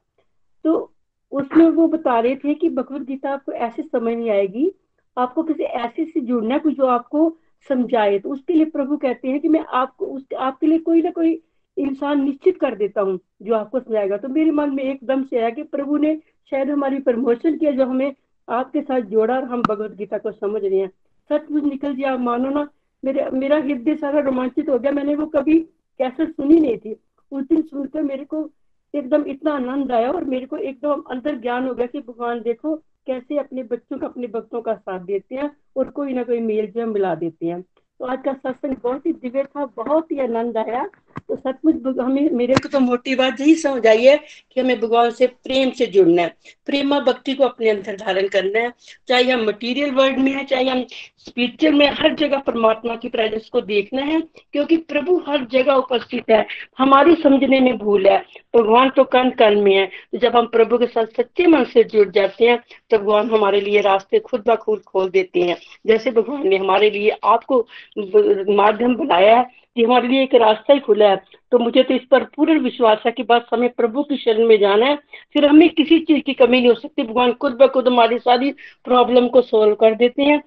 [0.65, 0.93] तो
[1.33, 4.73] उसमें वो बता रहे थे कि भगवत गीता आपको ऐसे समझ नहीं आएगी।
[5.19, 7.37] आपको किसी ऐसे से जुड़ना है जो आपको
[7.69, 11.11] समझाए। तो उसके लिए प्रभु कहते हैं कि मैं आपको, उस, आपके लिए कोई ना
[11.11, 11.43] कोई
[11.77, 15.51] इंसान निश्चित कर देता हूँ जो आपको समझाएगा। तो मेरे मन में एकदम से आया
[15.51, 16.15] कि प्रभु ने
[16.51, 18.15] शायद हमारी प्रमोशन किया जो हमें
[18.49, 20.91] आपके साथ जोड़ा और हम भगवत गीता को समझ रहे हैं।
[21.31, 22.69] सचमुच निकल जी, आप मानो ना,
[23.05, 25.59] मेरे, मेरा हृदय सारा रोमांचित हो गया। मैंने वो कभी
[26.01, 26.97] कैसे सुनी नहीं थी।
[27.33, 28.51] उस दिन सुनकर मेरे को
[28.95, 32.77] एकदम इतना आनंद आया और मेरे को एकदम अंदर ज्ञान हो गया कि भगवान देखो
[33.07, 36.67] कैसे अपने बच्चों का, अपने भक्तों का साथ देते हैं और कोई ना कोई मेल
[36.67, 37.65] जो मिला देते हैं।
[38.01, 40.89] तो आज का सत्संग बहुत ही दिव्य था, बहुत ही आनंद आया।
[41.29, 44.17] तो सचमुच हमें, मेरे को तो मोटी बात यही समझ आई है
[44.53, 46.35] कि हमें भगवान से प्रेम से जुड़ना है।
[46.67, 48.73] प्रेमा भक्ति को अपने अंदर धारण करना है।
[49.09, 50.85] चाहे हम मटेरियल वर्ल्ड में है, चाहे हम
[51.17, 54.21] स्पिरिचुअल में हर जगह परमात्मा की प्रेजेंस को देखना है,
[54.53, 56.47] क्योंकि प्रभु हर जगह उपस्थित है।
[56.79, 58.25] हमारी समझने में भूल है।
[58.55, 61.85] भगवान तो कण कण में है। तो जब हम प्रभु के साथ सच्चे मन से
[61.85, 62.59] जुड़ जाते हैं
[62.91, 65.57] तो भगवान हमारे लिए रास्ते खुद ब खुद खोल देते हैं।
[65.87, 67.61] जैसे भगवान ने हमारे लिए आपको
[68.57, 69.45] माध्यम बनाया है
[69.77, 71.17] कि हमारे लिए एक रास्ता ही खुला है।
[71.53, 74.59] तो मुझे तो इस पर पूर्ण विश्वास है कि बस हमें प्रभु की शरण में
[74.61, 74.97] जाना है।
[75.33, 78.51] फिर हमें किसी चीज़ की कमी नहीं हो सकती। भगवान खुद ब खुद हमारी सारी
[78.85, 80.43] प्रॉब्लम को सोल्व कर देते हैं।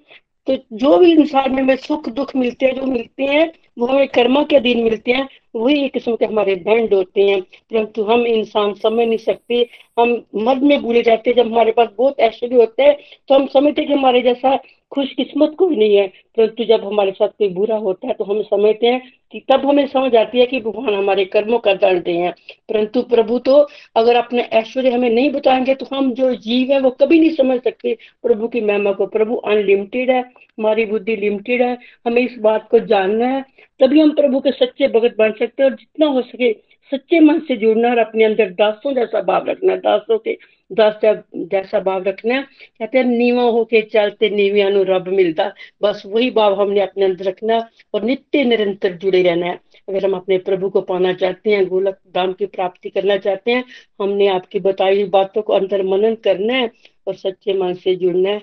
[0.46, 4.42] तो जो भी इंसान में सुख दुख मिलते हैं, जो मिलते हैं वो हमें कर्मा
[4.42, 8.72] के अधीन मिलते हैं, वही एक किस्म के हमारे दंड होते हैं। परंतु हम इंसान
[8.74, 9.66] समझ नहीं सकते,
[9.98, 12.96] हम मद में भूले जाते हैं। जब हमारे पास बहुत ऐश्वर्य होते हैं
[13.28, 14.58] तो हम समझते कि हमारे जैसा
[14.94, 16.06] खुशकिस्मत कोई नहीं है।
[16.36, 19.00] परंतु जब हमारे साथ कोई बुरा होता है तो हम समझते हैं
[19.32, 22.32] कि तब हमें समझ आती है कि भगवान हमारे कर्मों का दंड दे हैं।
[22.68, 23.56] परंतु प्रभु तो
[23.96, 27.60] अगर अपने ऐश्वर्य हमें नहीं बताएँगे तो हम जो जीव है, वो कभी नहीं समझ
[27.60, 32.68] सकते प्रभु की महिमा को। प्रभु अनलिमिटेड है, हमारी बुद्धि लिमिटेड है, हमें इस बात
[32.70, 33.44] को जानना है।
[33.80, 36.52] तभी हम प्रभु के सच्चे भगत बन सकते हैं और जितना हो सके
[36.92, 40.36] सच्चे मन से जुड़ना और अपने अंदर दासों जैसा भाव रखना, दासों के,
[40.72, 45.52] दास जैसा भाव रखना। कहते हैं, नीवा होके चलते नीविया रब मिलता।
[45.82, 47.58] बस वही भाव हमने अपने अंदर रखना
[47.94, 51.98] और नित्य निरंतर जुड़े रहना है। अगर हम अपने प्रभु को पाना चाहते हैं, गोलक
[52.14, 53.64] धाम की प्राप्ति करना चाहते हैं,
[54.02, 56.70] हमने आपकी बताई हुई बातों को अंदर मनन करना है
[57.06, 58.42] और सच्चे मन से जुड़ना है।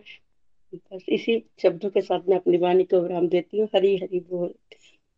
[0.73, 4.53] बस इसी शब्दों के साथ मैं अपनी वाणी को विराम देती हूँ। हरी हरी बोल।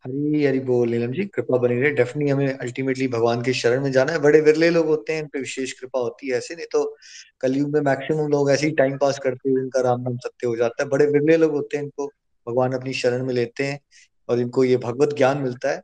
[0.04, 3.92] हरी हरी बोल, नीलम जी, कृपा बनी रहे। डेफिनेटली हमें अल्टीमेटली भगवान के शरण में
[3.92, 6.66] जाना है। बड़े विरले लोग होते हैं इन पे विशेष कृपा होती है ऐसे। नहीं
[6.72, 6.96] तो
[7.40, 10.56] कलयुग में मैक्सिमम लोग ऐसे ही टाइम पास करते हुए इनका राम नाम सत्य हो
[10.56, 12.06] जाता है। बड़े विरले लोग होते हैं, इनको
[12.48, 13.80] भगवान अपनी शरण में लेते हैं
[14.28, 15.82] और इनको ये भगवत ज्ञान मिलता है।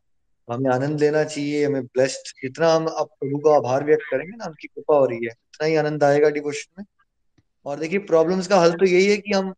[0.52, 4.44] हमें आनंद लेना चाहिए, हमें ब्लेस्ड जितना हम अब प्रभु का आभार व्यक्त करेंगे ना,
[4.44, 6.86] उनकी कृपा हो रही है। उतना ही आनंद आएगा डिवोशन में।
[7.66, 9.54] और देखिए प्रॉब्लम्स का हल तो यही है कि हम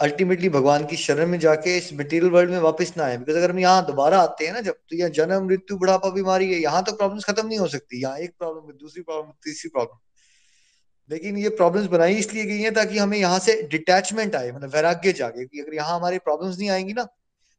[0.00, 3.50] अल्टीमेटली भगवान की शरण में जाके इस मटेरियल वर्ल्ड में वापस ना आए। बिकॉज़ अगर
[3.50, 6.82] हम यहाँ दोबारा आते हैं ना जब तो यहाँ जन्म, मृत्यु, बुढ़ापा, बीमारी है यहाँ
[6.84, 9.98] तो प्रॉब्लम्स खत्म नहीं हो सकती। यहाँ एक प्रॉब्लम दूसरी प्रॉब्लम तीसरी प्रॉब्लम
[11.10, 15.12] लेकिन ये प्रॉब्लम्स बनाई इसलिए गई हैं ताकि हमें यहाँ से डिटैचमेंट आए मतलब वैराग्य
[15.12, 17.06] जागे। कि अगर यहाँ हमारे प्रॉब्लम्स नहीं आएँगी ना,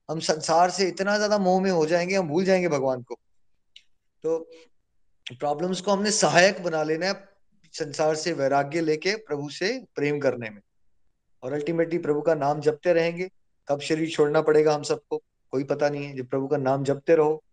[0.09, 3.19] हम संसार से इतना ज़्यादा मोह में हो जाएँगे, हम भूल जाएँगे भगवान को।
[4.23, 4.37] तो
[5.39, 7.13] प्रॉब्लम्स को हमने सहायक बना लेना है
[7.73, 10.61] संसार से वैराग्य लेके प्रभु से प्रेम करने में।
[11.45, 13.29] और अल्टीमेटली प्रभु का नाम जपते रहेंगे।
[13.67, 15.17] कब शरीर छोड़ना पड़ेगा हम सबको।
[15.51, 17.43] कोई पता नहीं है। जब प्रभु का नाम जपते रहो,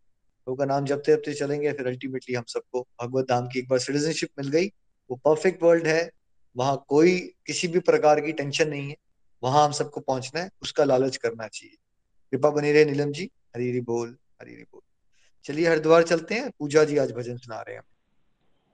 [0.44, 3.78] प्रभु का नाम जपते जपते चलेंगे, फिर अल्टीमेटली हम सबको भगवत धाम की एक बार
[3.78, 4.66] सिटीजनशिप मिल गई।
[5.10, 6.10] वो परफेक्ट वर्ल्ड है।
[6.56, 8.96] वहाँ कोई किसी भी प्रकार की टेंशन नहीं है।
[9.42, 11.76] वहाँ हम सबको पहुँचना है। उसका लालच करना चाहिए।
[12.30, 14.80] कृपा बनी रहे नीलम जी। हरी हरी बोल, हरी हरी बोल।
[15.44, 17.82] चलिए हरिद्वार चलते हैं। पूजा जी आज भजन सुना रहे हैं।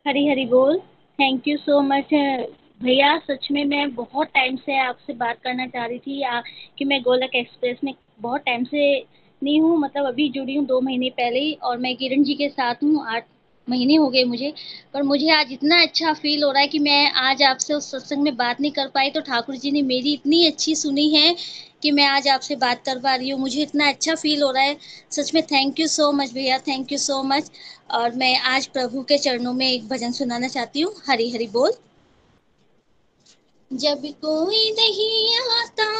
[0.07, 0.79] हरी हरी बोल।
[1.21, 2.05] थैंक यू सो मच
[2.81, 6.41] भैया सच में मैं बहुत टाइम से आपसे बात करना चाह रही थी आ,
[6.79, 8.83] कि मैं गोलक एक्सप्रेस में बहुत टाइम से
[9.43, 12.49] नहीं हूँ मतलब अभी जुड़ी हूँ दो महीने पहले ही और मैं किरण जी के
[12.49, 13.27] साथ हूँ आठ
[13.69, 14.53] महीने हो गए मुझे
[14.95, 18.23] पर मुझे आज इतना अच्छा फील हो रहा है कि मैं आज आपसे उस सत्संग
[18.23, 21.35] में बात नहीं कर पाई तो ठाकुर जी ने मेरी इतनी अच्छी सुनी है
[21.83, 24.63] कि मैं आज आपसे बात कर पा रही हूँ मुझे इतना अच्छा फील हो रहा
[24.63, 24.77] है।
[25.11, 27.51] सच में थैंक यू सो मच भैया थैंक यू सो मच
[27.91, 31.73] और मैं आज प्रभु के चरणों में एक भजन सुनाना चाहती हूँ हरी हरी बोल।
[33.73, 35.93] जब कोई नहीं आता,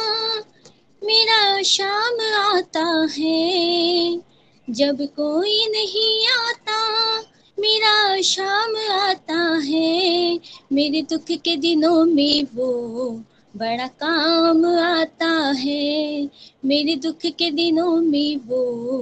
[1.03, 4.21] मेरा शाम आता है।
[4.69, 7.19] जब कोई नहीं आता,
[7.59, 10.39] मेरा शाम आता है।
[10.73, 13.09] मेरे दुख के दिनों में वो
[13.57, 16.29] बड़ा काम आता है।
[16.65, 18.97] मेरे दुख के दिनों में वो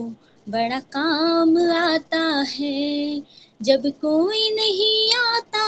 [0.49, 3.23] बड़ा काम आता है।
[3.61, 5.67] जब कोई नहीं आता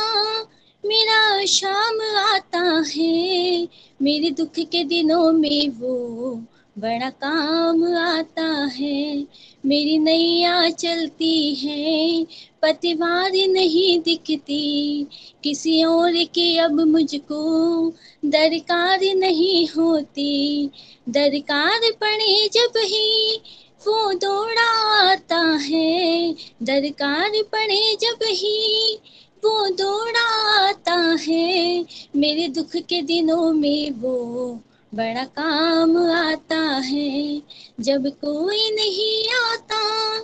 [0.86, 3.68] मेरा शाम आता है।
[4.02, 6.34] मेरे दुख के दिनों में वो
[6.78, 9.28] बड़ा काम आता है।
[9.66, 12.24] मेरी नैया चलती है,
[12.62, 15.08] पतिवार नहीं दिखती।
[15.44, 17.90] किसी और के अब मुझको
[18.26, 20.70] दरकार नहीं होती।
[21.10, 23.42] दरकार पड़े जब ही
[23.88, 24.72] वो दौड़ा
[25.12, 29.00] आता है। दरकार पड़े जब ही
[29.46, 31.86] वो दौड़ा आता है।
[32.16, 34.60] मेरे दुख के दिनों में वो
[34.96, 37.42] बड़ा काम आता है।
[37.80, 40.18] जब कोई नहीं आता,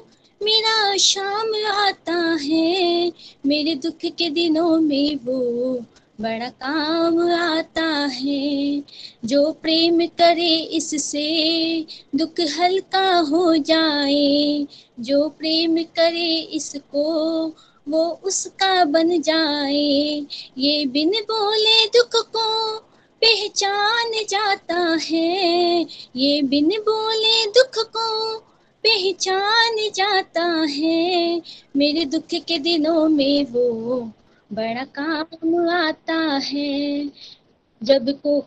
[0.44, 3.14] मेरा शाम आता है।
[3.46, 5.80] मेरे दुख के दिनों में वो
[6.22, 8.84] बड़ा काम आता है।
[9.26, 11.86] जो प्रेम करे इससे
[12.16, 14.68] दुख हल्का हो जाए।
[15.00, 17.04] जो प्रेम करे इसको
[17.90, 20.26] वो उसका बन जाए।
[20.58, 22.78] ये बिन बोले दुख को
[23.24, 25.86] पहचान जाता है।
[26.16, 28.40] ये बिन बोले दुख को
[28.86, 31.42] पहचान जाता है।
[31.76, 34.00] मेरे दुख के दिनों में वो
[34.54, 37.12] बड़ा काम आता है।
[37.84, 38.46] जब को,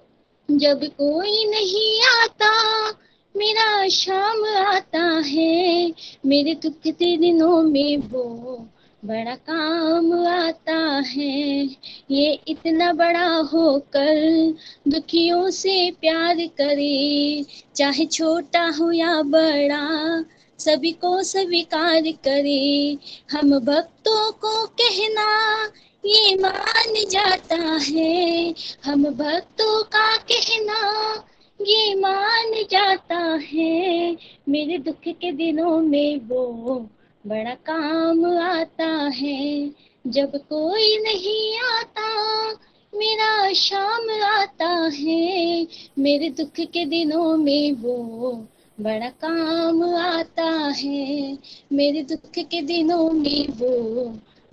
[0.50, 2.88] जब कोई नहीं आता,
[3.36, 5.92] मेरा शाम आता है।
[6.26, 8.68] मेरे दुख के दिनों में वो
[9.04, 11.62] बड़ा काम आता है।
[12.10, 14.54] ये इतना बड़ा होकर
[14.88, 17.44] दुखियों से प्यार करे।
[17.76, 20.24] चाहे छोटा हो या बड़ा,
[20.58, 22.98] सभी को स्वीकार करे।
[23.30, 25.64] हम भक्तों को कहना
[26.06, 28.54] ये मान जाता है।
[28.84, 31.14] हम भक्तों का कहना
[31.60, 34.16] ये मान जाता है।
[34.48, 36.88] मेरे दुख के दिनों में वो
[37.26, 39.70] बड़ा काम आता है।
[40.06, 42.52] जब कोई नहीं आता,
[42.94, 45.66] मेरा शाम आता है।
[45.98, 48.32] मेरे दुख के दिनों में वो
[48.80, 51.38] बड़ा काम आता है।
[51.72, 54.04] मेरे दुख के दिनों में वो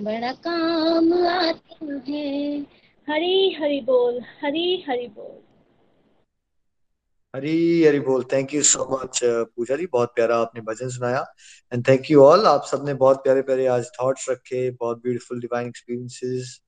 [0.01, 2.59] बड़ा काम आता है।
[3.09, 5.44] हरी हरी बोल, हरी हरी बोल।
[7.36, 11.26] हरी हरी बोल। Thank you so much Pooja ji, बहुत प्यारा आपने भजन सुनाया।
[11.72, 15.68] एंड थैंक यू ऑल आप सबने बहुत प्यारे प्यारे आज थॉट्स रखे, बहुत ब्यूटीफुल डिवाइन
[15.68, 16.60] एक्सपीरियंसेस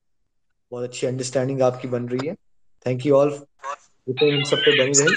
[0.72, 2.34] बहुत अच्छी अंडरस्टैंडिंग आपकी बन रही है।
[2.86, 3.30] थैंक यू ऑल
[4.08, 5.16] हम सब पे बनी रही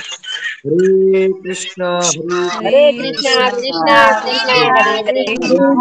[0.67, 1.91] हरे कृष्णा
[2.55, 5.23] हरे कृष्णा कृष्णा कृष्णा हरे हरे